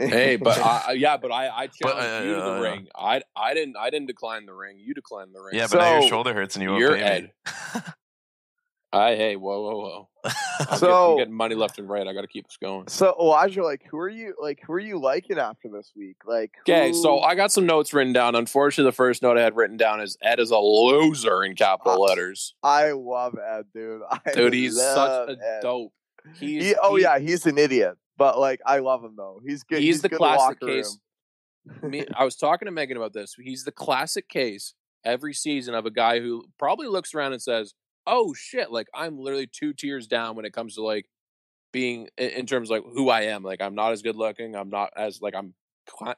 Hey, 0.09 0.35
but 0.37 0.57
I, 0.87 0.93
yeah, 0.93 1.17
but 1.17 1.31
I 1.31 1.47
I 1.49 1.67
But, 1.67 1.73
challenged 1.73 2.09
uh, 2.09 2.23
you 2.27 2.35
to 2.35 2.41
the 2.41 2.47
yeah, 2.47 2.55
yeah. 2.61 2.69
ring. 2.69 2.87
I 2.95 3.21
I 3.35 3.53
didn't 3.53 3.77
I 3.77 3.89
didn't 3.89 4.07
decline 4.07 4.45
the 4.45 4.53
ring. 4.53 4.77
You 4.79 4.93
declined 4.93 5.33
the 5.33 5.41
ring. 5.41 5.55
Yeah, 5.55 5.67
but 5.69 5.77
now 5.79 5.99
your 5.99 6.09
shoulder 6.09 6.33
hurts 6.33 6.55
and 6.55 6.63
you 6.63 6.71
won't 6.71 6.95
pay 6.99 7.21
me. 7.21 7.81
I 8.93 9.15
hey 9.15 9.37
whoa 9.37 9.61
whoa 9.61 9.77
whoa. 9.79 10.07
I'm, 10.69 10.77
So- 10.77 10.85
getting, 10.87 10.93
I'm 10.93 11.17
getting 11.17 11.33
money 11.33 11.55
left 11.55 11.79
and 11.79 11.87
right. 11.89 12.05
I 12.05 12.13
got 12.13 12.21
to 12.21 12.27
keep 12.27 12.45
this 12.45 12.57
going. 12.57 12.87
So 12.89 13.15
Elijah, 13.19 13.63
like, 13.63 13.83
who 13.89 13.97
are 13.97 14.09
you? 14.09 14.35
Like, 14.39 14.59
who 14.67 14.73
are 14.73 14.79
you 14.79 14.99
liking 14.99 15.39
after 15.39 15.69
this 15.69 15.91
week? 15.95 16.17
Like, 16.25 16.51
Okay, 16.67 16.91
so 16.91 17.19
I 17.21 17.33
got 17.35 17.51
some 17.53 17.65
notes 17.65 17.93
written 17.93 18.11
down. 18.13 18.35
Unfortunately, 18.35 18.89
the 18.91 18.95
first 18.95 19.21
note 19.23 19.37
I 19.37 19.41
had 19.41 19.55
written 19.55 19.77
down 19.77 20.01
is 20.01 20.17
Ed 20.21 20.39
is 20.41 20.51
a 20.51 20.57
loser 20.57 21.41
in 21.43 21.55
capital 21.55 22.01
letters. 22.07 22.53
I 22.61 22.91
love 22.91 23.35
Ed, 23.39 23.65
dude. 23.73 24.01
I 24.11 24.19
Dude, 24.33 24.53
he's 24.53 24.75
such 24.77 25.29
a 25.29 25.31
Ed. 25.31 25.61
dope. 25.61 25.93
He's 26.37 26.63
He, 26.65 26.75
oh 26.83 26.95
he- 26.97 27.03
yeah, 27.03 27.17
he's 27.17 27.45
an 27.45 27.57
idiot, 27.57 27.95
but 28.17 28.39
like 28.39 28.61
I 28.65 28.79
love 28.79 29.03
him 29.03 29.15
though. 29.15 29.41
He's 29.45 29.63
good. 29.63 29.81
He's, 29.81 30.01
the 30.01 30.09
good 30.09 30.17
classic 30.17 30.59
case. 30.59 30.97
me, 31.81 32.05
I 32.15 32.23
was 32.23 32.35
talking 32.35 32.65
to 32.65 32.71
Megan 32.71 32.97
about 32.97 33.13
this. 33.13 33.35
He's 33.39 33.63
the 33.63 33.71
classic 33.71 34.27
case 34.29 34.73
every 35.03 35.33
season 35.33 35.73
of 35.75 35.85
a 35.85 35.91
guy 35.91 36.19
who 36.19 36.45
probably 36.59 36.87
looks 36.87 37.13
around 37.13 37.33
and 37.33 37.41
says, 37.41 37.73
"Oh 38.05 38.33
shit!" 38.33 38.71
Like 38.71 38.87
I'm 38.93 39.19
literally 39.19 39.47
two 39.47 39.73
tiers 39.73 40.07
down 40.07 40.35
when 40.35 40.45
it 40.45 40.53
comes 40.53 40.75
to 40.75 40.83
like 40.83 41.05
being 41.71 42.09
in, 42.17 42.45
terms 42.45 42.69
of 42.69 42.75
like 42.75 42.93
who 42.93 43.09
I 43.09 43.21
am. 43.23 43.43
Like 43.43 43.61
I'm 43.61 43.75
not 43.75 43.91
as 43.91 44.01
good 44.01 44.15
looking. 44.15 44.55
I'm 44.55 44.69
not 44.69 44.91
as 44.97 45.21
like 45.21 45.35
I'm 45.35 45.53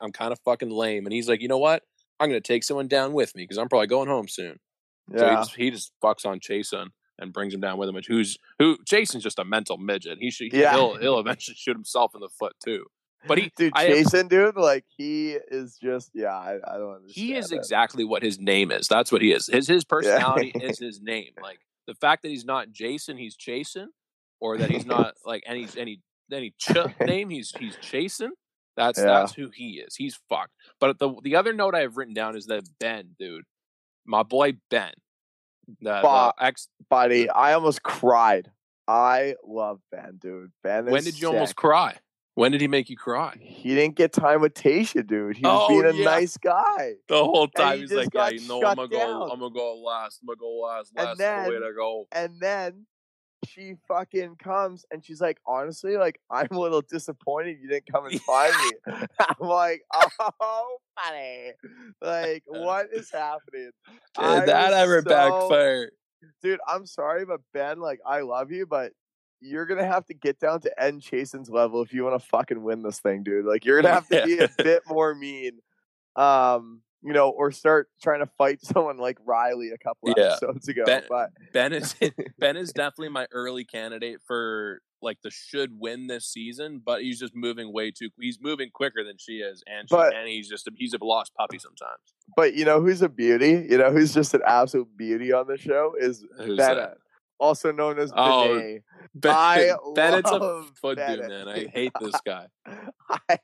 I'm 0.01 0.12
kind 0.12 0.32
of 0.32 0.39
fucking 0.45 0.69
lame. 0.69 1.06
And 1.06 1.13
he's 1.13 1.29
like, 1.29 1.41
you 1.41 1.47
know 1.47 1.58
what? 1.58 1.84
I'm 2.19 2.29
gonna 2.29 2.41
take 2.41 2.63
someone 2.63 2.88
down 2.88 3.13
with 3.13 3.36
me 3.36 3.43
because 3.43 3.58
I'm 3.58 3.69
probably 3.69 3.88
going 3.88 4.08
home 4.08 4.27
soon. 4.27 4.60
So 5.17 5.25
he 5.25 5.32
Yeah. 5.32 5.36
just 5.36 5.56
he 5.56 5.71
just 5.71 5.91
fucks 6.03 6.25
on 6.25 6.39
Chasen 6.39 6.88
and 7.19 7.32
brings 7.34 7.54
him 7.54 7.62
down 7.62 7.78
with 7.78 7.89
him. 7.89 7.95
Which 7.95 8.08
who's 8.08 8.38
who? 8.60 8.78
Jason's 8.86 9.23
just 9.23 9.39
a 9.39 9.45
mental 9.45 9.78
midget. 9.78 10.17
He 10.19 10.32
should 10.32 10.52
Yeah. 10.54 10.73
he'll 10.73 10.95
he'll 10.97 11.19
eventually 11.19 11.56
shoot 11.56 11.76
himself 11.76 12.13
in 12.15 12.21
the 12.21 12.30
foot 12.30 12.54
too. 12.63 12.86
But 13.26 13.38
he 13.38 13.52
dude, 13.56 13.71
I 13.76 13.88
Jason, 13.88 14.28
dude, 14.28 14.58
like 14.58 14.84
he 14.97 15.38
is 15.49 15.78
just 15.82 16.12
yeah. 16.13 16.36
I, 16.36 16.56
I 16.67 16.78
don't 16.78 16.95
understand. 16.95 17.12
he 17.28 17.36
is 17.36 17.52
it. 17.52 17.56
exactly 17.56 18.04
what 18.04 18.21
his 18.21 18.38
name 18.39 18.69
is. 18.71 18.88
That's 18.88 19.12
what 19.12 19.21
he 19.21 19.32
is. 19.32 19.47
His 19.47 19.67
his 19.67 19.84
personality 19.95 20.52
is 20.56 20.78
his 20.80 20.99
name. 21.02 21.32
Like 21.41 21.60
the 21.88 21.95
fact 21.95 22.23
that 22.23 22.30
he's 22.30 22.43
not 22.45 22.71
Jason, 22.71 23.17
he's 23.17 23.38
Chasen, 23.38 23.88
or 24.41 24.58
that 24.58 24.69
he's 24.69 24.86
not 24.86 25.13
like 25.26 25.43
any 25.45 25.67
any 25.78 26.02
any 26.32 26.54
ch 26.60 26.71
name, 27.02 27.30
he's 27.30 27.54
he's 27.58 27.78
Chasen. 27.78 28.30
That's 28.76 28.97
Yeah. 28.99 29.06
that's 29.06 29.34
who 29.34 29.52
he 29.54 29.82
is. 29.86 29.95
He's 29.95 30.19
fucked. 30.28 30.52
But 30.82 30.99
the 30.99 31.13
the 31.23 31.36
other 31.38 31.54
note 31.54 31.76
I 31.76 31.82
have 31.82 31.95
written 31.95 32.13
down 32.13 32.36
is 32.36 32.47
that 32.47 32.63
Ben, 32.80 33.15
dude, 33.17 33.45
my 34.06 34.23
boy 34.23 34.54
Ben, 34.69 34.91
the, 35.82 35.99
Fuck, 36.02 36.04
the 36.38 36.43
uh, 36.43 36.47
ex. 36.47 36.67
buddy. 36.89 37.30
I 37.30 37.54
almost 37.54 37.84
cried. 37.84 38.52
I 38.88 39.36
love 39.45 39.80
Ben, 39.91 40.17
dude. 40.21 40.52
Ben. 40.63 40.86
When 40.86 41.04
did 41.04 41.19
you 41.19 41.28
almost 41.30 41.56
cry? 41.56 41.95
When 42.36 42.52
did 42.52 42.62
he 42.62 42.67
make 42.67 42.89
you 42.89 42.97
cry? 42.97 43.38
He 43.39 43.76
didn't 43.76 43.95
get 43.95 44.12
time 44.12 44.41
with 44.41 44.56
Tayshia, 44.56 45.06
dude. 45.06 45.38
He 45.38 45.43
was 45.43 45.65
Oh, 45.65 45.67
being 45.69 45.86
a 45.86 45.93
yeah. 45.93 46.04
nice 46.04 46.36
guy. 46.36 46.93
The 47.08 47.23
whole 47.23 47.47
time 47.47 47.76
he 47.76 47.82
he's 47.82 47.91
like, 47.93 48.10
"Yeah, 48.12 48.30
you 48.30 48.47
know, 48.47 48.58
I'm 48.65 48.76
gonna 48.76 48.88
go. 48.88 49.30
I'm 49.30 49.39
gonna 49.39 49.54
go 49.54 49.76
last. 49.76 50.19
I'm 50.21 50.28
gonna 50.28 50.38
go 50.38 50.60
last. 50.62 50.91
And 50.97 51.06
Last 51.06 51.12
is 51.13 51.17
the 51.45 51.52
way 51.52 51.60
to 51.67 51.73
go." 51.76 52.08
And 52.12 52.39
then 52.39 52.88
she 53.47 53.75
fucking 53.88 54.36
comes 54.38 54.86
and 54.91 55.03
she's 55.03 55.21
like, 55.21 55.39
honestly, 55.45 55.97
like 55.97 56.19
I'm 56.32 56.47
a 56.51 56.60
little 56.60 56.82
disappointed 56.82 57.58
you 57.62 57.69
didn't 57.69 57.91
come 57.91 58.06
and 58.06 58.21
find 58.21 58.53
me. 58.53 58.95
I'm 59.19 59.47
like, 59.47 59.84
oh, 60.19 60.77
buddy, 60.95 61.51
like 62.01 62.43
what 62.47 62.88
is 62.93 63.12
happening? 63.12 63.71
I 64.17 64.39
Did 64.39 64.49
that 64.49 64.73
ever 64.73 65.01
so- 65.01 65.10
backfire? 65.10 65.91
dude? 66.41 66.60
I'm 66.67 66.86
sorry, 66.86 67.25
but 67.25 67.41
Ben, 67.53 67.79
like 67.79 67.99
I 68.06 68.21
love 68.21 68.51
you, 68.51 68.65
but 68.65 68.91
you're 69.41 69.65
gonna 69.65 69.86
have 69.86 70.06
to 70.06 70.13
get 70.13 70.39
down 70.39 70.62
to 70.62 70.82
N 70.82 70.99
Chasen's 70.99 71.49
level 71.49 71.82
if 71.82 71.93
you 71.93 72.03
want 72.03 72.21
to 72.21 72.27
fucking 72.27 72.63
win 72.63 72.82
this 72.82 72.99
thing, 72.99 73.23
dude. 73.23 73.45
Like 73.45 73.65
you're 73.65 73.82
gonna 73.82 73.93
have 73.95 74.08
to 74.08 74.23
be 74.25 74.39
a 74.39 74.49
bit 74.58 74.84
more 74.88 75.13
mean, 75.13 75.60
um, 76.15 76.82
you 77.03 77.13
know, 77.13 77.29
or 77.29 77.51
start 77.51 77.89
trying 78.01 78.19
to 78.21 78.29
fight 78.37 78.59
someone 78.65 78.97
like 78.97 79.17
Riley 79.25 79.69
a 79.71 79.77
couple 79.77 80.13
Yeah. 80.15 80.31
episodes 80.33 80.67
ago. 80.67 80.83
Ben, 80.85 81.03
but 81.09 81.29
Ben 81.53 81.73
is 81.73 81.95
Ben 82.39 82.57
is 82.57 82.71
definitely 82.73 83.09
my 83.09 83.27
early 83.31 83.65
candidate 83.65 84.19
for 84.25 84.81
like 85.01 85.17
the 85.21 85.29
should 85.31 85.77
win 85.77 86.07
this 86.07 86.25
season, 86.25 86.81
but 86.83 87.01
he's 87.01 87.19
just 87.19 87.35
moving 87.35 87.73
way 87.73 87.91
too. 87.91 88.09
He's 88.21 88.39
moving 88.41 88.69
quicker 88.73 89.03
than 89.03 89.17
she 89.19 89.39
is, 89.39 89.61
and 89.67 89.89
she, 89.89 89.95
But- 89.95 90.15
and 90.15 90.27
he's 90.29 90.47
just 90.49 90.65
a, 90.67 90.71
he's 90.77 90.93
a 90.93 91.03
lost 91.03 91.33
puppy 91.37 91.59
sometimes. 91.59 91.99
But 92.37 92.53
you 92.53 92.63
know 92.63 92.79
who's 92.79 93.01
a 93.01 93.09
beauty? 93.09 93.67
You 93.69 93.77
know 93.77 93.91
who's 93.91 94.13
just 94.13 94.33
an 94.33 94.41
absolute 94.47 94.87
beauty 94.97 95.33
on 95.33 95.45
the 95.47 95.57
show 95.57 95.93
is 95.99 96.23
Who's 96.37 96.57
Bennett, 96.57 96.77
that? 96.77 96.97
Also 97.39 97.72
known 97.72 98.00
as 98.00 98.12
Oh, 98.15 98.56
Benet. 98.56 98.84
Ben, 99.15 99.32
I 99.36 99.76
Bennett's 99.96 100.32
a 100.32 100.38
love 100.38 100.72
foot 100.82 100.98
dude, 100.98 101.19
man. 101.28 101.48
I 101.48 101.65
hate 101.65 101.91
this 102.00 102.15
guy. 102.26 102.48
I 103.10 103.38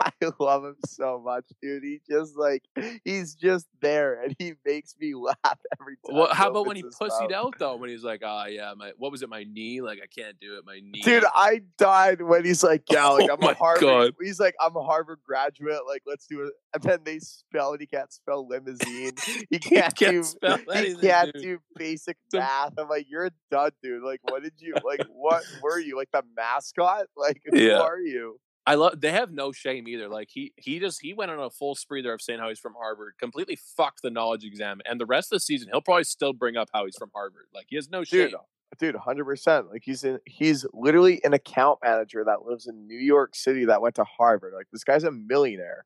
I 0.00 0.10
love 0.40 0.64
him 0.64 0.76
so 0.86 1.20
much, 1.24 1.44
dude. 1.62 1.82
He 1.84 2.00
just 2.10 2.36
like 2.36 2.62
he's 3.04 3.34
just 3.34 3.66
there, 3.80 4.22
and 4.22 4.34
he 4.38 4.54
makes 4.64 4.94
me 4.98 5.14
laugh 5.14 5.58
every 5.80 5.96
time. 6.06 6.16
Well, 6.16 6.34
how 6.34 6.50
about 6.50 6.66
when 6.66 6.76
he 6.76 6.82
pussied 6.82 7.30
mouth. 7.30 7.32
out 7.32 7.54
though? 7.58 7.76
When 7.76 7.90
he's 7.90 8.02
like, 8.02 8.22
"Ah, 8.24 8.46
yeah, 8.46 8.72
my 8.76 8.92
what 8.96 9.12
was 9.12 9.22
it? 9.22 9.28
My 9.28 9.44
knee? 9.44 9.80
Like 9.82 10.00
I 10.02 10.06
can't 10.06 10.38
do 10.40 10.56
it. 10.56 10.64
My 10.66 10.80
knee." 10.82 11.02
Dude, 11.02 11.24
I 11.34 11.60
died 11.78 12.22
when 12.22 12.44
he's 12.44 12.62
like, 12.64 12.82
yeah, 12.90 13.06
like 13.08 13.30
Oh 13.30 13.34
I'm 13.34 13.42
a 13.42 13.54
Harvard. 13.54 13.80
God. 13.82 14.12
He's 14.20 14.40
like, 14.40 14.54
I'm 14.60 14.74
a 14.76 14.82
Harvard 14.82 15.18
graduate. 15.24 15.80
Like, 15.86 16.02
let's 16.06 16.26
do 16.26 16.42
it. 16.42 16.52
And 16.72 16.82
then 16.82 17.00
they 17.04 17.18
spell 17.20 17.74
it. 17.74 17.80
He 17.80 17.86
can't 17.86 18.12
spell 18.12 18.48
limousine. 18.48 19.12
He 19.50 19.58
can't, 19.58 19.94
can't 19.94 20.12
do. 20.12 20.22
spell 20.22 20.58
he 20.74 20.94
can't 20.96 21.32
dude. 21.34 21.42
do 21.42 21.58
basic 21.76 22.16
math. 22.32 22.72
I'm 22.78 22.88
like, 22.88 23.06
you're 23.08 23.23
a 23.26 23.30
dud, 23.50 23.72
dude. 23.82 24.02
Like, 24.02 24.20
what 24.24 24.42
did 24.42 24.54
you 24.58 24.74
like? 24.84 25.00
What 25.10 25.42
were 25.62 25.78
you 25.78 25.96
like 25.96 26.10
the 26.12 26.22
mascot? 26.36 27.06
Like, 27.16 27.40
who 27.46 27.58
Yeah. 27.58 27.80
are 27.80 27.98
you? 28.00 28.38
I 28.66 28.76
love. 28.76 28.98
They 29.00 29.10
have 29.12 29.30
no 29.30 29.52
shame 29.52 29.86
either. 29.88 30.08
Like 30.08 30.28
he 30.30 30.52
he 30.56 30.78
just 30.80 31.00
he 31.02 31.12
went 31.12 31.30
on 31.30 31.38
a 31.38 31.50
full 31.50 31.74
spree 31.74 32.00
there 32.00 32.14
of 32.14 32.22
saying 32.22 32.38
how 32.40 32.48
he's 32.48 32.58
from 32.58 32.72
Harvard. 32.74 33.12
Completely 33.18 33.58
fucked 33.76 34.00
the 34.02 34.10
knowledge 34.10 34.42
exam, 34.44 34.80
and 34.86 34.98
the 34.98 35.04
rest 35.06 35.30
of 35.32 35.36
the 35.36 35.40
season 35.40 35.68
he'll 35.70 35.82
probably 35.82 36.04
still 36.04 36.32
bring 36.32 36.56
up 36.56 36.70
how 36.72 36.86
he's 36.86 36.96
from 36.96 37.10
Harvard. 37.14 37.46
Like 37.54 37.66
he 37.68 37.76
has 37.76 37.90
no 37.90 38.04
shame. 38.04 38.30
Dude, 38.30 38.34
dude, 38.78 38.96
hundred 38.96 39.26
percent. 39.26 39.70
Like 39.70 39.82
he's 39.84 40.02
in. 40.04 40.18
He's 40.24 40.64
literally 40.72 41.20
an 41.24 41.34
account 41.34 41.80
manager 41.84 42.24
that 42.24 42.46
lives 42.46 42.66
in 42.66 42.86
New 42.86 42.96
York 42.98 43.34
City 43.34 43.66
that 43.66 43.82
went 43.82 43.96
to 43.96 44.04
Harvard. 44.04 44.54
Like 44.56 44.68
this 44.72 44.82
guy's 44.84 45.04
a 45.04 45.10
millionaire. 45.10 45.84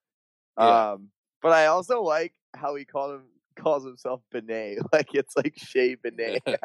Yeah. 0.56 0.92
Um, 0.92 1.08
but 1.42 1.50
I 1.52 1.66
also 1.66 2.00
like 2.02 2.32
how 2.54 2.76
he 2.76 2.84
called 2.84 3.16
him 3.16 3.22
calls 3.58 3.84
himself 3.84 4.20
Benet. 4.32 4.78
Like 4.92 5.14
it's 5.14 5.36
like 5.36 5.54
Shea 5.56 5.94
Benet. 5.96 6.42
I, 6.46 6.56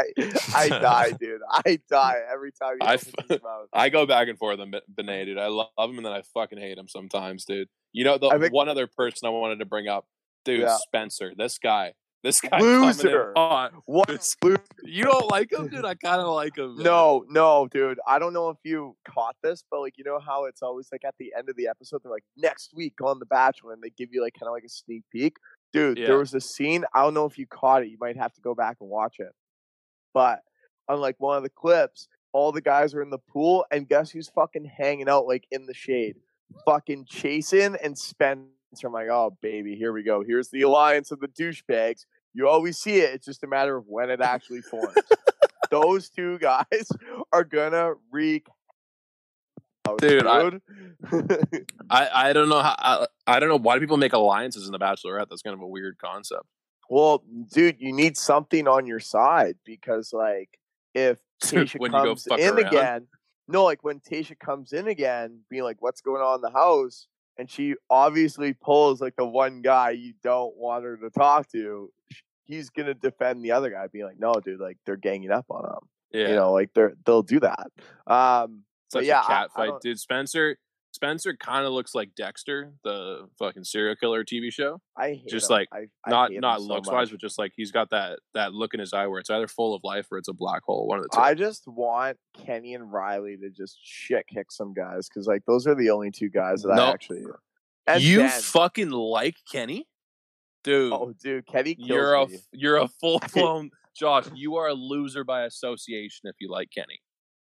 I 0.55 0.69
die, 0.69 1.11
dude. 1.19 1.41
I 1.49 1.79
die 1.89 2.19
every 2.31 2.51
time 2.51 2.77
I 2.81 2.93
opens 2.95 3.13
f- 3.19 3.27
his 3.29 3.43
mouth. 3.43 3.67
I 3.73 3.89
go 3.89 4.05
back 4.05 4.27
and 4.29 4.37
forth 4.37 4.59
on 4.59 4.71
Ben- 4.71 4.81
Benet, 4.87 5.25
dude. 5.25 5.37
I 5.37 5.47
love 5.47 5.67
him 5.77 5.97
and 5.97 6.05
then 6.05 6.13
I 6.13 6.21
fucking 6.33 6.57
hate 6.59 6.77
him 6.77 6.87
sometimes, 6.87 7.45
dude. 7.45 7.67
You 7.91 8.03
know, 8.05 8.17
the 8.17 8.29
think- 8.39 8.53
one 8.53 8.69
other 8.69 8.87
person 8.87 9.27
I 9.27 9.29
wanted 9.31 9.59
to 9.59 9.65
bring 9.65 9.87
up, 9.87 10.05
dude, 10.45 10.61
Yeah. 10.61 10.77
Spencer. 10.87 11.33
This 11.37 11.57
guy, 11.57 11.93
this 12.23 12.39
guy, 12.39 12.57
Loser. 12.59 13.33
What? 13.85 14.09
Loser. 14.09 14.57
You 14.83 15.03
don't 15.03 15.29
like 15.29 15.51
him, 15.51 15.67
dude? 15.67 15.83
I 15.85 15.93
kind 15.95 16.21
of 16.21 16.33
like 16.33 16.57
him. 16.57 16.75
man. 16.77 16.83
No, 16.85 17.25
no, 17.27 17.67
dude. 17.67 17.99
I 18.07 18.17
don't 18.19 18.31
know 18.33 18.49
if 18.49 18.57
you 18.63 18.95
caught 19.07 19.35
this, 19.43 19.63
but 19.69 19.81
like 19.81 19.97
you 19.97 20.03
know 20.05 20.19
how 20.19 20.45
it's 20.45 20.61
always 20.61 20.87
like 20.91 21.03
at 21.05 21.15
the 21.19 21.33
end 21.37 21.49
of 21.49 21.55
the 21.57 21.67
episode, 21.67 22.01
they're 22.03 22.11
like 22.11 22.23
next 22.37 22.71
week 22.73 22.93
on 23.03 23.19
The 23.19 23.25
Bachelor, 23.25 23.73
and 23.73 23.81
they 23.83 23.89
give 23.89 24.09
you 24.13 24.21
like 24.23 24.35
kind 24.39 24.47
of 24.47 24.53
like 24.53 24.63
a 24.63 24.69
sneak 24.69 25.03
peek. 25.11 25.35
Dude, 25.73 25.97
Yeah. 25.97 26.07
there 26.07 26.17
was 26.19 26.33
a 26.33 26.39
scene. 26.41 26.85
I 26.93 27.01
don't 27.03 27.13
know 27.13 27.25
if 27.25 27.37
you 27.37 27.47
caught 27.47 27.83
it. 27.83 27.89
You 27.89 27.97
might 27.99 28.15
have 28.17 28.33
to 28.33 28.41
go 28.41 28.53
back 28.55 28.77
and 28.79 28.89
watch 28.89 29.19
it. 29.19 29.33
But 30.13 30.41
on 30.87 31.01
like 31.01 31.15
one 31.19 31.37
of 31.37 31.43
the 31.43 31.49
clips, 31.49 32.07
all 32.31 32.51
the 32.51 32.61
guys 32.61 32.93
are 32.93 33.01
in 33.01 33.09
the 33.09 33.17
pool, 33.19 33.65
and 33.71 33.87
guess 33.87 34.09
who's 34.11 34.29
fucking 34.29 34.65
hanging 34.65 35.09
out 35.09 35.25
like 35.27 35.45
in 35.51 35.65
the 35.65 35.73
shade? 35.73 36.15
Fucking 36.65 37.05
Chasen 37.05 37.75
and 37.83 37.97
Spencer. 37.97 38.47
I'm 38.85 38.93
like, 38.93 39.07
oh 39.09 39.37
baby, 39.41 39.75
here 39.75 39.93
we 39.93 40.03
go. 40.03 40.23
Here's 40.23 40.49
the 40.49 40.61
alliance 40.63 41.11
of 41.11 41.19
the 41.19 41.27
douchebags. 41.27 42.05
You 42.33 42.47
always 42.47 42.77
see 42.77 42.97
it. 42.97 43.13
It's 43.13 43.25
just 43.25 43.43
a 43.43 43.47
matter 43.47 43.75
of 43.77 43.85
when 43.87 44.09
it 44.09 44.21
actually 44.21 44.61
forms. 44.61 44.95
Those 45.71 46.09
two 46.09 46.37
guys 46.39 46.87
are 47.31 47.43
gonna 47.43 47.93
wreak. 48.11 48.47
House, 49.85 49.97
Dude, 49.99 50.25
I- 50.25 50.49
dude. 50.49 50.61
I, 51.89 52.29
I 52.29 52.33
don't 52.33 52.47
know 52.49 52.61
how 52.61 52.75
I, 52.77 53.07
I 53.27 53.39
don't 53.39 53.49
know 53.49 53.57
why 53.59 53.75
do 53.75 53.81
people 53.81 53.97
make 53.97 54.13
alliances 54.13 54.65
in 54.65 54.71
the 54.71 54.79
Bachelorette. 54.79 55.29
That's 55.29 55.41
kind 55.41 55.53
of 55.53 55.61
a 55.61 55.67
weird 55.67 55.97
concept. 55.97 56.43
well, 56.89 57.23
dude, 57.53 57.77
you 57.79 57.91
need 57.91 58.15
something 58.17 58.67
on 58.67 58.85
your 58.85 58.99
side 59.01 59.55
because, 59.65 60.13
like, 60.13 60.57
if 60.93 61.19
Tayshia 61.43 61.79
When 61.79 61.91
you 61.91 61.97
go 61.97 62.03
comes 62.15 62.27
in 62.27 62.53
around? 62.53 62.59
again, 62.65 63.07
no, 63.47 63.65
like 63.65 63.83
when 63.83 63.99
Tayshia 63.99 64.39
comes 64.39 64.71
in 64.71 64.87
again, 64.87 65.41
being 65.49 65.63
like, 65.63 65.77
"What's 65.81 65.99
going 66.01 66.21
on 66.21 66.35
in 66.35 66.41
the 66.41 66.51
house?" 66.51 67.07
and 67.37 67.49
she 67.49 67.73
obviously 67.89 68.53
pulls 68.53 69.01
like 69.01 69.15
the 69.17 69.25
one 69.25 69.61
guy 69.63 69.89
you 69.89 70.13
don't 70.23 70.55
want 70.55 70.83
her 70.85 70.95
to 70.97 71.09
talk 71.09 71.49
to. 71.51 71.91
He's 72.45 72.69
gonna 72.69 72.93
defend 72.93 73.43
the 73.43 73.51
other 73.51 73.69
guy, 73.69 73.87
being 73.87 74.05
like, 74.05 74.19
"No, 74.19 74.35
dude, 74.35 74.59
like 74.61 74.77
they're 74.85 74.95
ganging 74.95 75.31
up 75.31 75.45
on 75.49 75.65
him. 75.65 75.79
Yeah, 76.13 76.29
You 76.29 76.35
know, 76.35 76.53
like 76.53 76.73
they're 76.73 76.93
they'll 77.05 77.23
do 77.23 77.41
that." 77.41 77.67
Um, 78.07 78.63
such 78.93 79.05
yeah, 79.05 79.21
a 79.21 79.27
cat 79.27 79.49
I, 79.55 79.61
I 79.61 79.65
fight, 79.65 79.69
don't- 79.71 79.81
dude. 79.81 79.99
Spencer 79.99 80.57
Spencer 80.93 81.35
kind 81.35 81.65
of 81.65 81.73
looks 81.73 81.95
like 81.95 82.13
Dexter, 82.15 82.71
the 82.83 83.27
fucking 83.39 83.63
serial 83.63 83.95
killer 83.95 84.23
TV 84.23 84.53
show. 84.53 84.79
I 84.95 85.23
just 85.27 85.49
him. 85.49 85.55
like 85.55 85.67
I, 85.73 85.87
I 86.05 86.09
not 86.11 86.31
not 86.33 86.59
so 86.59 86.67
looks 86.67 86.85
much. 86.85 86.93
wise, 86.93 87.09
but 87.09 87.19
just 87.19 87.39
like 87.39 87.51
he's 87.55 87.71
got 87.71 87.89
that 87.89 88.19
that 88.35 88.53
look 88.53 88.75
in 88.75 88.79
his 88.79 88.93
eye 88.93 89.07
where 89.07 89.19
it's 89.19 89.31
either 89.31 89.47
full 89.47 89.73
of 89.73 89.81
life 89.83 90.05
or 90.11 90.19
it's 90.19 90.27
a 90.27 90.33
black 90.33 90.61
hole. 90.63 90.85
One 90.85 90.99
of 90.99 91.03
the 91.05 91.09
two. 91.11 91.19
I 91.19 91.33
just 91.33 91.63
want 91.67 92.17
Kenny 92.45 92.75
and 92.75 92.91
Riley 92.93 93.37
to 93.37 93.49
just 93.49 93.79
shit 93.83 94.27
kick 94.27 94.51
some 94.51 94.71
guys 94.71 95.09
because 95.09 95.25
like 95.25 95.43
those 95.47 95.65
are 95.65 95.73
the 95.73 95.89
only 95.89 96.11
two 96.11 96.29
guys 96.29 96.61
that 96.61 96.75
No. 96.75 96.83
I 96.85 96.91
actually. 96.91 97.23
And 97.87 98.01
you 98.03 98.29
fucking 98.29 98.91
like 98.91 99.37
Kenny, 99.51 99.87
dude. 100.63 100.93
oh 100.93 101.13
dude, 101.23 101.47
Kenny 101.47 101.73
kills 101.73 101.89
you're 101.89 102.13
a 102.13 102.27
me. 102.27 102.37
you're 102.51 102.77
a 102.77 102.87
full 103.01 103.19
blown 103.33 103.71
Josh. 103.97 104.25
You 104.35 104.57
are 104.57 104.67
a 104.67 104.73
loser 104.75 105.23
by 105.23 105.45
association 105.45 106.29
if 106.29 106.35
you 106.39 106.51
like 106.51 106.69
Kenny. 106.69 107.01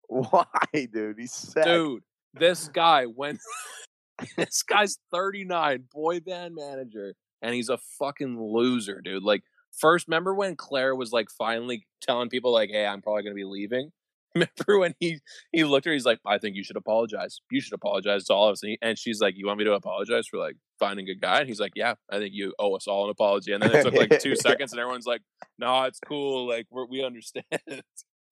Why, 0.09 0.45
dude? 0.73 1.15
He's 1.19 1.33
sick. 1.33 1.63
dude 1.63 2.03
this 2.33 2.67
guy 2.69 3.05
went. 3.05 3.39
this 4.37 4.63
guy's 4.63 4.97
39 5.13 5.85
boy 5.93 6.19
band 6.19 6.53
manager 6.53 7.15
and 7.41 7.55
he's 7.55 7.69
a 7.69 7.77
fucking 7.97 8.37
loser 8.37 8.99
dude 8.99 9.23
like 9.23 9.41
first 9.79 10.09
remember 10.09 10.35
when 10.35 10.57
Clare 10.57 10.93
was 10.93 11.13
like 11.13 11.27
finally 11.37 11.87
telling 12.01 12.27
people 12.27 12.51
like 12.51 12.69
hey 12.69 12.85
i'm 12.85 13.01
probably 13.01 13.23
gonna 13.23 13.33
be 13.33 13.45
leaving 13.45 13.91
remember 14.35 14.77
when 14.77 14.93
he 14.99 15.19
he 15.51 15.63
looked 15.63 15.87
at 15.87 15.89
her? 15.89 15.93
He's 15.93 16.05
like, 16.05 16.19
"I 16.23 16.37
think 16.37 16.55
you 16.55 16.63
should 16.63 16.75
apologize. 16.75 17.39
You 17.49 17.61
should 17.61 17.73
apologize 17.73 18.25
to 18.25 18.33
all 18.33 18.49
of 18.49 18.53
us." 18.53 18.61
And, 18.61 18.71
he, 18.71 18.77
and 18.81 18.97
she's 18.97 19.19
like, 19.19 19.33
"You 19.35 19.47
want 19.47 19.57
me 19.57 19.65
to 19.65 19.73
apologize 19.73 20.27
for 20.27 20.37
like 20.37 20.55
finding 20.77 21.09
a 21.09 21.15
guy?" 21.15 21.39
And 21.39 21.47
he's 21.49 21.59
like, 21.59 21.71
"Yeah, 21.75 21.95
I 22.11 22.19
think 22.19 22.35
you 22.35 22.53
owe 22.59 22.75
us 22.75 22.87
all 22.87 23.05
an 23.05 23.09
apology." 23.09 23.53
And 23.53 23.63
then 23.63 23.73
it 23.73 23.83
took 23.83 23.95
like 23.95 24.19
two 24.19 24.35
seconds, 24.35 24.71
and 24.71 24.79
everyone's 24.79 25.07
like, 25.07 25.21
"No, 25.57 25.83
it's 25.85 25.99
cool. 25.99 26.47
Like 26.47 26.67
we're, 26.69 26.85
we 26.85 27.03
understand." 27.03 27.43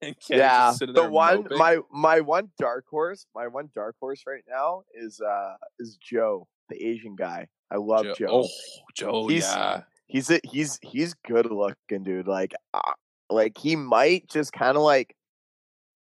yeah, 0.29 0.73
the 0.79 1.07
one 1.09 1.43
moping. 1.43 1.57
my 1.57 1.77
my 1.91 2.19
one 2.21 2.49
dark 2.59 2.85
horse, 2.89 3.25
my 3.33 3.47
one 3.47 3.69
dark 3.73 3.95
horse 3.99 4.23
right 4.27 4.43
now 4.47 4.83
is 4.93 5.19
uh 5.21 5.55
is 5.79 5.97
Joe, 5.97 6.47
the 6.69 6.75
Asian 6.83 7.15
guy. 7.15 7.47
I 7.71 7.77
love 7.77 8.05
Joe- 8.05 8.13
Joe. 8.17 8.27
oh, 8.29 8.47
Joe, 8.95 9.27
he's, 9.27 9.43
yeah. 9.43 9.81
he's 10.07 10.29
a, 10.29 10.39
he's 10.43 10.79
he's 10.81 11.13
good 11.25 11.51
looking, 11.51 12.03
dude. 12.03 12.27
Like 12.27 12.53
uh, 12.73 12.93
like 13.29 13.57
he 13.57 13.75
might 13.75 14.29
just 14.29 14.53
kind 14.53 14.77
of 14.77 14.83
like 14.83 15.15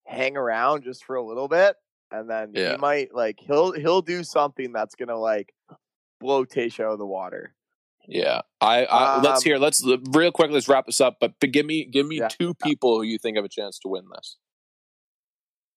hang 0.06 0.36
around 0.36 0.82
just 0.84 1.04
for 1.04 1.16
a 1.16 1.22
little 1.24 1.48
bit, 1.48 1.76
and 2.10 2.28
then 2.28 2.50
Yeah. 2.54 2.72
he 2.72 2.76
might 2.78 3.14
like 3.14 3.38
he'll 3.40 3.72
he'll 3.72 4.02
do 4.02 4.22
something 4.24 4.72
that's 4.72 4.94
gonna 4.94 5.16
like 5.18 5.54
blow 6.20 6.44
Tayshia 6.44 6.84
out 6.86 6.92
of 6.92 6.98
the 6.98 7.06
water. 7.06 7.54
Yeah, 8.06 8.42
I, 8.60 8.84
I 8.84 9.18
let's 9.20 9.38
Um, 9.38 9.42
hear. 9.44 9.58
Let's 9.58 9.82
real 10.10 10.30
quick. 10.32 10.50
Let's 10.50 10.68
wrap 10.68 10.86
this 10.86 11.00
up. 11.00 11.16
But, 11.20 11.34
but 11.40 11.50
give 11.52 11.64
me 11.66 11.84
give 11.84 12.06
me 12.06 12.18
Yeah. 12.18 12.28
two 12.28 12.54
people 12.54 12.96
who 12.96 13.02
you 13.02 13.18
think 13.18 13.36
have 13.36 13.44
a 13.44 13.48
chance 13.48 13.78
to 13.80 13.88
win 13.88 14.04
this. 14.14 14.36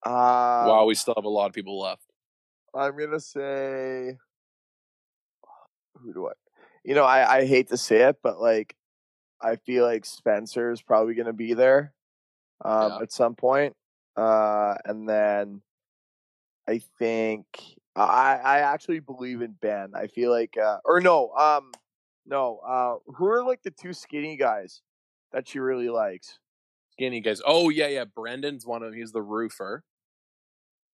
Uh, 0.03 0.65
While 0.65 0.85
we 0.85 0.95
still 0.95 1.13
have 1.15 1.25
a 1.25 1.29
lot 1.29 1.47
of 1.47 1.53
people 1.53 1.79
left. 1.79 2.03
I'm 2.73 2.97
gonna 2.97 3.19
say 3.19 4.17
who 5.95 6.13
do 6.13 6.27
I? 6.27 6.33
You 6.83 6.95
know, 6.95 7.03
I 7.05 7.37
I 7.39 7.45
hate 7.45 7.69
to 7.69 7.77
say 7.77 8.03
it, 8.03 8.17
but 8.21 8.39
like 8.39 8.75
I 9.41 9.55
feel 9.55 9.85
like 9.85 10.05
Spencer 10.05 10.71
is 10.71 10.81
probably 10.81 11.15
gonna 11.15 11.33
be 11.33 11.53
there 11.53 11.93
um, 12.63 12.91
Yeah. 12.93 12.99
at 13.03 13.11
some 13.11 13.35
point. 13.35 13.75
Uh, 14.15 14.75
and 14.85 15.07
then 15.07 15.61
I 16.67 16.79
think 16.99 17.45
I 17.95 18.35
I 18.43 18.59
actually 18.59 18.99
believe 18.99 19.41
in 19.41 19.53
Ben. 19.53 19.91
I 19.95 20.07
feel 20.07 20.29
like 20.31 20.57
uh, 20.57 20.79
or 20.85 21.01
no 21.01 21.31
um 21.31 21.71
no 22.27 22.59
uh 22.67 22.95
who 23.13 23.25
are 23.27 23.43
like 23.43 23.63
the 23.63 23.71
two 23.71 23.93
skinny 23.93 24.37
guys 24.37 24.81
that 25.31 25.47
she 25.47 25.59
really 25.59 25.89
likes? 25.89 26.39
Skinny 26.91 27.21
guys. 27.21 27.41
Oh 27.45 27.69
yeah, 27.69 27.87
yeah. 27.87 28.05
Brendan's 28.05 28.65
one 28.65 28.83
of. 28.83 28.91
Them. 28.91 28.99
He's 28.99 29.11
the 29.11 29.21
roofer. 29.21 29.83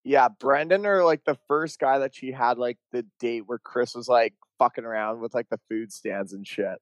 Yeah, 0.03 0.27
Brendan 0.27 0.85
or 0.85 1.03
like 1.03 1.23
the 1.23 1.37
first 1.47 1.79
guy 1.79 1.99
that 1.99 2.13
she 2.13 2.31
had 2.31 2.57
like 2.57 2.77
the 2.91 3.05
date 3.19 3.43
where 3.45 3.57
Chris 3.57 3.95
was 3.95 4.09
like 4.09 4.33
fucking 4.59 4.83
around 4.83 5.21
with 5.21 5.33
like 5.33 5.47
the 5.49 5.59
food 5.69 5.93
stands 5.93 6.33
and 6.33 6.45
shit. 6.45 6.77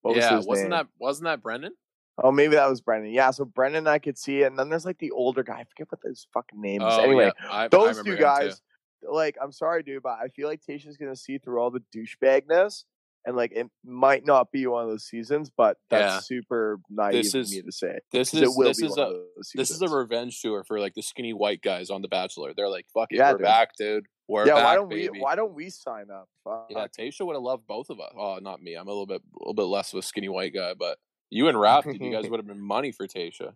What 0.00 0.16
was 0.16 0.24
yeah, 0.24 0.36
wasn't 0.36 0.60
name? 0.60 0.70
that 0.70 0.86
wasn't 0.98 1.24
that 1.24 1.42
Brendan? 1.42 1.74
Oh, 2.22 2.30
maybe 2.30 2.54
that 2.54 2.70
was 2.70 2.80
Brendan. 2.80 3.12
Yeah, 3.12 3.32
so 3.32 3.44
Brendan 3.44 3.86
I 3.86 3.98
could 3.98 4.16
see 4.16 4.42
it, 4.42 4.46
and 4.46 4.58
then 4.58 4.68
there's 4.70 4.86
like 4.86 4.98
the 4.98 5.10
older 5.10 5.42
guy. 5.42 5.54
I 5.54 5.64
forget 5.64 5.88
what 5.90 6.00
his 6.04 6.26
fucking 6.32 6.60
name 6.60 6.80
is. 6.80 6.88
Oh, 6.90 7.02
anyway, 7.02 7.32
yeah, 7.38 7.50
I- 7.50 7.64
I 7.64 7.68
those 7.68 7.98
remember 7.98 8.16
two 8.16 8.22
guys. 8.22 8.62
Like, 9.06 9.36
I'm 9.42 9.52
sorry, 9.52 9.82
dude, 9.82 10.02
but 10.02 10.18
I 10.22 10.28
feel 10.28 10.48
like 10.48 10.62
Tayshia's 10.62 10.96
gonna 10.96 11.16
see 11.16 11.36
through 11.36 11.58
all 11.58 11.70
the 11.70 11.82
douchebagness, 11.94 12.84
and 13.26 13.36
like 13.36 13.52
it 13.52 13.66
might 13.84 14.24
not 14.26 14.50
be 14.52 14.66
one 14.66 14.84
of 14.84 14.90
those 14.90 15.04
seasons, 15.06 15.50
but 15.56 15.76
that's 15.90 16.14
Yeah. 16.14 16.20
super 16.20 16.78
naive 16.90 17.24
This 17.24 17.34
of 17.34 17.40
is 17.42 17.52
me 17.52 17.62
to 17.62 17.72
say. 17.72 17.98
This 18.12 18.30
'cause 18.30 18.42
is 18.42 18.48
it 18.50 18.58
will 18.58 18.68
this 18.68 18.80
be 18.80 18.86
is 18.86 18.90
one 18.96 18.98
a 19.00 19.02
of 19.02 19.12
those 19.36 19.50
this 19.54 19.70
is 19.70 19.82
a 19.82 19.88
revenge 19.88 20.40
tour 20.42 20.64
for 20.64 20.78
like 20.80 20.94
the 20.94 21.02
skinny 21.02 21.32
white 21.32 21.62
guys 21.62 21.90
on 21.90 22.02
The 22.02 22.08
Bachelor. 22.08 22.52
They're 22.54 22.68
like, 22.68 22.86
"Fuck 22.92 23.12
it, 23.12 23.16
Yeah, 23.16 23.32
we're 23.32 23.38
dude. 23.38 23.44
back, 23.44 23.76
dude. 23.76 24.06
We're 24.28 24.46
yeah. 24.46 24.54
back, 24.54 24.64
why 24.64 24.74
don't 24.76 24.88
baby." 24.88 25.08
we? 25.10 25.20
Why 25.20 25.34
don't 25.36 25.54
we 25.54 25.70
sign 25.70 26.10
up? 26.10 26.28
Fuck. 26.44 26.66
Yeah, 26.70 26.86
Tayshia 26.88 27.26
would 27.26 27.34
have 27.34 27.42
loved 27.42 27.66
both 27.66 27.90
of 27.90 28.00
us. 28.00 28.12
Oh, 28.16 28.38
not 28.40 28.62
me. 28.62 28.74
I'm 28.74 28.86
a 28.88 28.90
little 28.90 29.06
bit 29.06 29.22
a 29.22 29.38
little 29.40 29.54
bit 29.54 29.62
less 29.64 29.92
of 29.92 29.98
a 29.98 30.02
skinny 30.02 30.28
white 30.28 30.52
guy, 30.54 30.74
but 30.74 30.98
you 31.30 31.48
and 31.48 31.56
Raph, 31.58 31.84
dude, 31.84 32.00
you 32.00 32.10
guys 32.12 32.28
would 32.30 32.38
have 32.38 32.46
been 32.46 32.60
money 32.60 32.92
for 32.92 33.06
Tayshia. 33.06 33.54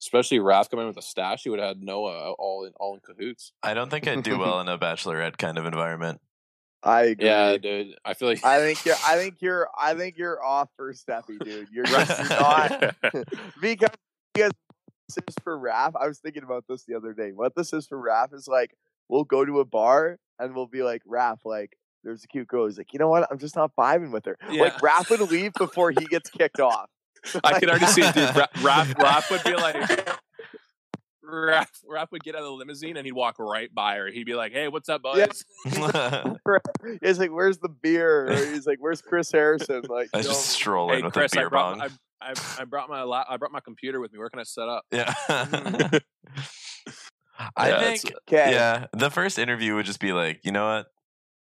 Especially 0.00 0.38
Raph 0.38 0.68
coming 0.68 0.86
with 0.86 0.98
a 0.98 1.02
stash, 1.02 1.44
he 1.44 1.50
would 1.50 1.58
have 1.58 1.68
had 1.76 1.82
Noah 1.82 2.32
all 2.34 2.64
in 2.64 2.72
all 2.76 2.94
in 2.94 3.00
cahoots. 3.00 3.52
I 3.62 3.72
don't 3.72 3.88
think 3.88 4.06
I'd 4.06 4.22
do 4.22 4.38
well 4.38 4.60
in 4.60 4.68
a 4.68 4.76
bachelorette 4.78 5.38
kind 5.38 5.56
of 5.56 5.64
environment. 5.64 6.20
I 6.84 7.02
agree. 7.04 7.26
Yeah, 7.26 7.56
dude. 7.56 7.94
I 8.04 8.14
feel 8.14 8.28
like 8.28 8.44
I 8.44 8.58
think 8.60 8.84
you're. 8.84 8.94
I 9.06 9.16
think 9.18 9.36
you're. 9.40 9.68
I 9.78 9.94
think 9.94 10.18
you're 10.18 10.44
off 10.44 10.68
for 10.76 10.92
Steffi, 10.92 11.38
dude. 11.42 11.68
You're 11.72 11.84
just 11.86 12.30
not 12.30 12.94
because 13.60 13.88
because 14.34 14.52
this 15.08 15.24
is 15.28 15.34
for 15.42 15.58
Raph. 15.58 15.92
I 16.00 16.06
was 16.06 16.18
thinking 16.18 16.42
about 16.42 16.64
this 16.68 16.84
the 16.84 16.94
other 16.94 17.12
day. 17.14 17.32
What 17.32 17.54
this 17.56 17.72
is 17.72 17.86
for 17.86 17.98
Raph 17.98 18.34
is 18.34 18.46
like 18.48 18.74
we'll 19.08 19.24
go 19.24 19.44
to 19.44 19.60
a 19.60 19.64
bar 19.64 20.18
and 20.38 20.54
we'll 20.54 20.66
be 20.66 20.82
like 20.82 21.02
Raph, 21.10 21.38
like 21.44 21.76
there's 22.02 22.22
a 22.24 22.26
cute 22.28 22.48
girl. 22.48 22.66
He's 22.66 22.76
like, 22.76 22.92
you 22.92 22.98
know 22.98 23.08
what? 23.08 23.26
I'm 23.30 23.38
just 23.38 23.56
not 23.56 23.72
vibing 23.78 24.10
with 24.12 24.26
her. 24.26 24.36
Like 24.48 24.54
Yeah. 24.58 24.78
Raph 24.78 25.08
would 25.10 25.20
leave 25.30 25.52
before 25.54 25.90
he 25.90 26.04
gets 26.06 26.28
kicked 26.28 26.60
off. 26.60 26.90
I 27.42 27.58
can 27.58 27.70
already 27.70 27.86
see 27.86 28.02
it, 28.02 28.14
dude. 28.14 28.36
Ra- 28.36 28.46
Raph, 28.56 28.94
Raph 28.96 29.30
would 29.30 29.42
be 29.44 29.54
like, 29.54 30.10
Raph, 31.28 31.68
Raph 31.90 32.10
would 32.12 32.22
get 32.22 32.34
out 32.34 32.40
of 32.40 32.44
the 32.46 32.50
limousine 32.52 32.96
and 32.96 33.06
he'd 33.06 33.12
walk 33.12 33.36
right 33.38 33.72
by 33.74 33.96
her. 33.96 34.08
He'd 34.08 34.24
be 34.24 34.34
like, 34.34 34.52
"Hey, 34.52 34.68
what's 34.68 34.88
up, 34.88 35.02
boys?" 35.04 35.44
He's 37.02 37.18
like, 37.18 37.30
"Where's 37.32 37.58
the 37.58 37.68
beer?" 37.68 38.28
Or 38.30 38.36
he's 38.36 38.66
like, 38.66 38.78
"Where's 38.80 39.00
Chris 39.02 39.30
Harrison?" 39.32 39.82
Like, 39.88 40.08
I 40.14 40.18
you 40.18 40.24
just 40.24 40.28
know, 40.28 40.34
stroll 40.34 40.90
hey, 40.90 40.98
in 40.98 41.04
with 41.06 41.14
Chris, 41.14 41.32
a 41.34 41.38
I 41.38 41.40
beer 41.42 41.50
brought, 41.50 41.78
bong. 41.78 41.90
I, 42.20 42.30
I, 42.30 42.34
I 42.60 42.64
brought 42.64 42.88
my 42.88 43.02
la- 43.02 43.24
I 43.28 43.36
brought 43.36 43.52
my 43.52 43.60
computer 43.60 44.00
with 44.00 44.12
me. 44.12 44.18
Where 44.18 44.30
can 44.30 44.40
I 44.40 44.44
set 44.44 44.68
up? 44.68 44.84
Yeah. 44.90 45.12
Mm-hmm. 45.28 45.96
I 47.56 47.68
Yeah, 47.68 47.80
think 47.80 48.06
uh, 48.06 48.18
Okay. 48.28 48.52
yeah, 48.52 48.86
the 48.92 49.10
first 49.10 49.38
interview 49.38 49.74
would 49.74 49.86
just 49.86 50.00
be 50.00 50.12
like, 50.12 50.40
you 50.44 50.52
know 50.52 50.66
what? 50.66 50.86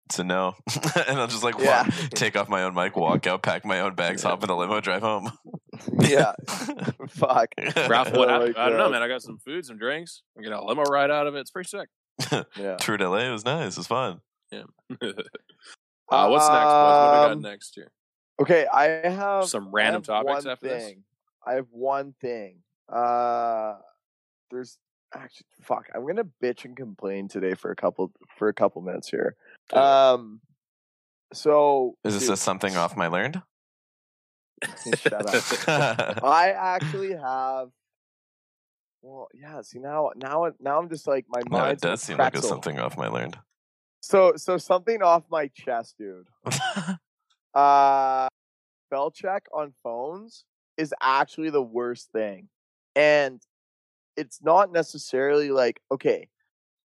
It's 0.10 0.20
a 0.20 0.24
no. 0.24 0.56
and 1.08 1.20
I'll 1.20 1.28
just 1.28 1.44
like 1.44 1.56
Yeah. 1.60 1.84
walk, 1.84 1.94
take 2.16 2.36
off 2.38 2.50
my 2.50 2.64
own 2.64 2.74
mic, 2.74 2.96
walk 2.96 3.28
out, 3.28 3.44
pack 3.44 3.66
my 3.66 3.82
own 3.82 3.96
bags, 3.96 4.24
hop 4.24 4.42
in 4.44 4.48
the 4.48 4.56
limo, 4.56 4.80
drive 4.82 5.02
home. 5.02 5.32
Yeah. 6.00 6.34
Fuck. 7.10 7.50
Ralph, 7.88 8.12
what 8.14 8.30
Oh 8.30 8.34
happened? 8.34 8.56
I 8.58 8.70
don't 8.70 8.78
know, 8.78 8.90
man. 8.90 9.02
I 9.02 9.08
got 9.08 9.22
some 9.22 9.38
food, 9.38 9.66
some 9.66 9.78
drinks. 9.78 10.24
I 10.38 10.42
get 10.42 10.52
a 10.52 10.64
limo 10.64 10.84
ride 10.84 11.12
out 11.12 11.28
of 11.28 11.36
it. 11.36 11.40
It's 11.40 11.52
pretty 11.52 11.70
sick. 11.70 11.90
Yeah. 12.58 12.76
Tour 12.78 12.98
to 12.98 13.10
LA 13.10 13.18
it 13.28 13.32
was 13.32 13.46
nice. 13.46 13.74
It 13.74 13.78
was 13.80 13.88
fun. 13.88 14.22
Yeah. 14.52 14.64
uh, 14.92 16.28
what's 16.28 16.48
next, 16.50 16.72
boys? 16.74 16.88
What 16.88 17.06
do 17.06 17.12
we 17.12 17.18
got 17.28 17.32
Um, 17.32 17.42
next 17.42 17.76
here? 17.76 17.92
Okay, 18.42 18.66
I 18.72 18.84
have 19.10 19.46
Some 19.48 19.72
random 19.72 20.02
have 20.02 20.08
topics 20.08 20.44
one 20.46 20.52
after 20.52 20.68
this? 20.68 20.84
thing. 20.84 21.04
I 21.46 21.54
have 21.54 21.68
one 21.72 22.14
thing. 22.22 22.58
Uh, 22.92 23.76
there's 24.52 24.78
actually 25.14 25.46
fuck. 25.62 25.88
I'm 25.96 26.06
gonna 26.06 26.26
bitch 26.44 26.66
and 26.66 26.76
complain 26.76 27.28
today 27.28 27.54
for 27.54 27.72
a 27.72 27.76
couple 27.76 28.12
for 28.38 28.48
a 28.50 28.54
couple 28.54 28.82
minutes 28.82 29.10
here. 29.10 29.36
Um, 29.74 30.42
so 31.34 31.96
Is 32.04 32.14
this 32.16 32.24
dude, 32.24 32.34
a 32.34 32.38
something 32.38 32.76
off 32.76 32.98
my 32.98 33.08
learned? 33.08 33.42
Shut 34.98 35.68
up. 35.68 36.24
I 36.24 36.54
actually 36.56 37.14
have. 37.14 37.70
Well, 39.02 39.28
yeah. 39.34 39.62
See 39.62 39.80
now, 39.80 40.12
now, 40.16 40.52
now 40.60 40.80
I'm 40.80 40.90
just 40.90 41.08
like 41.08 41.26
my 41.30 41.42
No, 41.50 41.58
it 41.58 41.62
mind's 41.62 41.84
in 41.84 41.90
a 41.90 41.92
does 41.92 42.02
seem 42.02 42.18
like 42.18 42.36
a 42.36 42.42
something 42.42 42.80
off 42.80 42.98
my 42.98 43.08
learned. 43.08 43.38
So, 44.02 44.34
so 44.36 44.58
something 44.58 45.02
off 45.02 45.24
my 45.30 45.48
chest, 45.48 45.96
dude. 45.98 46.28
uh, 47.54 48.28
spell 48.88 49.12
check 49.12 49.46
on 49.54 49.74
phones 49.84 50.44
is 50.78 50.94
actually 51.02 51.50
the 51.50 51.62
worst 51.62 52.12
thing, 52.12 52.50
and 52.96 53.42
it's 54.18 54.42
not 54.42 54.72
necessarily 54.72 55.52
like 55.52 55.80
okay, 55.92 56.30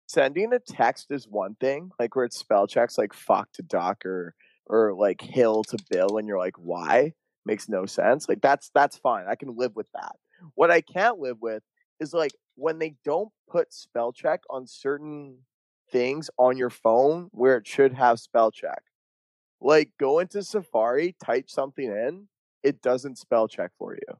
sending 0.07 0.53
a 0.53 0.59
text 0.59 1.11
is 1.11 1.27
one 1.27 1.57
thing, 1.57 1.91
like 1.99 2.14
where 2.14 2.24
it's 2.24 2.39
spell 2.39 2.66
checks, 2.66 2.99
like 2.99 3.12
fuck 3.12 3.51
to 3.53 3.62
duck 3.62 4.05
or 4.05 4.35
or 4.66 4.95
like 4.95 5.20
hill 5.20 5.64
to 5.64 5.79
bill, 5.91 6.18
and 6.18 6.29
you're 6.29 6.39
like 6.39 6.59
why 6.59 7.12
makes 7.47 7.68
no 7.68 7.86
sense. 7.86 8.28
Like 8.28 8.42
that's 8.42 8.70
that's 8.74 8.99
fine. 8.99 9.26
I 9.28 9.36
can 9.36 9.57
live 9.57 9.76
with 9.76 9.88
that. 9.94 10.16
What 10.55 10.70
I 10.70 10.82
can't 10.82 11.18
live 11.20 11.40
with 11.40 11.62
is 12.01 12.12
like 12.14 12.32
when 12.57 12.78
they 12.78 12.97
don't 13.05 13.30
put 13.49 13.72
spell 13.72 14.12
check 14.12 14.42
on 14.51 14.66
certain 14.66 15.38
things 15.90 16.30
on 16.38 16.59
your 16.59 16.70
phone 16.70 17.28
where 17.32 17.57
it 17.59 17.66
should 17.66 17.94
have 17.94 18.20
spell 18.20 18.51
check. 18.51 18.82
Like 19.61 19.92
go 19.99 20.18
into 20.18 20.42
Safari, 20.42 21.16
type 21.24 21.51
something 21.51 21.86
in, 21.86 22.28
it 22.62 22.82
doesn't 22.82 23.18
spell 23.18 23.49
check 23.49 23.72
for 23.78 23.94
you. 23.94 24.16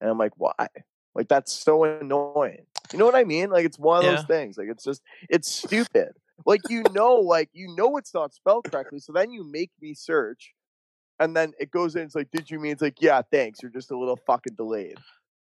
And 0.00 0.10
I'm 0.10 0.18
like, 0.18 0.32
why? 0.36 0.68
Like 1.14 1.28
that's 1.28 1.52
so 1.52 1.84
annoying. 1.84 2.66
You 2.92 2.98
know 2.98 3.06
what 3.06 3.14
I 3.14 3.24
mean? 3.24 3.50
Like 3.50 3.64
it's 3.66 3.78
one 3.78 3.98
of 3.98 4.04
Yeah. 4.04 4.10
those 4.10 4.24
things. 4.24 4.58
Like 4.58 4.68
it's 4.70 4.84
just 4.84 5.02
it's 5.28 5.50
stupid. 5.50 6.12
Like 6.46 6.68
you 6.68 6.84
know, 6.84 7.16
like 7.16 7.50
you 7.52 7.74
know 7.76 7.96
it's 7.96 8.14
not 8.14 8.34
spelled 8.34 8.66
correctly. 8.70 8.98
So 8.98 9.12
then 9.12 9.32
you 9.32 9.44
make 9.44 9.70
me 9.80 9.94
search 9.94 10.54
and 11.22 11.36
then 11.36 11.52
it 11.58 11.70
goes 11.70 11.96
in, 11.96 12.02
it's 12.02 12.14
like, 12.14 12.30
did 12.30 12.50
you 12.50 12.58
mean 12.58 12.72
it's 12.72 12.82
like, 12.82 13.00
yeah, 13.00 13.22
thanks. 13.30 13.62
You're 13.62 13.70
just 13.70 13.90
a 13.90 13.98
little 13.98 14.18
fucking 14.26 14.54
delayed. 14.54 14.96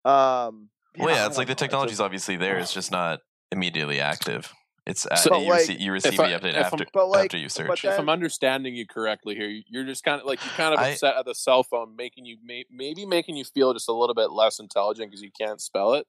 Um 0.04 0.70
Well, 0.98 1.10
yeah, 1.14 1.24
I 1.24 1.26
it's 1.26 1.36
like 1.36 1.46
the 1.48 1.48
don't 1.48 1.48
know, 1.48 1.52
it's 1.52 1.60
technology's 1.60 2.00
obviously 2.00 2.36
there. 2.36 2.58
It's 2.58 2.72
just 2.72 2.90
not 2.90 3.20
immediately 3.52 4.00
active. 4.00 4.52
It's 4.86 5.04
uh, 5.04 5.16
So, 5.16 5.36
you, 5.38 5.48
like, 5.50 5.58
receive, 5.60 5.80
you 5.80 5.90
receive 5.92 6.16
the 6.16 6.22
update 6.22 6.54
I'm- 6.54 6.64
after 6.64 6.86
but, 6.92 7.08
like, 7.08 7.24
after 7.24 7.38
you 7.38 7.46
but 7.46 7.52
search. 7.52 7.82
then- 7.82 7.92
if 7.94 7.98
I'm 7.98 8.08
understanding 8.08 8.76
you 8.76 8.86
correctly 8.86 9.34
here, 9.34 9.48
you're 9.68 9.84
just 9.84 10.04
kind 10.04 10.20
of 10.20 10.26
like 10.28 10.44
you're 10.44 10.54
kind 10.54 10.72
of 10.74 10.78
I- 10.80 10.90
upset 10.90 11.16
at 11.16 11.24
the 11.24 11.34
cell 11.34 11.64
phone, 11.64 11.96
making 11.96 12.24
you 12.24 12.38
may, 12.44 12.64
maybe 12.70 13.04
making 13.04 13.36
you 13.36 13.44
feel 13.44 13.72
just 13.72 13.88
a 13.88 13.92
little 13.92 14.14
bit 14.14 14.30
less 14.30 14.60
intelligent 14.60 15.10
because 15.10 15.22
you 15.22 15.30
can't 15.38 15.60
spell 15.60 15.94
it. 15.94 16.06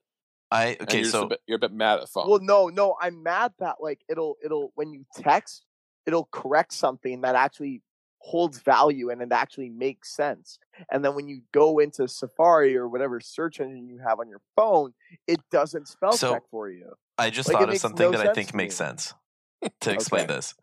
I 0.52 0.76
okay, 0.80 0.98
you're, 0.98 1.02
just 1.04 1.14
a 1.16 1.18
so 1.18 1.26
bit, 1.26 1.40
you're 1.46 1.56
a 1.56 1.58
bit 1.58 1.72
mad 1.72 1.98
at 1.98 2.08
phone. 2.08 2.30
Well, 2.30 2.38
no, 2.40 2.68
no, 2.68 2.96
I'm 3.00 3.22
mad 3.22 3.52
that 3.58 3.76
like 3.80 4.00
it'll 4.08 4.36
it'll 4.44 4.70
when 4.76 4.92
you 4.92 5.04
text, 5.16 5.66
it'll 6.06 6.28
correct 6.30 6.72
something 6.72 7.20
that 7.22 7.34
actually 7.34 7.82
holds 8.28 8.60
value 8.60 9.10
and 9.10 9.22
it 9.22 9.32
actually 9.32 9.70
makes 9.70 10.14
sense. 10.14 10.58
And 10.90 11.04
then 11.04 11.14
when 11.14 11.28
you 11.28 11.42
go 11.52 11.78
into 11.78 12.08
Safari 12.08 12.76
or 12.76 12.88
whatever 12.88 13.20
search 13.20 13.60
engine 13.60 13.88
you 13.88 13.98
have 14.06 14.20
on 14.20 14.28
your 14.28 14.40
phone, 14.56 14.92
it 15.26 15.40
doesn't 15.50 15.88
spell 15.88 16.12
So, 16.16 16.34
check 16.34 16.42
for 16.50 16.68
you. 16.70 16.92
I 17.16 17.30
just 17.30 17.48
Like, 17.48 17.58
thought 17.58 17.70
of 17.70 17.78
something 17.78 18.10
no 18.10 18.12
that 18.12 18.20
I 18.20 18.28
think 18.28 18.54
makes 18.54 18.76
sense 18.76 19.14
to 19.82 19.92
explain 19.92 20.26
Okay. 20.26 20.28
this. 20.28 20.54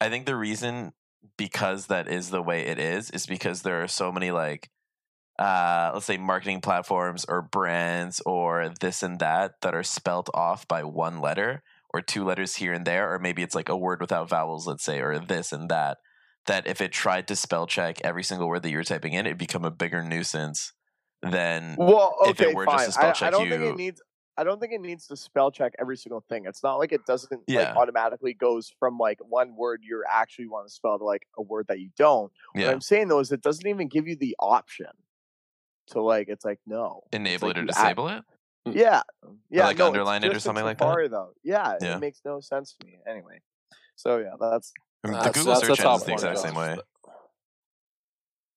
I 0.00 0.08
think 0.08 0.26
the 0.26 0.36
reason 0.36 0.92
because 1.38 1.86
that 1.88 2.08
is 2.08 2.30
the 2.30 2.42
way 2.42 2.66
it 2.66 2.78
is 2.78 3.10
is 3.10 3.26
because 3.26 3.62
there 3.62 3.82
are 3.82 3.88
so 3.88 4.12
many 4.12 4.30
like 4.30 4.70
uh 5.38 5.90
let's 5.94 6.06
say 6.06 6.18
marketing 6.18 6.60
platforms 6.60 7.24
or 7.28 7.42
brands 7.42 8.20
or 8.26 8.70
this 8.80 9.02
and 9.02 9.18
that 9.20 9.54
that 9.62 9.74
are 9.74 9.82
spelt 9.82 10.30
off 10.34 10.68
by 10.68 10.84
one 10.84 11.20
letter 11.20 11.62
or 11.94 12.02
two 12.02 12.24
letters 12.24 12.56
here 12.56 12.72
and 12.72 12.86
there 12.86 13.12
or 13.12 13.18
maybe 13.18 13.42
it's 13.42 13.54
like 13.54 13.68
a 13.68 13.76
word 13.76 14.00
without 14.00 14.28
vowels 14.28 14.66
let's 14.66 14.84
say 14.84 15.00
or 15.00 15.18
this 15.18 15.52
and 15.52 15.70
that 15.70 15.98
that 16.46 16.66
if 16.66 16.80
it 16.80 16.92
tried 16.92 17.28
to 17.28 17.36
spell 17.36 17.66
check 17.66 18.00
every 18.02 18.22
single 18.24 18.48
word 18.48 18.62
that 18.62 18.70
you 18.70 18.76
were 18.76 18.84
typing 18.84 19.12
in 19.12 19.26
it'd 19.26 19.38
become 19.38 19.64
a 19.64 19.70
bigger 19.70 20.02
nuisance 20.02 20.72
than 21.22 21.76
Well, 21.78 22.14
okay, 22.22 22.30
if 22.30 22.40
it 22.40 22.54
were 22.54 22.64
fine. 22.64 22.78
just 22.78 22.86
to 22.86 22.92
spell 22.92 23.08
I, 23.10 23.12
check 23.12 23.26
I 23.28 23.30
don't 23.30 23.44
you 23.46 23.50
think 23.50 23.62
it 23.64 23.76
needs. 23.76 24.02
I 24.38 24.44
don't 24.44 24.58
think 24.58 24.72
it 24.72 24.80
needs 24.80 25.06
to 25.08 25.16
spell 25.16 25.50
check 25.50 25.74
every 25.78 25.98
single 25.98 26.24
thing. 26.30 26.46
It's 26.46 26.62
not 26.62 26.76
like 26.76 26.92
it 26.92 27.04
doesn't 27.04 27.42
Yeah. 27.46 27.68
like 27.68 27.76
automatically 27.76 28.32
goes 28.32 28.72
from 28.78 28.96
like 28.96 29.18
one 29.20 29.54
word 29.54 29.80
you 29.82 30.02
actually 30.10 30.46
want 30.46 30.66
to 30.66 30.72
spell 30.72 30.98
to 30.98 31.04
like 31.04 31.26
a 31.36 31.42
word 31.42 31.66
that 31.68 31.78
you 31.78 31.90
don't. 31.98 32.32
Yeah. 32.54 32.66
What 32.66 32.74
I'm 32.74 32.80
saying 32.80 33.08
though 33.08 33.18
is 33.20 33.32
it 33.32 33.42
doesn't 33.42 33.66
even 33.66 33.88
give 33.88 34.08
you 34.08 34.16
the 34.16 34.34
option 34.38 34.86
to 35.88 36.00
like. 36.00 36.28
It's 36.30 36.44
like 36.44 36.60
no. 36.66 37.02
Enable 37.12 37.48
like 37.48 37.56
it 37.56 37.60
or 37.60 37.62
you 37.64 37.68
add- 37.68 37.74
disable 37.74 38.08
it 38.08 38.24
mm. 38.66 38.74
Yeah, 38.74 39.02
mm, 39.24 39.36
yeah. 39.50 39.66
like 39.66 39.76
no, 39.78 39.88
underline 39.88 40.24
it 40.24 40.34
or 40.34 40.40
something 40.40 40.64
like 40.64 40.78
that? 40.78 41.08
Though, 41.10 41.32
yeah, 41.42 41.76
Yeah. 41.82 41.96
it 41.96 42.00
makes 42.00 42.20
no 42.24 42.40
sense 42.40 42.74
to 42.80 42.86
me. 42.86 42.98
Anyway, 43.06 43.40
so 43.96 44.18
yeah, 44.18 44.34
that's 44.40 44.72
I 44.78 44.82
the 45.02 45.10
That's- 45.12 45.34
Google 45.36 45.54
that's 45.54 45.66
search 45.66 45.78
top 45.78 46.00
engine's 46.02 46.04
the 46.22 46.28
one, 46.28 46.32
exact 46.34 46.38
same 46.40 46.54
way 46.54 46.78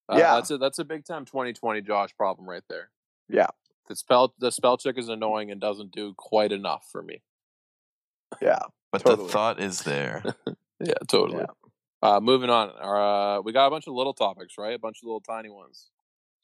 Uh, 0.09 0.17
Yeah. 0.17 0.35
that's 0.35 0.51
a 0.51 0.57
that's 0.57 0.79
a 0.79 0.85
big 0.85 1.05
time 1.05 1.25
2020 1.25 1.81
Josh 1.81 2.09
problem 2.17 2.47
right 2.49 2.63
there. 2.69 2.91
yeah, 3.29 3.47
The 3.87 3.95
spell 3.95 4.33
the 4.37 4.51
spell 4.51 4.77
check 4.77 4.97
is 4.97 5.07
annoying 5.09 5.51
and 5.51 5.61
doesn't 5.61 5.91
do 5.91 6.13
quite 6.17 6.51
enough 6.51 6.85
for 6.91 7.01
me. 7.01 7.21
yeah. 8.41 8.59
but 8.91 9.03
Totally. 9.03 9.27
the 9.27 9.31
thought 9.33 9.59
is 9.59 9.81
there 9.83 10.23
Yeah, 10.79 10.93
totally. 11.07 11.45
Uh, 12.01 12.19
moving 12.19 12.49
on. 12.49 12.69
Uh, 12.71 13.41
we 13.41 13.53
got 13.53 13.67
a 13.67 13.69
bunch 13.69 13.87
of 13.87 13.93
little 13.93 14.13
topics, 14.13 14.55
right? 14.57 14.73
A 14.75 14.79
bunch 14.79 14.97
of 15.01 15.05
little 15.07 15.21
tiny 15.21 15.47
ones. 15.49 15.89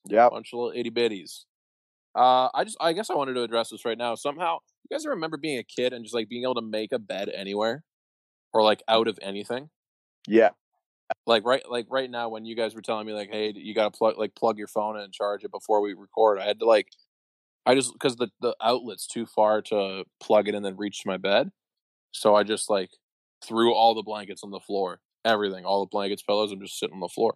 Yeah. 0.06 0.28
A 0.28 0.30
bunch 0.30 0.54
of 0.54 0.60
little 0.60 0.74
itty 0.74 0.90
bitties. 0.92 1.44
Uh, 2.16 2.48
I 2.54 2.64
just, 2.64 2.78
I 2.80 2.94
guess 2.94 3.10
I 3.10 3.16
wanted 3.16 3.34
to 3.34 3.44
address 3.44 3.70
this 3.70 3.84
right 3.84 3.98
now. 3.98 4.16
Somehow, 4.16 4.60
you 4.90 4.96
guys 4.96 5.06
remember 5.06 5.36
being 5.36 5.58
a 5.60 5.64
kid 5.64 5.92
and 5.92 6.06
just 6.06 6.16
like 6.16 6.30
being 6.30 6.44
able 6.44 6.56
to 6.56 6.62
make 6.62 6.94
a 6.94 7.00
bed 7.00 7.28
anywhere, 7.36 7.84
or 8.54 8.64
like 8.64 8.82
out 8.88 9.10
of 9.10 9.20
anything. 9.22 9.70
Yeah. 10.28 10.50
Like 11.26 11.46
right, 11.46 11.64
like 11.70 11.88
right 11.90 12.10
now, 12.10 12.30
when 12.30 12.46
you 12.46 12.56
guys 12.56 12.76
were 12.76 12.82
telling 12.82 13.08
me 13.08 13.14
like, 13.14 13.32
hey, 13.32 13.52
you 13.56 13.74
got 13.74 13.92
to 13.92 13.98
plug, 13.98 14.18
like, 14.18 14.36
plug 14.36 14.58
your 14.58 14.68
phone 14.68 14.96
in 14.96 15.04
and 15.04 15.14
charge 15.14 15.44
it 15.44 15.52
before 15.52 15.82
we 15.82 15.94
record. 15.94 16.40
I 16.40 16.46
had 16.46 16.60
to 16.60 16.66
like, 16.66 16.88
I 17.66 17.76
just 17.76 17.94
because 17.94 18.16
the 18.16 18.30
the 18.42 18.56
outlet's 18.62 19.08
too 19.08 19.26
far 19.26 19.62
to 19.64 20.04
plug 20.20 20.48
it 20.48 20.50
in 20.50 20.56
and 20.56 20.66
then 20.66 20.78
reach 20.78 21.04
my 21.06 21.18
bed, 21.18 21.52
so 22.12 22.36
I 22.36 22.44
just 22.44 22.70
like 22.70 22.90
threw 23.44 23.74
all 23.74 23.96
the 23.96 24.04
blankets 24.04 24.44
on 24.44 24.52
the 24.52 24.60
floor, 24.60 25.02
everything, 25.26 25.66
all 25.66 25.82
the 25.82 25.90
blankets, 25.90 26.24
pillows. 26.24 26.52
I'm 26.52 26.62
just 26.62 26.80
sitting 26.80 26.96
on 26.96 27.00
the 27.00 27.10
floor. 27.10 27.36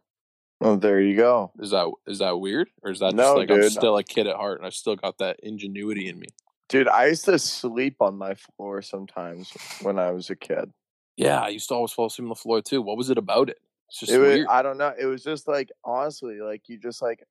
Well, 0.60 0.78
there 0.78 1.02
you 1.02 1.16
go. 1.16 1.52
Is 1.60 1.72
that 1.72 1.92
is 2.08 2.20
that 2.20 2.40
weird, 2.40 2.70
or 2.82 2.92
is 2.92 3.00
that 3.00 3.12
just 3.12 3.18
No, 3.18 3.36
like 3.36 3.52
I'm 3.52 3.70
still 3.70 3.98
a 3.98 4.04
kid 4.04 4.28
at 4.28 4.36
heart 4.36 4.60
and 4.60 4.66
I 4.66 4.70
still 4.70 4.96
got 4.96 5.18
that 5.18 5.40
ingenuity 5.44 6.08
in 6.10 6.20
me? 6.20 6.28
Dude, 6.70 6.88
I 6.88 7.08
used 7.08 7.26
to 7.26 7.38
sleep 7.38 7.98
on 8.00 8.18
my 8.18 8.36
floor 8.36 8.82
sometimes 8.82 9.52
when 9.82 10.00
I 10.00 10.12
was 10.12 10.30
a 10.30 10.36
kid. 10.36 10.72
Yeah, 11.18 11.40
I 11.42 11.50
used 11.50 11.68
to 11.70 11.76
always 11.76 11.92
fall 11.92 12.08
asleep 12.08 12.26
on 12.26 12.30
the 12.30 12.36
floor 12.36 12.62
too. 12.62 12.82
What 12.82 12.98
was 12.98 13.10
it 13.10 13.18
about 13.18 13.50
it? 13.50 13.58
It's 13.90 14.00
just 14.00 14.12
it 14.12 14.18
was, 14.18 14.28
weird. 14.36 14.48
I 14.48 14.62
don't 14.64 14.78
know. 14.78 14.94
It 15.00 15.06
was 15.06 15.24
just 15.24 15.48
like 15.48 15.72
honestly, 15.84 16.40
like 16.40 16.68
you 16.70 16.78
just 16.78 17.02
like 17.02 17.24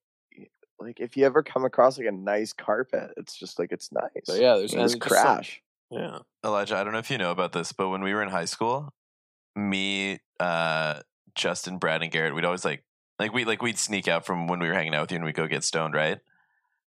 like 0.79 1.01
if 1.01 1.17
you 1.17 1.25
ever 1.27 1.43
come 1.43 1.65
across 1.65 1.99
like 1.99 2.07
a 2.07 2.13
nice 2.13 2.53
carpet, 2.53 3.13
it's 3.17 3.37
just 3.37 3.59
like 3.59 3.73
it's 3.73 3.91
nice. 3.93 4.11
So, 4.25 4.35
yeah, 4.35 4.57
there's 4.57 4.73
You 4.73 4.81
and 4.81 4.85
just 4.89 4.97
it's 4.97 5.05
just, 5.07 5.11
like- 5.25 5.25
crash. 5.37 5.63
yeah. 5.91 6.19
Elijah, 6.45 6.77
I 6.77 6.85
don't 6.85 6.93
know 6.93 6.99
if 6.99 7.11
you 7.11 7.19
know 7.19 7.31
about 7.31 7.53
this, 7.53 7.73
but 7.73 7.89
when 7.89 8.03
we 8.03 8.13
were 8.15 8.23
in 8.23 8.29
high 8.31 8.47
school, 8.47 8.93
me, 9.55 10.19
uh, 10.41 11.01
Justin, 11.35 11.79
Brad, 11.79 12.03
and 12.03 12.11
Garrett, 12.11 12.35
we'd 12.35 12.45
always 12.45 12.65
like, 12.65 12.83
like 13.19 13.33
we 13.33 13.45
like 13.45 13.63
we'd 13.63 13.79
sneak 13.79 14.09
out 14.09 14.25
from 14.27 14.49
when 14.49 14.59
we 14.61 14.69
were 14.69 14.75
hanging 14.75 14.95
out 14.95 15.03
with 15.03 15.13
you 15.13 15.17
and 15.17 15.25
we'd 15.25 15.35
go 15.37 15.47
get 15.47 15.63
stoned, 15.65 15.95
right? 15.95 16.19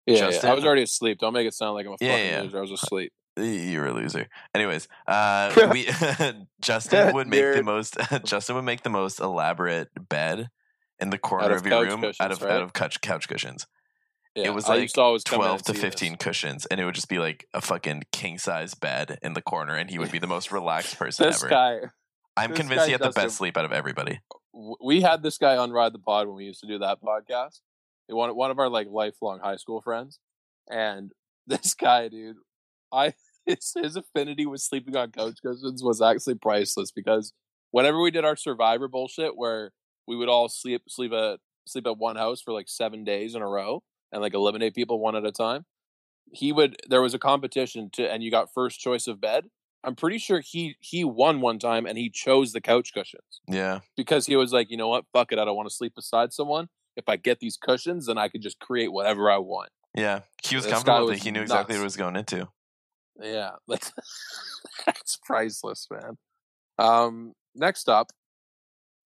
Yeah, 0.07 0.30
yeah, 0.30 0.51
I 0.51 0.55
was 0.55 0.64
already 0.64 0.82
asleep. 0.82 1.18
Don't 1.18 1.32
make 1.32 1.47
it 1.49 1.55
sound 1.55 1.74
like 1.74 1.87
I'm 1.87 1.93
a 1.93 1.97
Yeah, 2.01 2.12
fucking 2.12 2.26
yeah. 2.30 2.41
loser. 2.43 2.59
I 2.59 2.61
was 2.61 2.70
asleep. 2.72 3.12
You're 3.37 3.87
a 3.87 3.93
loser. 3.93 4.28
Anyways, 4.55 4.89
uh, 5.07 5.53
we 5.72 5.89
Justin 6.61 7.14
would 7.14 7.28
make 7.28 7.55
the 7.55 7.62
most. 7.62 7.97
Justin 8.24 8.57
would 8.57 8.62
make 8.62 8.82
the 8.82 8.91
most 8.91 9.20
elaborate 9.20 9.91
bed 10.09 10.49
in 10.99 11.11
the 11.11 11.18
corner 11.18 11.51
of 11.51 11.61
of, 11.61 11.66
your 11.66 11.84
room 11.84 12.05
out 12.18 12.32
of 12.32 12.43
right? 12.43 12.53
out 12.53 12.62
of 12.62 12.72
couch 12.72 13.01
couch 13.01 13.28
cushions. 13.28 13.66
Yeah, 14.34 14.47
it 14.47 14.55
was 14.55 14.68
like 14.68 14.82
used 14.82 14.95
to 14.97 15.03
always 15.03 15.22
come 15.22 15.39
twelve 15.39 15.62
to 15.64 15.74
fifteen 15.74 16.12
this. 16.12 16.24
cushions, 16.24 16.66
and 16.66 16.80
it 16.80 16.84
would 16.84 16.95
just 16.95 17.09
be 17.09 17.18
like 17.18 17.47
a 17.53 17.61
fucking 17.61 18.05
king 18.12 18.39
size 18.39 18.74
bed 18.74 19.18
in 19.22 19.34
the 19.34 19.43
corner, 19.43 19.74
and 19.74 19.91
he 19.91 19.99
would 19.99 20.11
be 20.12 20.18
the 20.18 20.26
most 20.26 20.51
relaxed 20.51 20.99
person 20.99 21.26
This 21.26 21.43
ever. 21.43 21.51
guy, 21.51 21.78
I'm 22.37 22.51
this 22.51 22.59
convinced 22.59 22.82
guy 22.82 22.87
he 22.87 22.93
had 22.93 23.03
the 23.03 23.11
best 23.11 23.37
sleep 23.37 23.57
out 23.57 23.64
of 23.64 23.72
everybody. 23.72 24.20
we 24.82 25.03
had 25.03 25.22
this 25.22 25.39
guy 25.39 25.57
on 25.57 25.72
Ride 25.72 25.93
the 25.93 25.99
Pod 25.99 26.26
when 26.26 26.37
we 26.37 26.45
used 26.45 26.61
to 26.61 26.66
do 26.66 26.78
that 26.78 27.03
podcast. 27.03 27.61
One 28.09 28.34
one 28.34 28.51
of 28.51 28.59
our 28.59 28.68
like 28.68 28.89
lifelong 28.91 29.41
high 29.41 29.57
school 29.57 29.80
friends, 29.82 30.20
and 30.70 31.12
this 31.47 31.74
guy, 31.74 32.09
dude, 32.09 32.37
I 32.93 33.14
his 33.47 33.73
his 33.81 33.97
affinity 33.97 34.47
with 34.47 34.61
sleeping 34.61 34.97
on 34.97 35.11
couch 35.13 35.39
cushions 35.45 35.83
was 35.83 36.03
actually 36.03 36.35
priceless 36.35 36.91
because 36.91 37.33
whenever 37.71 38.01
we 38.01 38.11
did 38.11 38.25
our 38.25 38.37
Survivor 38.37 38.89
bullshit, 38.89 39.37
where 39.37 39.73
we 40.07 40.17
would 40.17 40.29
all 40.29 40.49
sleep 40.49 40.83
sleep 40.89 41.13
at 41.13 41.39
sleep 41.67 41.87
at 41.87 41.99
one 41.99 42.17
house 42.17 42.41
for 42.41 42.53
like 42.53 42.69
seven 42.69 43.05
days 43.05 43.35
in 43.35 43.43
a 43.43 43.49
row 43.49 43.83
and 44.13 44.23
like 44.23 44.35
eliminate 44.35 44.75
people 44.75 45.01
one 45.01 45.17
at 45.17 45.25
a 45.27 45.33
time, 45.33 45.65
he 46.33 46.53
would. 46.53 46.77
There 46.89 47.03
was 47.03 47.15
a 47.15 47.19
competition 47.19 47.91
to, 47.95 48.11
and 48.11 48.23
you 48.23 48.31
got 48.31 48.53
first 48.55 48.81
choice 48.81 49.07
of 49.07 49.21
bed. 49.21 49.47
I'm 49.85 49.95
pretty 49.95 50.19
sure 50.19 50.41
he 50.41 50.77
he 50.81 51.05
won 51.05 51.41
one 51.41 51.59
time 51.61 51.87
and 51.87 51.97
he 51.97 52.11
chose 52.11 52.53
the 52.53 52.61
couch 52.61 52.93
cushions 52.93 53.41
Yeah, 53.47 53.81
because 53.97 54.27
he 54.27 54.35
was 54.35 54.53
like, 54.53 54.69
you 54.71 54.77
know 54.77 54.89
what, 54.89 55.05
fuck 55.13 55.31
it, 55.31 55.39
I 55.39 55.45
don't 55.45 55.55
want 55.55 55.69
to 55.69 55.75
sleep 55.75 55.95
beside 55.95 56.33
someone. 56.33 56.69
If 56.97 57.09
I 57.09 57.17
get 57.17 57.39
these 57.41 57.57
cushions, 57.57 58.07
then 58.07 58.19
I 58.19 58.29
could 58.29 58.43
just 58.43 58.59
create 58.59 58.91
whatever 58.91 59.31
I 59.31 59.39
want. 59.39 59.69
yeah. 59.95 60.21
He 60.43 60.57
was 60.57 60.65
This 60.65 60.73
comfortable 60.73 61.07
was 61.07 61.19
it. 61.19 61.25
He 61.25 61.31
knew 61.31 61.43
exactly 61.43 61.75
what 61.75 61.81
he 61.81 61.85
was 61.85 61.97
going 61.97 62.17
into. 62.17 62.49
Yeah, 63.21 63.53
like 63.67 63.85
that's 64.85 65.19
priceless, 65.25 65.89
man. 65.91 66.19
Um, 66.79 67.33
next 67.55 67.89
up, 67.89 68.12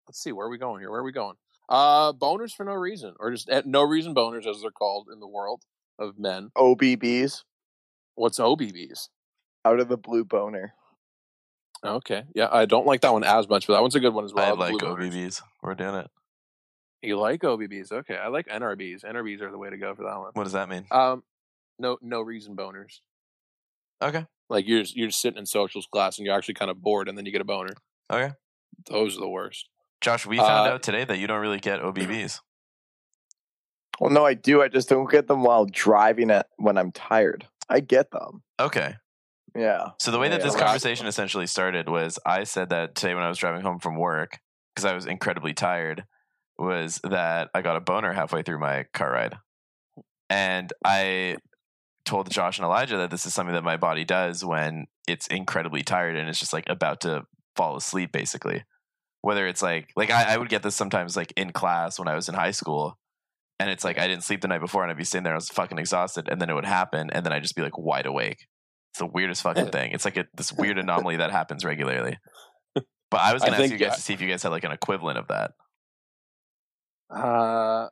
let's 0.08 0.22
see, 0.22 0.32
where 0.32 0.46
are 0.46 0.50
we 0.50 0.58
going 0.58 0.80
here? 0.80 0.90
Where 0.90 1.00
are 1.00 1.04
we 1.04 1.12
going? 1.12 1.36
Uh, 1.68 2.12
boners 2.12 2.52
for 2.52 2.64
no 2.64 2.74
reason, 2.74 3.14
or 3.20 3.30
just 3.30 3.48
eh, 3.48 3.62
no 3.64 3.82
reason 3.82 4.14
boners, 4.14 4.46
as 4.46 4.62
they're 4.62 4.70
called 4.70 5.08
in 5.12 5.20
the 5.20 5.28
world 5.28 5.62
of 5.98 6.18
men. 6.18 6.50
OBBs 6.56 7.42
What's 8.14 8.38
OBBs? 8.38 9.08
out 9.64 9.80
of 9.80 9.88
the 9.88 9.96
blue 9.96 10.24
boner. 10.24 10.74
Okay, 11.84 12.24
yeah, 12.34 12.48
I 12.50 12.66
don't 12.66 12.86
like 12.86 13.00
that 13.00 13.12
one 13.12 13.24
as 13.24 13.48
much, 13.48 13.66
but 13.66 13.74
that 13.74 13.80
one's 13.80 13.94
a 13.94 14.00
good 14.00 14.12
one 14.12 14.24
as 14.24 14.34
well. 14.34 14.44
I 14.44 14.50
like 14.50 14.78
blue 14.78 14.88
boners. 14.90 15.10
OBBs. 15.10 15.42
We're 15.62 15.74
doing 15.74 15.94
it. 15.94 16.10
You 17.02 17.18
like 17.18 17.40
OBBs? 17.40 17.92
Okay, 17.92 18.16
I 18.16 18.28
like 18.28 18.46
NRBs. 18.48 19.04
NRBs 19.04 19.40
are 19.40 19.50
the 19.50 19.56
way 19.56 19.70
to 19.70 19.78
go 19.78 19.94
for 19.94 20.02
that 20.02 20.18
one. 20.18 20.30
What 20.34 20.44
does 20.44 20.52
that 20.52 20.68
mean? 20.68 20.84
Um, 20.90 21.22
no, 21.78 21.96
no 22.02 22.20
reason 22.20 22.54
boners. 22.54 23.00
Okay. 24.02 24.26
Like 24.48 24.66
you're 24.66 24.82
just, 24.82 24.96
you're 24.96 25.08
just 25.08 25.20
sitting 25.20 25.38
in 25.38 25.46
socials 25.46 25.86
class 25.92 26.18
and 26.18 26.26
you're 26.26 26.36
actually 26.36 26.54
kind 26.54 26.70
of 26.70 26.82
bored, 26.82 27.08
and 27.08 27.16
then 27.16 27.24
you 27.26 27.32
get 27.32 27.40
a 27.40 27.44
boner. 27.44 27.74
Okay. 28.12 28.32
Those 28.88 29.16
are 29.16 29.20
the 29.20 29.28
worst. 29.28 29.68
Josh, 30.00 30.26
we 30.26 30.38
found 30.38 30.68
Uh, 30.68 30.74
out 30.74 30.82
today 30.82 31.04
that 31.04 31.18
you 31.18 31.26
don't 31.26 31.40
really 31.40 31.60
get 31.60 31.80
OBBs. 31.80 32.40
Well, 34.00 34.10
no, 34.10 34.24
I 34.24 34.34
do. 34.34 34.62
I 34.62 34.68
just 34.68 34.88
don't 34.88 35.10
get 35.10 35.26
them 35.28 35.42
while 35.42 35.66
driving 35.66 36.30
it 36.30 36.46
when 36.56 36.78
I'm 36.78 36.90
tired. 36.90 37.46
I 37.68 37.80
get 37.80 38.10
them. 38.10 38.42
Okay. 38.58 38.94
Yeah. 39.54 39.90
So 39.98 40.10
the 40.10 40.18
way 40.18 40.28
that 40.28 40.40
this 40.42 40.54
well, 40.54 40.62
I- 40.62 40.66
conversation 40.66 41.06
essentially 41.06 41.46
started 41.46 41.88
was 41.88 42.18
I 42.24 42.44
said 42.44 42.70
that 42.70 42.94
today 42.94 43.14
when 43.14 43.24
I 43.24 43.28
was 43.28 43.38
driving 43.38 43.60
home 43.62 43.78
from 43.78 43.96
work 43.96 44.38
because 44.74 44.84
I 44.90 44.94
was 44.94 45.06
incredibly 45.06 45.52
tired 45.52 46.04
was 46.58 47.00
that 47.04 47.50
I 47.54 47.62
got 47.62 47.76
a 47.76 47.80
boner 47.80 48.12
halfway 48.12 48.42
through 48.42 48.58
my 48.60 48.84
car 48.94 49.10
ride. 49.12 49.36
And 50.28 50.72
I 50.84 51.36
told 52.10 52.30
Josh 52.30 52.58
and 52.58 52.64
Elijah 52.64 52.96
that 52.98 53.10
this 53.10 53.24
is 53.24 53.32
something 53.32 53.54
that 53.54 53.64
my 53.64 53.76
body 53.76 54.04
does 54.04 54.44
when 54.44 54.86
it's 55.06 55.28
incredibly 55.28 55.82
tired 55.82 56.16
and 56.16 56.28
it's 56.28 56.40
just 56.40 56.52
like 56.52 56.68
about 56.68 57.00
to 57.02 57.24
fall 57.56 57.76
asleep 57.76 58.10
basically. 58.12 58.64
Whether 59.22 59.46
it's 59.46 59.62
like 59.62 59.90
like 59.96 60.10
I, 60.10 60.34
I 60.34 60.36
would 60.36 60.48
get 60.48 60.62
this 60.62 60.74
sometimes 60.74 61.16
like 61.16 61.32
in 61.36 61.52
class 61.52 61.98
when 61.98 62.08
I 62.08 62.14
was 62.14 62.28
in 62.28 62.34
high 62.34 62.50
school 62.50 62.98
and 63.60 63.70
it's 63.70 63.84
like 63.84 63.98
I 63.98 64.08
didn't 64.08 64.24
sleep 64.24 64.40
the 64.40 64.48
night 64.48 64.60
before 64.60 64.82
and 64.82 64.90
I'd 64.90 64.96
be 64.96 65.04
sitting 65.04 65.22
there, 65.22 65.34
I 65.34 65.36
was 65.36 65.50
fucking 65.50 65.78
exhausted, 65.78 66.28
and 66.28 66.40
then 66.40 66.48
it 66.48 66.54
would 66.54 66.64
happen, 66.64 67.10
and 67.10 67.24
then 67.24 67.32
I'd 67.32 67.42
just 67.42 67.54
be 67.54 67.62
like 67.62 67.76
wide 67.76 68.06
awake. 68.06 68.46
It's 68.92 68.98
the 68.98 69.06
weirdest 69.06 69.42
fucking 69.42 69.68
thing. 69.68 69.92
It's 69.92 70.06
like 70.06 70.16
a, 70.16 70.24
this 70.34 70.52
weird 70.58 70.78
anomaly 70.78 71.18
that 71.18 71.30
happens 71.30 71.64
regularly. 71.64 72.16
But 72.74 73.20
I 73.20 73.34
was 73.34 73.42
gonna 73.42 73.58
ask 73.58 73.70
you 73.70 73.76
guys 73.76 73.92
uh, 73.92 73.94
to 73.96 74.00
see 74.00 74.14
if 74.14 74.20
you 74.22 74.28
guys 74.28 74.42
had 74.42 74.48
like 74.48 74.64
an 74.64 74.72
equivalent 74.72 75.18
of 75.18 75.28
that. 75.28 75.52
Uh, 77.10 77.88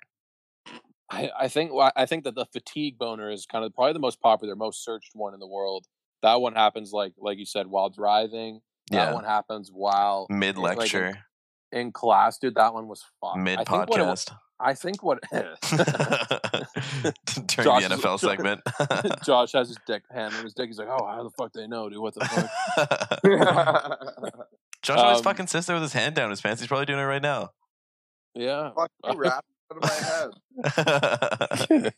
I 1.10 1.30
I 1.38 1.48
think 1.48 1.72
I 1.96 2.06
think 2.06 2.24
that 2.24 2.34
the 2.34 2.44
fatigue 2.46 2.98
boner 2.98 3.30
is 3.30 3.46
kind 3.46 3.64
of 3.64 3.74
probably 3.74 3.94
the 3.94 3.98
most 3.98 4.20
popular, 4.20 4.54
most 4.56 4.84
searched 4.84 5.12
one 5.14 5.32
in 5.34 5.40
the 5.40 5.46
world. 5.46 5.86
That 6.22 6.40
one 6.40 6.54
happens 6.54 6.92
like 6.92 7.12
like 7.18 7.38
you 7.38 7.46
said 7.46 7.66
while 7.68 7.88
driving. 7.90 8.60
That 8.90 9.08
Yeah. 9.10 9.12
one 9.14 9.24
happens 9.24 9.70
while 9.72 10.26
Mid 10.30 10.56
like, 10.58 10.78
lecture. 10.78 11.18
in 11.72 11.92
class, 11.92 12.38
dude. 12.38 12.54
That 12.56 12.74
one 12.74 12.88
was 12.88 13.04
fun. 13.20 13.42
Mid 13.42 13.58
I 13.58 13.64
think 13.64 13.88
what 13.90 14.00
podcast 14.00 14.32
I 14.60 14.74
think 14.74 15.02
what 15.04 15.20
during 15.32 15.54
Josh 17.46 17.86
the 17.86 17.94
is- 17.94 18.00
NFL 18.00 18.18
segment. 18.18 18.60
Josh 19.24 19.52
has 19.52 19.68
his 19.68 19.78
dick 19.86 20.02
hand 20.12 20.34
on 20.34 20.42
his 20.44 20.52
dick. 20.54 20.66
He's 20.68 20.78
like, 20.78 20.88
"Oh, 20.90 21.06
how 21.06 21.22
the 21.22 21.30
fuck 21.30 21.52
they 21.52 21.66
know, 21.68 21.88
dude? 21.88 22.00
What 22.00 22.14
the 22.14 22.24
fuck?" 22.24 22.50
Josh 24.82 24.98
always 24.98 25.18
Um, 25.18 25.24
fucking 25.24 25.46
sits 25.48 25.66
there 25.66 25.76
with 25.76 25.82
his 25.82 25.92
hand 25.92 26.14
down 26.14 26.30
his 26.30 26.40
pants. 26.40 26.60
He's 26.60 26.68
probably 26.68 26.86
doing 26.86 26.98
it 27.00 27.04
right 27.04 27.22
now. 27.22 27.50
yeah, 28.34 28.70
Fuck 28.74 28.90
you, 29.04 29.14
rap 29.18 29.44
out 29.70 29.76
of 29.76 29.82
my 29.82 29.94
head. 31.76 31.92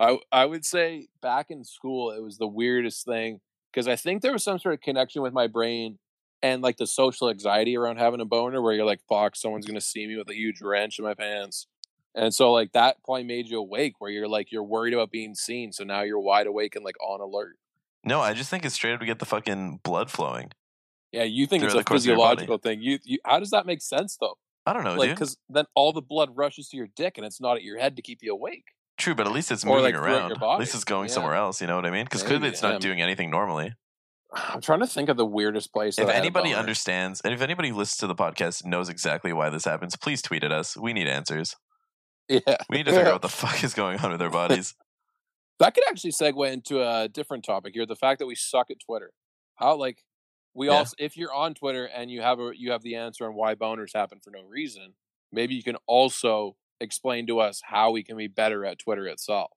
I 0.00 0.18
I 0.32 0.44
would 0.44 0.64
say 0.64 1.08
back 1.20 1.50
in 1.50 1.64
school 1.64 2.10
it 2.10 2.22
was 2.22 2.38
the 2.38 2.46
weirdest 2.46 3.04
thing 3.04 3.40
because 3.72 3.88
I 3.88 3.96
think 3.96 4.22
there 4.22 4.32
was 4.32 4.44
some 4.44 4.58
sort 4.58 4.74
of 4.74 4.80
connection 4.80 5.22
with 5.22 5.32
my 5.32 5.46
brain 5.46 5.98
and 6.42 6.62
like 6.62 6.76
the 6.76 6.86
social 6.86 7.30
anxiety 7.30 7.76
around 7.76 7.98
having 7.98 8.20
a 8.20 8.24
boner 8.24 8.62
where 8.62 8.72
you're 8.72 8.84
like, 8.84 9.00
fuck, 9.08 9.36
someone's 9.36 9.66
gonna 9.66 9.80
see 9.80 10.06
me 10.06 10.16
with 10.16 10.28
a 10.28 10.34
huge 10.34 10.60
wrench 10.60 10.98
in 10.98 11.04
my 11.04 11.14
pants. 11.14 11.66
And 12.14 12.34
so 12.34 12.52
like 12.52 12.72
that 12.72 12.96
probably 13.04 13.24
made 13.24 13.48
you 13.48 13.58
awake 13.58 13.94
where 13.98 14.10
you're 14.10 14.28
like 14.28 14.50
you're 14.50 14.62
worried 14.62 14.94
about 14.94 15.10
being 15.10 15.34
seen. 15.34 15.72
So 15.72 15.84
now 15.84 16.02
you're 16.02 16.20
wide 16.20 16.46
awake 16.46 16.74
and 16.74 16.84
like 16.84 16.96
on 17.00 17.20
alert. 17.20 17.56
No, 18.04 18.20
I 18.20 18.32
just 18.32 18.48
think 18.48 18.64
it's 18.64 18.74
straight 18.74 18.94
up 18.94 19.00
to 19.00 19.06
get 19.06 19.18
the 19.18 19.26
fucking 19.26 19.80
blood 19.82 20.10
flowing. 20.10 20.52
Yeah, 21.12 21.24
you 21.24 21.46
think 21.46 21.64
it's 21.64 21.74
a 21.74 21.82
course 21.82 22.02
of 22.02 22.06
your 22.06 22.16
body. 22.16 22.40
physiological 22.40 22.58
thing. 22.58 22.82
You, 22.82 22.98
you 23.04 23.18
how 23.24 23.38
does 23.38 23.50
that 23.50 23.66
make 23.66 23.80
sense 23.80 24.16
though? 24.20 24.36
I 24.68 24.72
don't 24.72 24.84
know, 24.84 24.94
like 24.94 25.08
dude. 25.10 25.16
because 25.16 25.36
then 25.48 25.64
all 25.74 25.92
the 25.92 26.02
blood 26.02 26.30
rushes 26.36 26.68
to 26.70 26.76
your 26.76 26.88
dick 26.94 27.16
and 27.16 27.26
it's 27.26 27.40
not 27.40 27.56
at 27.56 27.62
your 27.62 27.78
head 27.78 27.96
to 27.96 28.02
keep 28.02 28.20
you 28.22 28.32
awake. 28.32 28.64
True, 28.96 29.14
but 29.14 29.26
at 29.26 29.32
least 29.32 29.52
it's 29.52 29.64
moving 29.64 29.82
like, 29.84 29.94
around. 29.94 30.32
At 30.42 30.58
least 30.58 30.74
it's 30.74 30.84
going 30.84 31.08
Yeah. 31.08 31.14
somewhere 31.14 31.34
else. 31.34 31.60
You 31.60 31.66
know 31.68 31.76
what 31.76 31.86
I 31.86 31.90
mean? 31.90 32.04
Because 32.04 32.22
clearly 32.22 32.48
it's 32.48 32.62
not 32.62 32.80
doing 32.80 33.00
anything 33.00 33.30
normally. 33.30 33.74
I'm 34.32 34.60
trying 34.60 34.80
to 34.80 34.86
think 34.86 35.08
of 35.08 35.16
the 35.16 35.24
weirdest 35.24 35.72
place. 35.72 35.98
If 35.98 36.08
anybody 36.08 36.52
understands, 36.52 37.20
and 37.22 37.32
if 37.32 37.40
anybody 37.40 37.72
listens 37.72 37.96
to 37.98 38.06
the 38.06 38.14
podcast 38.14 38.64
knows 38.66 38.88
exactly 38.88 39.32
why 39.32 39.48
this 39.50 39.64
happens, 39.64 39.96
please 39.96 40.20
tweet 40.20 40.44
at 40.44 40.52
us. 40.52 40.76
We 40.76 40.92
need 40.92 41.06
answers. 41.08 41.56
yeah, 42.28 42.40
We 42.68 42.78
need 42.78 42.86
to 42.86 42.92
figure 42.92 43.06
out 43.06 43.14
what 43.14 43.22
the 43.22 43.28
fuck 43.46 43.64
is 43.64 43.72
going 43.72 43.98
on 44.00 44.10
with 44.10 44.20
our 44.20 44.28
bodies. 44.30 44.74
That 45.60 45.74
could 45.74 45.84
actually 45.88 46.12
segue 46.12 46.52
into 46.52 46.82
a 46.82 47.08
different 47.08 47.44
topic 47.44 47.72
here: 47.74 47.86
the 47.86 47.96
fact 47.96 48.18
that 48.18 48.26
we 48.26 48.34
suck 48.34 48.70
at 48.70 48.76
Twitter. 48.84 49.12
How 49.56 49.74
like 49.76 50.04
we 50.54 50.66
Yeah. 50.68 50.72
all, 50.74 50.86
if 50.98 51.16
you're 51.16 51.32
on 51.32 51.54
Twitter 51.54 51.84
and 51.86 52.10
you 52.10 52.20
have 52.22 52.40
a 52.40 52.52
you 52.56 52.72
have 52.72 52.82
the 52.82 52.96
answer 52.96 53.26
on 53.26 53.34
why 53.34 53.54
boners 53.54 53.94
happen 53.94 54.20
for 54.20 54.30
no 54.30 54.42
reason, 54.42 54.94
maybe 55.32 55.54
you 55.54 55.62
can 55.62 55.76
also 55.86 56.56
explain 56.80 57.26
to 57.26 57.40
us 57.40 57.60
how 57.64 57.90
we 57.90 58.02
can 58.02 58.16
be 58.16 58.26
better 58.28 58.64
at 58.64 58.78
Twitter 58.78 59.06
itself 59.06 59.50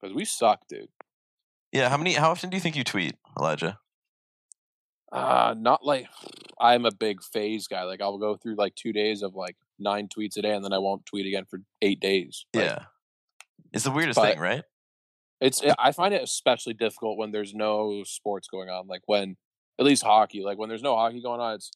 because 0.00 0.14
we 0.14 0.24
suck, 0.24 0.66
dude. 0.68 0.88
Yeah, 1.72 1.88
how 1.88 1.96
many? 1.96 2.14
How 2.14 2.30
often 2.30 2.50
do 2.50 2.56
you 2.56 2.60
think 2.60 2.76
you 2.76 2.84
tweet, 2.84 3.16
Elijah? 3.38 3.78
Uh 5.10 5.54
not 5.56 5.84
like 5.84 6.06
I'm 6.60 6.84
a 6.84 6.92
big 6.92 7.22
phase 7.22 7.66
guy. 7.66 7.84
Like 7.84 8.02
I'll 8.02 8.18
go 8.18 8.36
through 8.36 8.56
like 8.56 8.74
two 8.74 8.92
days 8.92 9.22
of 9.22 9.34
like 9.34 9.56
nine 9.78 10.08
tweets 10.08 10.36
a 10.36 10.42
day, 10.42 10.54
and 10.54 10.64
then 10.64 10.72
I 10.72 10.78
won't 10.78 11.06
tweet 11.06 11.26
again 11.26 11.44
for 11.48 11.60
eight 11.80 12.00
days. 12.00 12.44
Like, 12.52 12.64
yeah, 12.66 12.84
it's 13.72 13.84
the 13.84 13.90
weirdest 13.90 14.20
thing, 14.20 14.38
right? 14.38 14.64
It's 15.40 15.62
I 15.78 15.92
find 15.92 16.12
it 16.12 16.22
especially 16.22 16.74
difficult 16.74 17.16
when 17.16 17.30
there's 17.30 17.54
no 17.54 18.02
sports 18.04 18.48
going 18.48 18.68
on, 18.68 18.86
like 18.86 19.02
when 19.06 19.36
at 19.78 19.84
least 19.84 20.02
hockey, 20.02 20.42
like 20.42 20.58
when 20.58 20.68
there's 20.68 20.82
no 20.82 20.96
hockey 20.96 21.20
going 21.22 21.40
on, 21.40 21.54
it's 21.54 21.70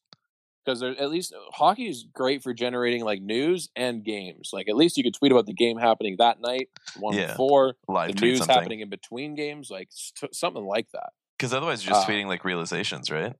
because 0.65 0.79
there 0.79 0.91
at 0.99 1.09
least 1.09 1.33
hockey 1.53 1.87
is 1.87 2.05
great 2.13 2.41
for 2.43 2.53
generating 2.53 3.03
like 3.03 3.21
news 3.21 3.69
and 3.75 4.03
games. 4.03 4.51
Like 4.53 4.69
at 4.69 4.75
least 4.75 4.97
you 4.97 5.03
could 5.03 5.13
tweet 5.13 5.31
about 5.31 5.45
the 5.45 5.53
game 5.53 5.77
happening 5.77 6.15
that 6.19 6.39
night, 6.41 6.69
one 6.97 7.15
Yeah. 7.15 7.27
before 7.27 7.75
Live 7.87 8.15
the 8.15 8.21
news 8.21 8.37
something. 8.39 8.53
happening 8.55 8.79
in 8.81 8.89
between 8.89 9.35
games, 9.35 9.69
like 9.69 9.87
st- 9.91 10.33
something 10.33 10.63
like 10.63 10.89
that. 10.91 11.09
Because 11.37 11.53
otherwise, 11.53 11.83
you're 11.85 11.93
just 11.93 12.07
Uh, 12.07 12.11
tweeting 12.11 12.27
like 12.27 12.45
realizations, 12.45 13.11
right? 13.11 13.33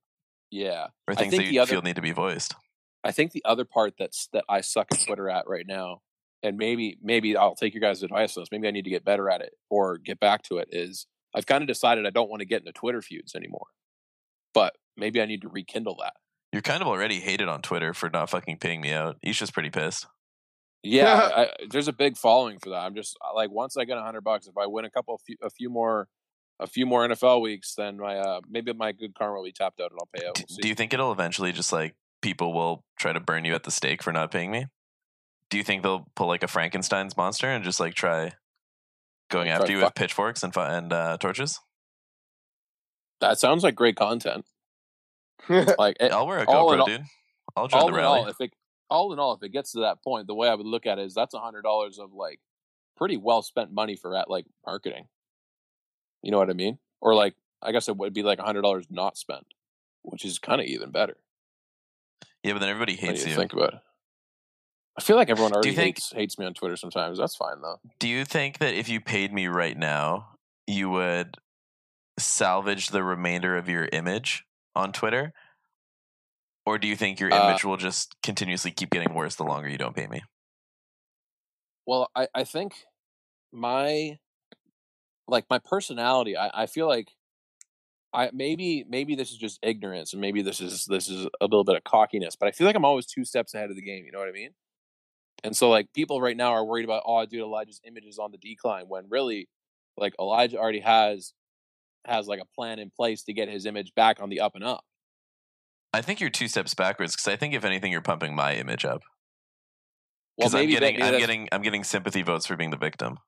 Yeah, 0.51 0.87
Or 1.07 1.15
things 1.15 1.35
that 1.35 1.45
you 1.45 1.61
other 1.61 1.71
feel 1.71 1.81
need 1.81 1.95
to 1.95 2.01
be 2.01 2.11
voiced. 2.11 2.53
I 3.03 3.11
think 3.11 3.31
the 3.31 3.43
other 3.45 3.65
part 3.65 3.95
that's 3.97 4.27
that 4.33 4.43
I 4.47 4.61
suck 4.61 4.87
at 4.91 4.99
Twitter 5.01 5.29
at 5.29 5.47
right 5.47 5.65
now, 5.65 6.01
and 6.43 6.57
maybe 6.57 6.97
maybe 7.01 7.35
I'll 7.37 7.55
take 7.55 7.73
your 7.73 7.81
guys' 7.81 8.03
advice 8.03 8.35
on 8.37 8.41
this. 8.41 8.49
Maybe 8.51 8.67
I 8.67 8.71
need 8.71 8.83
to 8.83 8.89
get 8.89 9.03
better 9.05 9.29
at 9.29 9.41
it 9.41 9.53
or 9.69 9.97
get 9.97 10.19
back 10.19 10.43
to 10.43 10.57
it. 10.57 10.67
Is 10.71 11.07
I've 11.33 11.45
kind 11.45 11.61
of 11.63 11.67
decided 11.67 12.05
I 12.05 12.11
don't 12.11 12.29
want 12.29 12.41
to 12.41 12.45
get 12.45 12.59
into 12.61 12.71
Twitter 12.73 13.01
feuds 13.01 13.33
anymore, 13.35 13.67
but 14.53 14.75
maybe 14.97 15.21
I 15.21 15.25
need 15.25 15.41
to 15.41 15.49
rekindle 15.49 15.97
that. 16.01 16.13
You're 16.51 16.61
kind 16.61 16.81
of 16.81 16.87
already 16.87 17.19
hated 17.19 17.47
on 17.47 17.61
Twitter 17.61 17.93
for 17.93 18.09
not 18.09 18.29
fucking 18.29 18.57
paying 18.57 18.81
me 18.81 18.91
out. 18.91 19.17
Isha's 19.23 19.49
pretty 19.49 19.71
pissed. 19.71 20.05
Yeah, 20.83 21.29
I, 21.35 21.49
there's 21.69 21.87
a 21.87 21.93
big 21.93 22.17
following 22.17 22.59
for 22.59 22.69
that. 22.69 22.83
I'm 22.83 22.95
just 22.95 23.17
like 23.33 23.49
once 23.49 23.77
I 23.77 23.85
get 23.85 23.97
a 23.97 24.03
hundred 24.03 24.21
bucks, 24.21 24.47
if 24.47 24.57
I 24.57 24.67
win 24.67 24.85
a 24.85 24.89
couple, 24.89 25.19
few, 25.25 25.35
a 25.41 25.49
few 25.49 25.69
more, 25.69 26.07
a 26.59 26.67
few 26.67 26.85
more 26.85 27.07
NFL 27.07 27.41
weeks, 27.41 27.73
then 27.75 27.97
my 27.97 28.17
uh 28.17 28.41
maybe 28.47 28.71
my 28.73 28.91
good 28.91 29.15
karma 29.15 29.37
will 29.37 29.45
be 29.45 29.51
tapped 29.51 29.79
out 29.79 29.91
and 29.91 29.99
I'll 29.99 30.09
pay 30.13 30.27
out. 30.27 30.37
We'll. 30.49 30.57
Do 30.61 30.67
you 30.67 30.75
think 30.75 30.93
it'll 30.93 31.11
eventually 31.11 31.51
just 31.51 31.73
like 31.73 31.95
people 32.21 32.53
will 32.53 32.83
try 32.99 33.13
to 33.13 33.19
burn 33.19 33.45
you 33.45 33.55
at 33.55 33.63
the 33.63 33.71
stake 33.71 34.03
for 34.03 34.13
not 34.13 34.31
paying 34.31 34.51
me? 34.51 34.67
Do 35.49 35.57
you 35.57 35.63
think 35.63 35.83
they'll 35.83 36.07
pull 36.15 36.27
like 36.27 36.43
a 36.43 36.47
Frankenstein's 36.47 37.17
monster 37.17 37.47
and 37.47 37.63
just 37.63 37.79
like 37.79 37.95
try 37.95 38.31
going 39.29 39.49
after 39.49 39.71
you 39.71 39.79
with 39.79 39.95
pitchforks 39.95 40.43
and 40.43 40.55
and 40.55 40.93
uh, 40.93 41.17
torches? 41.17 41.59
That 43.23 43.39
sounds 43.39 43.63
like 43.63 43.75
great 43.75 43.95
content. 43.95 44.45
like 45.49 45.97
it- 45.99 46.11
I'll 46.11 46.27
wear 46.27 46.39
a 46.39 46.45
GoPro, 46.45 46.79
all- 46.79 46.85
dude. 46.85 47.03
I'll 47.55 47.67
join 47.67 47.81
all 47.81 47.87
the 47.87 47.93
rally. 47.93 48.19
all, 48.21 48.27
if 48.27 48.35
it 48.39 48.51
all 48.89 49.13
in 49.13 49.19
all, 49.19 49.33
if 49.33 49.43
it 49.43 49.49
gets 49.49 49.71
to 49.73 49.81
that 49.81 50.03
point, 50.03 50.27
the 50.27 50.33
way 50.35 50.47
I 50.49 50.55
would 50.55 50.65
look 50.65 50.85
at 50.85 50.97
it 50.99 51.05
is 51.05 51.13
that's 51.13 51.33
a 51.33 51.39
hundred 51.39 51.61
dollars 51.63 51.99
of 51.99 52.13
like 52.13 52.39
pretty 52.97 53.17
well 53.17 53.41
spent 53.41 53.71
money 53.71 53.95
for 53.95 54.15
at 54.15 54.29
like 54.29 54.45
marketing. 54.65 55.07
You 56.21 56.31
know 56.31 56.37
what 56.37 56.49
I 56.49 56.53
mean? 56.53 56.79
Or 57.01 57.13
like 57.15 57.35
I 57.61 57.71
guess 57.71 57.87
it 57.87 57.97
would 57.97 58.13
be 58.13 58.23
like 58.23 58.39
a 58.39 58.43
hundred 58.43 58.61
dollars 58.63 58.85
not 58.89 59.17
spent, 59.17 59.45
which 60.03 60.25
is 60.25 60.39
kind 60.39 60.61
of 60.61 60.67
even 60.67 60.91
better. 60.91 61.17
yeah, 62.43 62.53
but 62.53 62.59
then 62.59 62.69
everybody 62.69 62.95
hates 62.95 63.23
you 63.23 63.31
you. 63.31 63.35
think 63.37 63.53
about 63.53 63.73
it. 63.75 63.79
I 64.97 65.01
feel 65.01 65.15
like 65.15 65.29
everyone 65.29 65.53
already 65.53 65.73
think- 65.75 65.97
hates 65.97 66.11
hates 66.13 66.39
me 66.39 66.45
on 66.45 66.53
Twitter 66.53 66.75
sometimes. 66.75 67.17
That's 67.19 67.35
fine 67.35 67.61
though. 67.61 67.79
Do 67.99 68.07
you 68.07 68.25
think 68.25 68.59
that 68.59 68.73
if 68.73 68.89
you 68.89 68.99
paid 69.01 69.33
me 69.33 69.47
right 69.47 69.77
now, 69.77 70.29
you 70.67 70.89
would 70.89 71.35
salvage 72.17 72.89
the 72.89 73.03
remainder 73.03 73.57
of 73.57 73.69
your 73.69 73.89
image 73.91 74.45
on 74.75 74.91
Twitter? 74.91 75.33
Or 76.65 76.77
do 76.77 76.87
you 76.87 76.95
think 76.95 77.19
your 77.19 77.31
Uh, 77.31 77.49
image 77.49 77.63
will 77.63 77.77
just 77.77 78.15
continuously 78.21 78.71
keep 78.71 78.89
getting 78.89 79.13
worse 79.13 79.35
the 79.35 79.43
longer 79.43 79.69
you 79.69 79.77
don't 79.77 79.95
pay 79.95 80.07
me? 80.07 80.21
Well, 81.85 82.09
I, 82.15 82.27
I 82.33 82.43
think 82.43 82.85
my 83.51 84.19
like 85.27 85.45
my 85.49 85.59
personality, 85.59 86.35
I, 86.37 86.63
I 86.63 86.65
feel 86.65 86.87
like 86.87 87.09
I 88.13 88.29
maybe 88.33 88.85
maybe 88.87 89.15
this 89.15 89.31
is 89.31 89.37
just 89.37 89.59
ignorance 89.63 90.13
and 90.13 90.21
maybe 90.21 90.41
this 90.41 90.61
is 90.61 90.85
this 90.85 91.09
is 91.09 91.25
a 91.41 91.45
little 91.45 91.63
bit 91.63 91.75
of 91.75 91.83
cockiness, 91.83 92.35
but 92.35 92.47
I 92.47 92.51
feel 92.51 92.67
like 92.67 92.75
I'm 92.75 92.85
always 92.85 93.05
two 93.05 93.25
steps 93.25 93.53
ahead 93.53 93.69
of 93.69 93.75
the 93.75 93.81
game, 93.81 94.05
you 94.05 94.11
know 94.11 94.19
what 94.19 94.29
I 94.29 94.31
mean? 94.31 94.51
And 95.43 95.55
so 95.57 95.69
like 95.69 95.93
people 95.93 96.21
right 96.21 96.37
now 96.37 96.51
are 96.53 96.65
worried 96.65 96.85
about, 96.85 97.03
oh 97.05 97.25
dude, 97.25 97.41
Elijah's 97.41 97.81
image 97.85 98.05
is 98.05 98.19
on 98.19 98.31
the 98.31 98.37
decline 98.37 98.85
when 98.87 99.05
really 99.09 99.49
like 99.97 100.13
Elijah 100.19 100.57
already 100.57 100.79
has 100.81 101.33
has 102.05 102.27
like 102.27 102.39
a 102.41 102.45
plan 102.55 102.79
in 102.79 102.89
place 102.95 103.23
to 103.23 103.33
get 103.33 103.47
his 103.49 103.65
image 103.65 103.93
back 103.95 104.21
on 104.21 104.29
the 104.29 104.39
up 104.41 104.55
and 104.55 104.63
up. 104.63 104.83
I 105.93 106.01
think 106.01 106.19
you're 106.19 106.29
two 106.29 106.47
steps 106.47 106.73
backwards 106.73 107.15
because 107.15 107.27
I 107.27 107.35
think 107.35 107.53
if 107.53 107.63
anything, 107.63 107.91
you're 107.91 108.01
pumping 108.01 108.35
my 108.35 108.55
image 108.55 108.83
up. 108.85 109.01
Well, 110.37 110.47
I'm 110.47 110.53
maybe 110.53 110.73
that- 110.73 110.79
getting, 110.79 111.01
I'm 111.03 111.19
getting, 111.19 111.49
I'm 111.51 111.61
getting 111.61 111.83
sympathy 111.83 112.23
votes 112.23 112.47
for 112.47 112.55
being 112.55 112.71
the 112.71 112.77
victim. 112.77 113.19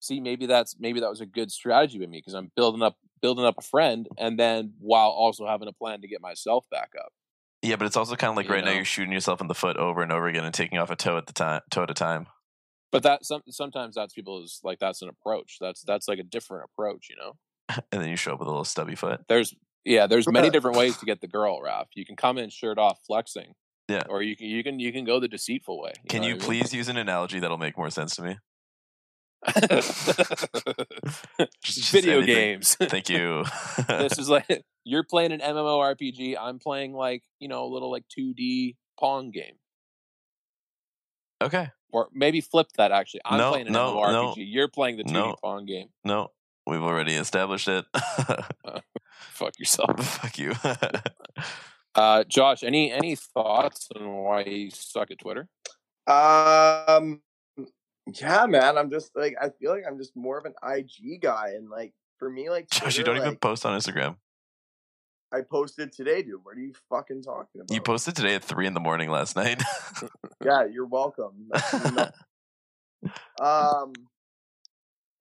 see 0.00 0.18
maybe 0.18 0.46
that's 0.46 0.74
maybe 0.80 0.98
that 1.00 1.08
was 1.10 1.20
a 1.20 1.26
good 1.26 1.52
strategy 1.52 2.00
with 2.00 2.08
me 2.08 2.18
because 2.18 2.34
i'm 2.34 2.50
building 2.56 2.82
up 2.82 2.96
building 3.20 3.44
up 3.44 3.54
a 3.56 3.62
friend 3.62 4.08
and 4.18 4.36
then 4.36 4.72
while 4.80 5.10
also 5.10 5.46
having 5.46 5.68
a 5.68 5.72
plan 5.72 6.00
to 6.00 6.08
get 6.08 6.20
myself 6.20 6.66
back 6.72 6.90
up 6.98 7.12
Yeah, 7.62 7.76
but 7.76 7.86
it's 7.86 7.96
also 7.96 8.16
kind 8.16 8.32
of 8.32 8.36
like 8.36 8.48
You 8.48 8.54
right 8.54 8.64
now 8.64 8.72
you're 8.72 8.84
shooting 8.84 9.12
yourself 9.12 9.40
in 9.40 9.46
the 9.46 9.54
foot 9.54 9.76
over 9.76 10.02
and 10.02 10.10
over 10.10 10.26
again 10.26 10.44
and 10.44 10.52
taking 10.52 10.78
off 10.78 10.90
a 10.90 10.96
toe 10.96 11.16
at 11.18 11.26
the 11.28 11.32
time, 11.32 11.60
toe 11.70 11.84
at 11.84 11.90
a 11.90 11.94
time. 11.94 12.26
but 12.90 13.04
that 13.04 13.24
some 13.24 13.42
sometimes 13.48 13.94
that's 13.94 14.12
people's 14.12 14.58
like 14.64 14.80
that's 14.80 15.02
an 15.02 15.08
approach 15.08 15.58
that's 15.60 15.82
that's 15.86 16.08
like 16.08 16.18
a 16.18 16.24
different 16.24 16.64
approach 16.64 17.06
you 17.08 17.14
know 17.14 17.34
and 17.92 18.00
then 18.02 18.08
you 18.08 18.16
show 18.16 18.32
up 18.34 18.38
with 18.38 18.48
a 18.48 18.50
little 18.50 18.64
stubby 18.64 18.94
foot. 18.94 19.20
there's 19.28 19.54
yeah 19.84 20.06
there's 20.06 20.28
many 20.28 20.50
different 20.54 20.76
ways 20.76 20.96
to 20.98 21.06
get 21.06 21.20
the 21.20 21.28
girl 21.28 21.60
Raph. 21.60 21.86
you 21.94 22.04
can 22.04 22.16
come 22.16 22.38
in 22.38 22.50
shirt 22.50 22.78
off 22.78 23.00
flexing 23.06 23.54
Yeah. 23.88 24.04
or 24.08 24.22
you 24.22 24.36
can 24.36 24.46
you 24.46 24.62
can 24.62 24.78
you 24.78 24.92
can 24.92 25.04
go 25.04 25.18
the 25.20 25.28
deceitful 25.28 25.80
way 25.80 25.92
Can 26.08 26.22
know 26.22 26.28
you 26.28 26.34
what 26.34 26.44
I 26.44 26.48
mean? 26.50 26.60
please 26.60 26.74
use 26.74 26.88
an 26.88 26.96
analogy 26.96 27.38
that'll 27.40 27.58
make 27.58 27.76
more 27.76 27.90
sense 27.90 28.14
to 28.16 28.22
me? 28.22 28.36
Just 31.62 31.90
video 31.90 32.18
anything. 32.18 32.34
games 32.34 32.76
Thank 32.80 33.08
you. 33.08 33.44
this 33.88 34.18
is 34.18 34.28
like 34.28 34.62
you're 34.84 35.02
playing 35.04 35.32
an 35.32 35.40
MMORPG. 35.40 36.36
I'm 36.40 36.58
playing 36.58 36.92
like 36.92 37.22
you 37.40 37.48
know 37.48 37.64
a 37.64 37.70
little 37.72 37.90
like 37.90 38.04
2D 38.16 38.76
Pong 38.98 39.30
game. 39.30 39.54
Okay. 41.42 41.70
Or 41.92 42.08
maybe 42.12 42.40
flip 42.40 42.68
that. 42.76 42.92
Actually, 42.92 43.20
I'm 43.24 43.38
No, 43.38 43.50
playing 43.50 43.66
an 43.66 43.72
no, 43.72 43.96
MMORPG. 43.96 44.12
no. 44.12 44.34
You're 44.36 44.68
playing 44.68 44.96
the 44.96 45.04
2D 45.04 45.12
No. 45.12 45.36
Pong 45.42 45.66
game. 45.66 45.88
No, 46.04 46.28
we've 46.66 46.82
already 46.82 47.14
established 47.14 47.68
it. 47.68 47.84
Fuck 49.14 49.58
yourself. 49.58 50.04
Fuck 50.20 50.38
you. 50.38 50.52
Uh, 51.94 52.24
Josh, 52.24 52.62
any 52.62 52.92
any 52.92 53.16
thoughts 53.16 53.88
on 53.94 54.06
why 54.06 54.42
you 54.42 54.70
suck 54.70 55.10
at 55.10 55.18
Twitter? 55.18 55.48
Um, 56.06 57.20
yeah, 58.06 58.46
man. 58.46 58.78
I'm 58.78 58.90
just 58.90 59.10
like 59.14 59.34
I 59.40 59.50
feel 59.50 59.72
like 59.72 59.84
I'm 59.86 59.98
just 59.98 60.16
more 60.16 60.38
of 60.38 60.44
an 60.44 60.54
IG 60.62 61.20
guy, 61.20 61.50
and 61.56 61.68
like 61.68 61.92
for 62.18 62.30
me, 62.30 62.50
like 62.50 62.70
Josh, 62.70 62.96
you 62.96 63.04
don't 63.04 63.16
even 63.16 63.36
post 63.36 63.66
on 63.66 63.78
Instagram. 63.78 64.16
I 65.32 65.40
posted 65.40 65.92
today, 65.92 66.22
dude. 66.22 66.40
What 66.42 66.56
are 66.56 66.60
you 66.60 66.74
fucking 66.90 67.22
talking 67.22 67.62
about? 67.62 67.74
You 67.74 67.80
posted 67.80 68.14
today 68.14 68.34
at 68.34 68.44
three 68.44 68.66
in 68.66 68.74
the 68.74 68.80
morning 68.80 69.10
last 69.10 69.34
night. 69.34 69.62
yeah, 70.44 70.66
you're 70.66 70.86
welcome. 70.86 71.50
um, 73.40 73.92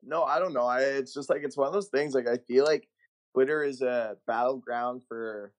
no, 0.03 0.23
I 0.23 0.39
don't 0.39 0.53
know. 0.53 0.65
I 0.65 0.81
it's 0.81 1.13
just 1.13 1.29
like 1.29 1.41
it's 1.43 1.57
one 1.57 1.67
of 1.67 1.73
those 1.73 1.89
things. 1.89 2.13
Like 2.13 2.27
I 2.27 2.37
feel 2.47 2.65
like 2.65 2.87
Twitter 3.33 3.63
is 3.63 3.81
a 3.81 4.15
battleground 4.27 5.03
for 5.07 5.53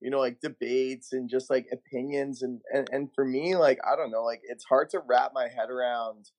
you 0.00 0.10
know 0.10 0.18
like 0.18 0.40
debates 0.40 1.12
and 1.12 1.30
just 1.30 1.50
like 1.50 1.66
opinions 1.72 2.42
and 2.42 2.60
and 2.72 2.88
and 2.92 3.08
for 3.14 3.24
me 3.24 3.56
like 3.56 3.78
I 3.90 3.96
don't 3.96 4.10
know 4.10 4.24
like 4.24 4.42
it's 4.44 4.64
hard 4.64 4.90
to 4.90 5.00
wrap 5.06 5.32
my 5.34 5.48
head 5.48 5.70
around. 5.70 6.30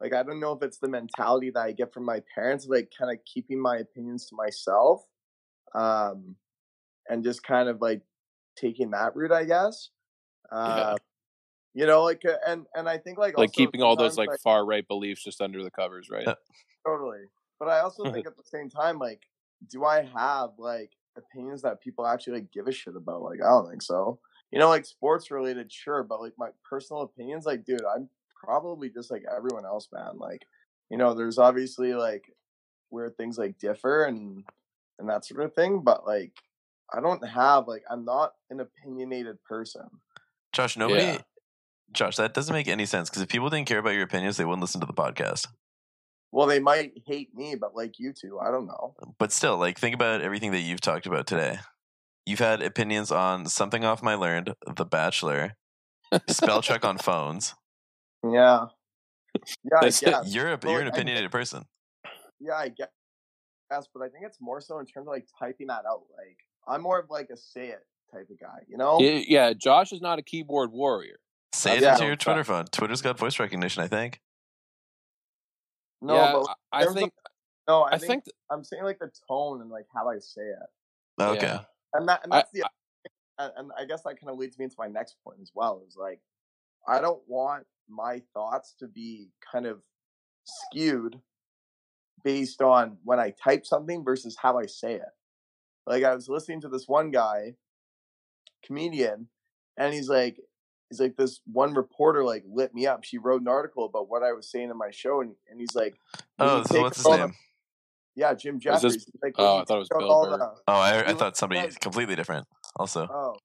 Like 0.00 0.12
I 0.12 0.22
don't 0.22 0.40
know 0.40 0.52
if 0.52 0.62
it's 0.62 0.78
the 0.78 0.88
mentality 0.88 1.50
that 1.54 1.60
I 1.60 1.72
get 1.72 1.92
from 1.92 2.04
my 2.04 2.22
parents, 2.34 2.66
like 2.68 2.92
kind 2.98 3.10
of 3.10 3.18
keeping 3.24 3.60
my 3.60 3.78
opinions 3.78 4.26
to 4.26 4.36
myself, 4.36 5.02
um, 5.74 6.36
and 7.08 7.24
just 7.24 7.42
kind 7.42 7.68
of 7.70 7.80
like 7.80 8.02
taking 8.58 8.90
that 8.90 9.16
route, 9.16 9.32
I 9.32 9.44
guess. 9.44 9.88
Uh, 10.52 10.96
You 11.76 11.84
know, 11.84 12.04
like, 12.04 12.22
uh, 12.24 12.38
and 12.46 12.64
and 12.74 12.88
I 12.88 12.96
think 12.96 13.18
like 13.18 13.36
like 13.36 13.50
also 13.50 13.52
keeping 13.52 13.82
all 13.82 13.96
those 13.96 14.14
sometimes, 14.14 14.30
like 14.30 14.40
far 14.40 14.64
right 14.64 14.88
beliefs 14.88 15.22
just 15.22 15.42
under 15.42 15.62
the 15.62 15.70
covers, 15.70 16.08
right? 16.10 16.26
Totally. 16.86 17.20
But 17.60 17.68
I 17.68 17.80
also 17.80 18.10
think 18.10 18.26
at 18.26 18.34
the 18.34 18.42
same 18.44 18.70
time, 18.70 18.98
like, 18.98 19.20
do 19.70 19.84
I 19.84 20.08
have 20.16 20.52
like 20.56 20.92
opinions 21.18 21.60
that 21.62 21.82
people 21.82 22.06
actually 22.06 22.32
like 22.32 22.50
give 22.50 22.66
a 22.66 22.72
shit 22.72 22.96
about? 22.96 23.20
Like, 23.20 23.42
I 23.42 23.48
don't 23.48 23.68
think 23.68 23.82
so. 23.82 24.18
You 24.50 24.58
know, 24.58 24.70
like 24.70 24.86
sports 24.86 25.30
related, 25.30 25.70
sure, 25.70 26.02
but 26.02 26.22
like 26.22 26.32
my 26.38 26.48
personal 26.64 27.02
opinions, 27.02 27.44
like, 27.44 27.66
dude, 27.66 27.84
I'm 27.84 28.08
probably 28.42 28.88
just 28.88 29.10
like 29.10 29.24
everyone 29.30 29.66
else, 29.66 29.88
man. 29.92 30.16
Like, 30.16 30.46
you 30.88 30.96
know, 30.96 31.12
there's 31.12 31.36
obviously 31.36 31.92
like 31.92 32.24
where 32.88 33.10
things 33.10 33.36
like 33.36 33.58
differ 33.58 34.04
and 34.04 34.44
and 34.98 35.10
that 35.10 35.26
sort 35.26 35.44
of 35.44 35.52
thing, 35.52 35.80
but 35.80 36.06
like 36.06 36.32
I 36.90 37.02
don't 37.02 37.22
have 37.28 37.68
like 37.68 37.82
I'm 37.90 38.06
not 38.06 38.32
an 38.48 38.60
opinionated 38.60 39.36
person. 39.44 39.90
Josh, 40.54 40.78
nobody. 40.78 41.02
Yeah. 41.02 41.18
Josh, 41.92 42.16
that 42.16 42.34
doesn't 42.34 42.52
make 42.52 42.68
any 42.68 42.86
sense 42.86 43.08
because 43.08 43.22
if 43.22 43.28
people 43.28 43.48
didn't 43.48 43.66
care 43.68 43.78
about 43.78 43.94
your 43.94 44.02
opinions, 44.02 44.36
they 44.36 44.44
wouldn't 44.44 44.60
listen 44.62 44.80
to 44.80 44.86
the 44.86 44.92
podcast. 44.92 45.46
Well, 46.32 46.46
they 46.46 46.58
might 46.60 46.92
hate 47.06 47.34
me, 47.34 47.54
but 47.54 47.74
like 47.74 47.98
you 47.98 48.12
two, 48.12 48.38
I 48.38 48.50
don't 48.50 48.66
know. 48.66 48.94
But 49.18 49.32
still, 49.32 49.56
like, 49.56 49.78
think 49.78 49.94
about 49.94 50.20
everything 50.20 50.50
that 50.52 50.60
you've 50.60 50.80
talked 50.80 51.06
about 51.06 51.26
today. 51.26 51.58
You've 52.26 52.40
had 52.40 52.60
opinions 52.60 53.10
on 53.12 53.46
something 53.46 53.84
off 53.84 54.02
my 54.02 54.14
learned, 54.14 54.54
The 54.66 54.84
Bachelor, 54.84 55.56
spell 56.28 56.60
check 56.60 56.84
on 56.84 56.98
phones. 56.98 57.54
Yeah. 58.24 58.66
Yeah, 59.64 59.78
I 59.80 59.84
guess. 59.90 60.02
You're 60.34 60.52
a, 60.52 60.58
Well, 60.62 60.72
you're 60.72 60.80
an 60.82 60.88
I- 60.88 60.90
opinionated 60.90 61.30
person. 61.30 61.64
Yeah, 62.40 62.54
I 62.54 62.68
guess, 62.68 62.88
guess, 63.70 63.86
but 63.94 64.02
I 64.02 64.08
think 64.08 64.24
it's 64.26 64.38
more 64.40 64.60
so 64.60 64.78
in 64.78 64.86
terms 64.86 65.06
of 65.06 65.12
like 65.12 65.26
typing 65.38 65.68
that 65.68 65.84
out. 65.88 66.02
Like, 66.18 66.36
I'm 66.68 66.82
more 66.82 66.98
of 66.98 67.08
like 67.08 67.30
a 67.32 67.36
say 67.36 67.68
it 67.68 67.86
type 68.12 68.28
of 68.30 68.38
guy, 68.38 68.58
you 68.68 68.76
know? 68.76 68.98
Yeah, 69.00 69.22
yeah, 69.26 69.52
Josh 69.54 69.92
is 69.92 70.00
not 70.02 70.18
a 70.18 70.22
keyboard 70.22 70.70
warrior. 70.72 71.16
Say 71.54 71.76
it 71.78 71.82
Yeah. 71.82 71.92
into 71.94 72.06
your 72.06 72.16
Twitter 72.16 72.44
phone. 72.44 72.66
Twitter's 72.66 73.02
got 73.02 73.18
voice 73.18 73.38
recognition, 73.38 73.82
I 73.82 73.88
think. 73.88 74.20
No, 76.02 76.14
Yeah, 76.14 76.32
but 76.32 76.46
I- 76.72 76.78
I 76.78 76.82
in 76.82 76.88
of- 76.88 76.94
think- 76.94 77.14
no, 77.66 77.82
I, 77.82 77.88
I 77.92 77.98
think, 77.98 78.08
think 78.10 78.24
th- 78.24 78.34
I'm 78.50 78.62
saying 78.64 78.84
like 78.84 78.98
the 78.98 79.10
tone 79.28 79.60
and 79.62 79.70
like 79.70 79.86
how 79.94 80.08
I 80.08 80.18
say 80.18 80.42
it, 80.42 80.58
Okay. 81.22 81.46
Yeah. 81.46 81.64
and 81.94 82.08
that 82.08 82.22
and 82.24 82.32
I- 82.32 82.36
that's 82.38 82.50
the, 82.52 82.68
and, 83.38 83.52
and 83.56 83.72
I 83.76 83.84
guess 83.86 84.02
that 84.02 84.20
kind 84.20 84.30
of 84.30 84.38
leads 84.38 84.58
me 84.58 84.64
into 84.64 84.76
my 84.78 84.88
next 84.88 85.16
point 85.24 85.40
as 85.40 85.50
well. 85.54 85.82
Is 85.86 85.96
like, 85.96 86.20
I 86.86 87.00
don't 87.00 87.26
want 87.28 87.66
my 87.88 88.20
thoughts 88.34 88.74
to 88.80 88.86
be 88.88 89.30
kind 89.40 89.66
of 89.66 89.82
skewed 90.44 91.20
based 92.22 92.60
on 92.62 92.98
when 93.04 93.18
I 93.20 93.30
type 93.30 93.64
something 93.66 94.04
versus 94.04 94.36
how 94.36 94.58
I 94.58 94.66
say 94.66 94.94
it. 94.94 95.08
Like 95.86 96.04
I 96.04 96.14
was 96.14 96.28
listening 96.28 96.60
to 96.62 96.68
this 96.68 96.86
one 96.88 97.10
guy, 97.10 97.56
comedian, 98.62 99.28
and 99.76 99.94
he's 99.94 100.08
like, 100.08 100.40
he's 100.90 101.00
like 101.00 101.16
this 101.16 101.40
one 101.52 101.74
reporter 101.74 102.24
like 102.24 102.44
lit 102.48 102.74
me 102.74 102.86
up. 102.86 103.04
She 103.04 103.18
wrote 103.18 103.40
an 103.40 103.48
article 103.48 103.84
about 103.84 104.08
what 104.08 104.22
I 104.22 104.32
was 104.32 104.50
saying 104.50 104.70
in 104.70 104.76
my 104.78 104.90
show, 104.90 105.20
and, 105.20 105.34
and 105.50 105.60
he's 105.60 105.74
like, 105.74 105.96
Oh, 106.38 106.62
so 106.64 106.80
what's 106.82 106.96
his 106.98 107.06
all 107.06 107.12
the- 107.12 107.18
name? 107.26 107.34
yeah, 108.14 108.34
Jim 108.34 108.58
Jefferies. 108.60 108.94
this- 108.94 109.10
like, 109.22 109.34
oh, 109.38 109.58
I 109.58 109.64
thought 109.64 109.76
it 109.76 109.78
was 109.80 109.88
Bill 109.88 110.24
Burr. 110.24 110.38
the- 110.38 110.54
Oh, 110.68 110.72
I, 110.74 111.10
I 111.10 111.14
thought 111.14 111.36
somebody 111.36 111.60
said- 111.70 111.80
completely 111.80 112.14
different. 112.16 112.46
Also, 112.76 113.06
Oh, 113.10 113.36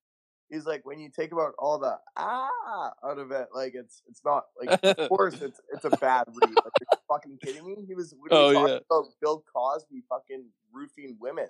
he's 0.50 0.66
like 0.66 0.84
when 0.84 0.98
you 1.00 1.08
take 1.10 1.32
about 1.32 1.52
all 1.58 1.78
the 1.78 1.98
ah 2.16 2.90
out 3.04 3.18
of 3.18 3.30
it, 3.30 3.48
like 3.54 3.72
it's 3.74 4.02
it's 4.08 4.20
not 4.24 4.44
like 4.60 4.78
of 4.98 5.08
course 5.08 5.40
it's 5.40 5.60
it's 5.72 5.84
a 5.84 5.90
bad 5.90 6.24
read. 6.28 6.50
Like, 6.50 6.58
are 6.66 6.72
you 6.80 6.98
fucking 7.08 7.38
kidding 7.42 7.66
me? 7.66 7.76
He 7.86 7.94
was 7.94 8.14
Oh, 8.30 8.52
talking 8.52 8.68
yeah. 8.68 8.78
about 8.90 9.06
Bill 9.20 9.42
Cosby 9.54 10.02
fucking 10.08 10.44
roofing 10.72 11.16
women, 11.20 11.48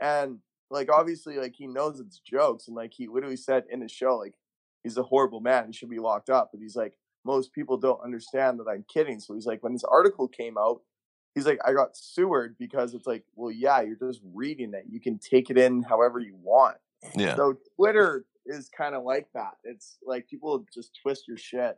and 0.00 0.38
like 0.70 0.90
obviously 0.92 1.36
like 1.38 1.54
he 1.56 1.66
knows 1.66 1.98
it's 2.00 2.18
jokes, 2.20 2.66
and 2.68 2.76
like 2.76 2.92
he 2.94 3.06
literally 3.08 3.36
said 3.36 3.64
in 3.70 3.80
his 3.80 3.90
show 3.92 4.16
like 4.16 4.34
he's 4.84 4.96
a 4.96 5.02
horrible 5.02 5.40
man, 5.40 5.66
he 5.66 5.72
should 5.72 5.90
be 5.90 5.98
locked 5.98 6.30
up, 6.30 6.50
but 6.52 6.60
he's 6.60 6.76
like 6.76 6.94
most 7.24 7.52
people 7.52 7.76
don't 7.76 8.02
understand 8.04 8.60
that 8.60 8.68
I'm 8.68 8.84
kidding. 8.92 9.18
So 9.18 9.34
he's 9.34 9.46
like 9.46 9.62
when 9.62 9.72
this 9.72 9.84
article 9.84 10.28
came 10.28 10.58
out. 10.58 10.82
He's 11.34 11.46
like, 11.46 11.58
I 11.66 11.72
got 11.72 11.96
sewered 11.96 12.54
because 12.60 12.94
it's 12.94 13.08
like, 13.08 13.24
well, 13.34 13.50
yeah, 13.50 13.80
you're 13.80 13.96
just 13.96 14.20
reading 14.32 14.72
it. 14.72 14.84
You 14.88 15.00
can 15.00 15.18
take 15.18 15.50
it 15.50 15.58
in 15.58 15.82
however 15.82 16.20
you 16.20 16.36
want. 16.40 16.76
yeah. 17.16 17.34
So 17.34 17.56
Twitter 17.74 18.24
is 18.46 18.68
kind 18.68 18.94
of 18.94 19.02
like 19.02 19.26
that. 19.34 19.54
It's 19.64 19.96
like 20.06 20.28
people 20.28 20.64
just 20.72 20.96
twist 21.02 21.26
your 21.26 21.36
shit, 21.36 21.76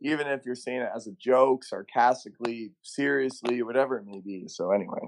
even 0.00 0.26
if 0.26 0.46
you're 0.46 0.54
saying 0.54 0.80
it 0.80 0.90
as 0.96 1.06
a 1.06 1.12
joke, 1.12 1.64
sarcastically, 1.64 2.72
seriously, 2.82 3.62
whatever 3.62 3.98
it 3.98 4.06
may 4.06 4.20
be. 4.20 4.44
So 4.48 4.70
anyway, 4.70 5.00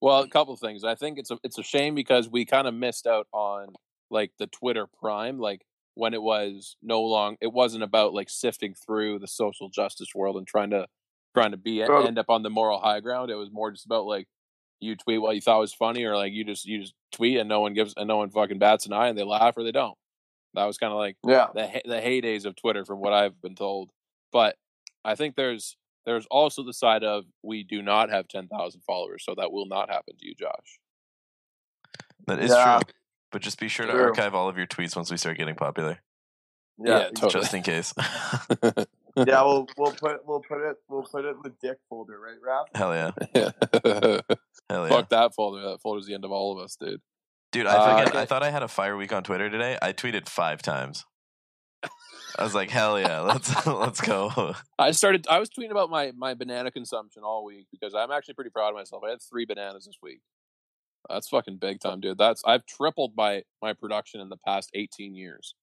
Well, 0.00 0.20
a 0.20 0.28
couple 0.28 0.54
things. 0.54 0.84
I 0.84 0.94
think 0.94 1.18
it's 1.18 1.32
a 1.32 1.38
it's 1.42 1.58
a 1.58 1.64
shame 1.64 1.96
because 1.96 2.28
we 2.28 2.44
kind 2.44 2.68
of 2.68 2.74
missed 2.74 3.08
out 3.08 3.26
on 3.32 3.68
like 4.08 4.30
the 4.38 4.46
Twitter 4.46 4.86
prime, 4.86 5.40
like 5.40 5.62
when 5.94 6.14
it 6.14 6.22
was 6.22 6.76
no 6.82 7.02
long. 7.02 7.36
It 7.40 7.52
wasn't 7.52 7.82
about 7.84 8.14
like 8.14 8.30
sifting 8.30 8.74
through 8.74 9.18
the 9.18 9.28
social 9.28 9.68
justice 9.68 10.08
world 10.14 10.36
and 10.36 10.46
trying 10.46 10.70
to 10.70 10.86
trying 11.34 11.50
to 11.52 11.56
be 11.56 11.78
Totally. 11.80 12.08
end 12.08 12.18
up 12.18 12.28
on 12.28 12.42
the 12.42 12.50
moral 12.50 12.78
high 12.80 13.00
ground. 13.00 13.30
It 13.30 13.36
was 13.36 13.50
more 13.50 13.70
just 13.70 13.86
about 13.86 14.04
like 14.06 14.26
you 14.80 14.96
tweet 14.96 15.20
what 15.22 15.34
you 15.34 15.40
thought 15.40 15.60
was 15.60 15.72
funny, 15.74 16.04
or 16.04 16.16
like 16.16 16.32
you 16.32 16.44
just 16.44 16.64
you 16.66 16.80
just 16.80 16.94
tweet 17.12 17.38
and 17.38 17.48
no 17.48 17.60
one 17.60 17.72
gives 17.74 17.94
and 17.96 18.08
no 18.08 18.16
one 18.16 18.30
fucking 18.30 18.58
bats 18.58 18.86
an 18.86 18.92
eye 18.92 19.08
and 19.08 19.16
they 19.18 19.22
laugh 19.24 19.54
or 19.56 19.64
they 19.64 19.72
don't. 19.72 19.96
That 20.54 20.64
was 20.66 20.76
kind 20.76 20.92
of 20.92 20.98
like 20.98 21.16
yeah, 21.26 21.46
the 21.54 21.80
the 21.84 22.00
heydays 22.00 22.44
of 22.44 22.56
Twitter, 22.56 22.84
from 22.84 23.00
what 23.00 23.12
I've 23.12 23.40
been 23.40 23.54
told. 23.54 23.90
But 24.32 24.56
I 25.04 25.14
think 25.14 25.34
there's 25.36 25.76
there's 26.04 26.26
also 26.26 26.62
the 26.62 26.74
side 26.74 27.04
of 27.04 27.24
we 27.42 27.62
do 27.62 27.80
not 27.80 28.10
have 28.10 28.28
ten 28.28 28.48
thousand 28.48 28.82
followers, 28.86 29.24
so 29.24 29.34
that 29.36 29.52
will 29.52 29.66
not 29.66 29.88
happen 29.88 30.16
to 30.18 30.26
you, 30.26 30.34
Josh. 30.34 30.78
That 32.26 32.38
is 32.40 32.50
Yeah. 32.50 32.80
true. 32.80 32.92
But 33.32 33.42
just 33.42 33.58
be 33.58 33.68
sure 33.68 33.86
to 33.86 33.92
True. 33.92 34.02
archive 34.04 34.34
all 34.34 34.48
of 34.48 34.56
your 34.58 34.66
tweets 34.66 34.94
once 34.94 35.10
we 35.10 35.16
start 35.16 35.38
getting 35.38 35.54
popular, 35.54 35.98
yeah, 36.78 36.98
Yeah, 36.98 37.08
totally. 37.10 37.42
just 37.42 37.54
in 37.54 37.62
case. 37.62 37.94
yeah. 39.16 39.42
We'll 39.42 39.66
we'll 39.76 39.92
put 39.92 40.26
we'll 40.26 40.40
put 40.40 40.60
it 40.68 40.76
we'll 40.88 41.02
put 41.02 41.24
it 41.24 41.28
in 41.30 41.36
the 41.42 41.52
dick 41.62 41.78
folder, 41.88 42.18
right, 42.20 42.36
Raph? 42.46 42.66
Hell 42.76 42.94
yeah. 42.94 43.10
Hell 44.70 44.88
yeah. 44.88 44.88
Fuck 44.88 45.08
that 45.10 45.34
folder. 45.34 45.62
That 45.62 45.80
folder's 45.82 46.06
the 46.06 46.14
end 46.14 46.24
of 46.24 46.30
all 46.32 46.56
of 46.58 46.62
us, 46.64 46.76
dude. 46.76 47.00
Dude, 47.52 47.66
I, 47.66 47.74
Uh, 47.74 48.04
fucking, 48.04 48.16
I 48.20 48.24
thought 48.24 48.42
I 48.42 48.50
had 48.50 48.62
a 48.62 48.68
fire 48.68 48.96
week 48.96 49.12
on 49.12 49.22
Twitter 49.24 49.50
today. 49.50 49.76
I 49.82 49.92
tweeted 49.92 50.28
five 50.28 50.62
times. 50.62 51.04
I 52.38 52.44
was 52.44 52.54
like, 52.54 52.70
hell 52.70 52.98
yeah, 52.98 53.20
let's 53.20 53.66
let's 53.66 54.00
go. 54.00 54.54
I 54.78 54.92
started. 54.92 55.26
I 55.28 55.38
was 55.38 55.50
tweeting 55.50 55.70
about 55.70 55.90
my 55.90 56.12
my 56.16 56.32
banana 56.34 56.70
consumption 56.70 57.22
all 57.24 57.44
week 57.44 57.66
because 57.70 57.94
I'm 57.94 58.10
actually 58.10 58.34
pretty 58.34 58.50
proud 58.50 58.70
of 58.70 58.74
myself. 58.74 59.02
I 59.06 59.10
had 59.10 59.20
three 59.20 59.44
bananas 59.44 59.84
this 59.84 59.96
week. 60.02 60.20
That's 61.08 61.28
fucking 61.28 61.58
big 61.58 61.80
time, 61.80 62.00
dude. 62.00 62.18
That's 62.18 62.42
I've 62.46 62.66
tripled 62.66 63.12
my 63.16 63.42
my 63.60 63.72
production 63.72 64.20
in 64.20 64.28
the 64.28 64.36
past 64.36 64.70
18 64.74 65.14
years. 65.14 65.54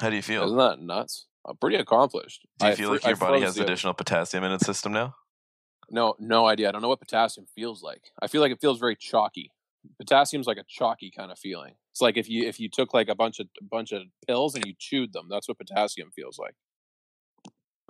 How 0.00 0.10
do 0.10 0.16
you 0.16 0.22
feel? 0.22 0.44
Isn't 0.44 0.56
that 0.58 0.80
nuts? 0.80 1.26
I'm 1.46 1.56
pretty 1.56 1.76
accomplished. 1.76 2.46
Do 2.58 2.66
you 2.66 2.72
I 2.72 2.74
feel 2.74 2.88
fr- 2.88 2.92
like 2.94 3.04
I 3.04 3.08
your 3.08 3.16
body 3.16 3.40
has 3.42 3.58
additional 3.58 3.94
potassium 3.94 4.44
in 4.44 4.52
its 4.52 4.66
system 4.66 4.92
now? 4.92 5.14
No, 5.90 6.14
no 6.18 6.46
idea. 6.46 6.68
I 6.68 6.72
don't 6.72 6.82
know 6.82 6.88
what 6.88 7.00
potassium 7.00 7.46
feels 7.54 7.82
like. 7.82 8.10
I 8.20 8.26
feel 8.26 8.40
like 8.40 8.50
it 8.50 8.60
feels 8.60 8.80
very 8.80 8.96
chalky. 8.96 9.52
Potassium's 9.98 10.48
like 10.48 10.56
a 10.56 10.64
chalky 10.68 11.12
kind 11.16 11.30
of 11.30 11.38
feeling. 11.38 11.74
It's 11.92 12.00
like 12.00 12.16
if 12.16 12.28
you 12.28 12.46
if 12.46 12.58
you 12.58 12.68
took 12.68 12.92
like 12.92 13.08
a 13.08 13.14
bunch 13.14 13.38
of 13.38 13.46
a 13.60 13.64
bunch 13.64 13.92
of 13.92 14.02
pills 14.26 14.54
and 14.54 14.64
you 14.66 14.74
chewed 14.78 15.12
them. 15.12 15.28
That's 15.30 15.48
what 15.48 15.58
potassium 15.58 16.10
feels 16.14 16.38
like. 16.38 16.54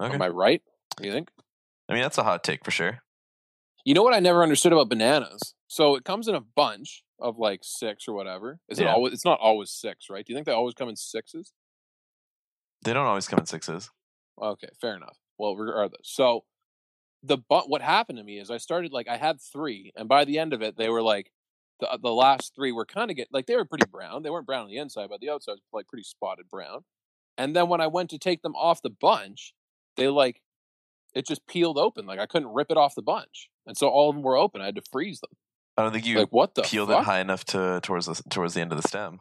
Okay. 0.00 0.14
Am 0.14 0.22
I 0.22 0.28
right? 0.28 0.62
You 1.00 1.10
think? 1.10 1.30
I 1.88 1.94
mean, 1.94 2.02
that's 2.02 2.18
a 2.18 2.24
hot 2.24 2.44
take 2.44 2.64
for 2.64 2.70
sure. 2.70 3.00
You 3.86 3.94
know 3.94 4.02
what 4.02 4.14
I 4.14 4.18
never 4.18 4.42
understood 4.42 4.72
about 4.72 4.88
bananas? 4.88 5.54
So 5.68 5.94
it 5.94 6.04
comes 6.04 6.26
in 6.26 6.34
a 6.34 6.40
bunch 6.40 7.04
of 7.20 7.38
like 7.38 7.60
six 7.62 8.08
or 8.08 8.14
whatever. 8.14 8.58
Is 8.68 8.80
it 8.80 8.86
always? 8.88 9.12
It's 9.12 9.24
not 9.24 9.38
always 9.38 9.70
six, 9.70 10.10
right? 10.10 10.26
Do 10.26 10.32
you 10.32 10.36
think 10.36 10.44
they 10.44 10.52
always 10.52 10.74
come 10.74 10.88
in 10.88 10.96
sixes? 10.96 11.52
They 12.82 12.92
don't 12.92 13.06
always 13.06 13.28
come 13.28 13.38
in 13.38 13.46
sixes. 13.46 13.92
Okay, 14.42 14.68
fair 14.80 14.96
enough. 14.96 15.16
Well, 15.38 15.54
regardless, 15.54 16.00
so 16.02 16.42
the 17.22 17.38
but 17.38 17.70
what 17.70 17.80
happened 17.80 18.18
to 18.18 18.24
me 18.24 18.40
is 18.40 18.50
I 18.50 18.56
started 18.56 18.92
like 18.92 19.06
I 19.06 19.18
had 19.18 19.40
three, 19.40 19.92
and 19.94 20.08
by 20.08 20.24
the 20.24 20.40
end 20.40 20.52
of 20.52 20.62
it, 20.62 20.76
they 20.76 20.88
were 20.88 21.02
like 21.02 21.30
the 21.78 21.88
uh, 21.88 21.96
the 21.96 22.12
last 22.12 22.56
three 22.56 22.72
were 22.72 22.86
kind 22.86 23.12
of 23.12 23.16
get 23.16 23.28
like 23.30 23.46
they 23.46 23.54
were 23.54 23.64
pretty 23.64 23.86
brown. 23.88 24.24
They 24.24 24.30
weren't 24.30 24.46
brown 24.46 24.64
on 24.64 24.68
the 24.68 24.78
inside, 24.78 25.10
but 25.10 25.20
the 25.20 25.30
outside 25.30 25.52
was 25.52 25.60
like 25.72 25.86
pretty 25.86 26.02
spotted 26.02 26.48
brown. 26.48 26.80
And 27.38 27.54
then 27.54 27.68
when 27.68 27.80
I 27.80 27.86
went 27.86 28.10
to 28.10 28.18
take 28.18 28.42
them 28.42 28.56
off 28.56 28.82
the 28.82 28.90
bunch, 28.90 29.54
they 29.96 30.08
like 30.08 30.42
it 31.14 31.24
just 31.24 31.46
peeled 31.46 31.78
open. 31.78 32.04
Like 32.04 32.18
I 32.18 32.26
couldn't 32.26 32.52
rip 32.52 32.72
it 32.72 32.76
off 32.76 32.96
the 32.96 33.02
bunch, 33.02 33.48
and 33.66 33.76
so 33.76 33.88
all 33.88 34.10
of 34.10 34.16
them 34.16 34.22
were 34.22 34.36
open. 34.36 34.60
I 34.60 34.66
had 34.66 34.76
to 34.76 34.82
freeze 34.92 35.20
them. 35.20 35.30
I 35.76 35.82
don't 35.82 35.92
think 35.92 36.06
you 36.06 36.18
Like 36.18 36.32
what 36.32 36.54
the 36.54 36.62
peeled 36.62 36.88
fuck? 36.88 37.02
it 37.02 37.04
high 37.04 37.20
enough 37.20 37.44
to 37.46 37.80
towards 37.82 38.06
the 38.06 38.14
towards 38.30 38.54
the 38.54 38.60
end 38.60 38.72
of 38.72 38.80
the 38.80 38.88
stem. 38.88 39.18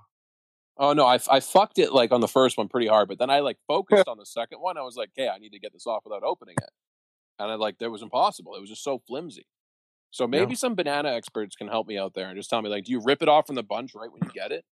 Oh 0.78 0.93
no, 0.93 1.06
I, 1.06 1.20
I 1.32 1.39
fucked 1.39 1.80
it 1.80 1.91
like 1.93 2.12
on 2.12 2.22
the 2.22 2.28
first 2.28 2.58
one 2.58 2.68
pretty 2.68 2.88
hard, 2.88 3.08
but 3.08 3.18
then 3.20 3.30
I 3.30 3.39
like 3.39 3.58
focused 3.68 4.08
on 4.08 4.18
the 4.18 4.26
second 4.26 4.60
one. 4.60 4.78
I 4.78 4.82
was 4.82 4.96
like, 4.98 5.10
"Okay, 5.18 5.30
I 5.30 5.38
need 5.38 5.52
to 5.52 5.60
get 5.60 5.72
this 5.74 5.88
off 5.88 6.04
without 6.06 6.24
opening 6.24 6.56
it," 6.62 6.70
and 7.39 7.50
I 7.52 7.56
like 7.56 7.78
that 7.80 7.89
was 7.89 8.02
impossible. 8.02 8.56
It 8.56 8.62
was 8.62 8.70
just 8.70 8.84
so 8.84 9.02
flimsy. 9.08 9.46
So 10.12 10.28
maybe 10.28 10.56
some 10.56 10.76
banana 10.76 11.10
experts 11.12 11.56
can 11.58 11.68
help 11.68 11.88
me 11.88 11.98
out 11.98 12.14
there 12.14 12.28
and 12.30 12.38
just 12.38 12.50
tell 12.50 12.62
me 12.62 12.70
like, 12.70 12.86
do 12.86 12.91
you 12.93 13.02
rip 13.04 13.22
it 13.22 13.28
off 13.28 13.48
from 13.48 13.56
the 13.56 13.64
bunch 13.64 13.93
right 13.96 14.10
when 14.10 14.22
you 14.24 14.30
get 14.34 14.54
it? 14.54 14.64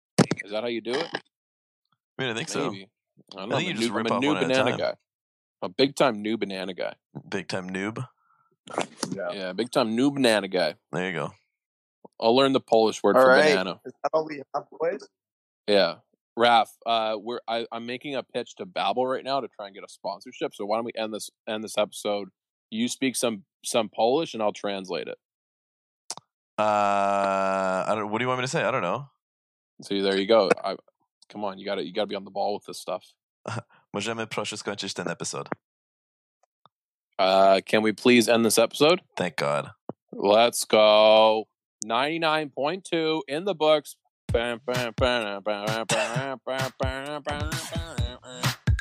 Is 0.45 0.53
that 0.53 0.63
how 0.63 0.69
you 0.69 0.81
do 0.81 0.93
it? 0.93 1.09
I 1.13 2.23
mean, 2.23 2.31
I 2.31 2.35
think 2.35 2.49
so. 2.49 2.71
Maybe. 2.71 2.89
I 3.37 3.41
don't 3.41 3.47
I 3.47 3.47
know. 3.47 3.57
think 3.57 3.71
I'm 3.71 3.71
you 3.71 3.71
a 3.71 3.75
just 3.81 3.91
new, 3.91 3.97
rip 3.97 4.07
I'm 4.07 4.13
a 4.13 4.15
off 4.17 4.21
new 4.23 4.31
a 4.37 4.41
banana 4.41 4.71
time. 4.71 4.79
guy. 4.79 4.95
A 5.63 5.69
big 5.69 5.97
time 5.97 6.23
new 6.23 6.37
banana 6.37 6.75
guy. 6.75 6.95
Big 7.29 7.49
time 7.49 7.71
noob. 7.71 8.07
Yeah, 9.15 9.53
big 9.53 9.71
time 9.71 9.97
new 9.97 10.11
banana 10.11 10.49
guy. 10.49 10.75
There 10.93 11.07
you 11.07 11.13
go. 11.13 11.33
I'll 12.21 12.37
learn 12.37 12.53
the 12.53 12.61
Polish 12.61 13.03
word 13.03 13.17
All 13.17 13.23
for 13.23 13.29
right. 13.29 13.51
banana. 13.51 13.81
Is 13.85 13.93
that 14.03 14.11
all 14.13 14.25
we 14.25 14.43
have, 14.55 14.65
boys? 14.81 15.09
Yeah. 15.67 15.97
Raph, 16.39 16.69
uh, 16.87 17.17
we're 17.21 17.41
I, 17.47 17.67
I'm 17.71 17.85
making 17.85 18.15
a 18.15 18.23
pitch 18.23 18.55
to 18.57 18.67
Babbel 18.67 19.11
right 19.11 19.25
now 19.25 19.41
to 19.41 19.49
try 19.49 19.67
and 19.67 19.75
get 19.75 19.85
a 19.85 19.89
sponsorship. 19.89 20.55
So 20.55 20.65
why 20.65 20.77
don't 20.77 20.87
we 20.87 20.93
end 20.97 21.13
this 21.13 21.29
end 21.47 21.63
this 21.63 21.77
episode? 21.77 22.29
You 22.71 22.89
speak 22.89 23.17
some 23.17 23.45
some 23.65 23.91
Polish 23.95 24.33
and 24.33 24.43
I'll 24.43 24.53
translate 24.53 25.09
it. 25.09 25.19
Uh, 26.59 27.85
I 27.87 27.93
don't. 27.95 28.11
What 28.11 28.19
do 28.19 28.25
you 28.25 28.29
want 28.29 28.41
me 28.41 28.45
to 28.45 28.49
say? 28.49 28.63
I 28.63 28.71
don't 28.71 28.83
know. 28.83 29.09
So 29.83 30.01
there 30.01 30.17
you 30.17 30.27
go. 30.27 30.49
I, 30.65 30.77
come 31.29 31.45
on, 31.45 31.59
you 31.59 31.67
got 31.67 31.75
to 31.75 31.85
you 31.85 31.93
got 31.93 32.03
to 32.03 32.07
be 32.07 32.17
on 32.17 32.25
the 32.25 32.31
ball 32.31 32.55
with 32.55 32.65
this 32.65 32.81
stuff. 32.81 33.05
Możemy 33.95 34.27
proszę 34.27 34.57
skończyć 34.57 34.95
ten 34.95 35.09
episode. 35.09 35.49
Uh, 37.23 37.61
can 37.65 37.83
we 37.83 37.93
please 37.93 38.29
end 38.29 38.45
this 38.45 38.59
episode? 38.59 39.01
Thank 39.17 39.37
God. 39.37 39.71
Let's 40.13 40.65
go. 40.65 41.45
99.2 41.87 43.21
in 43.29 43.45
the 43.45 43.55
books. 43.55 43.95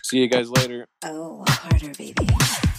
See 0.04 0.18
you 0.18 0.28
guys 0.28 0.50
later. 0.50 0.88
Oh, 1.04 1.46
harder, 1.48 1.92
baby. 1.96 2.70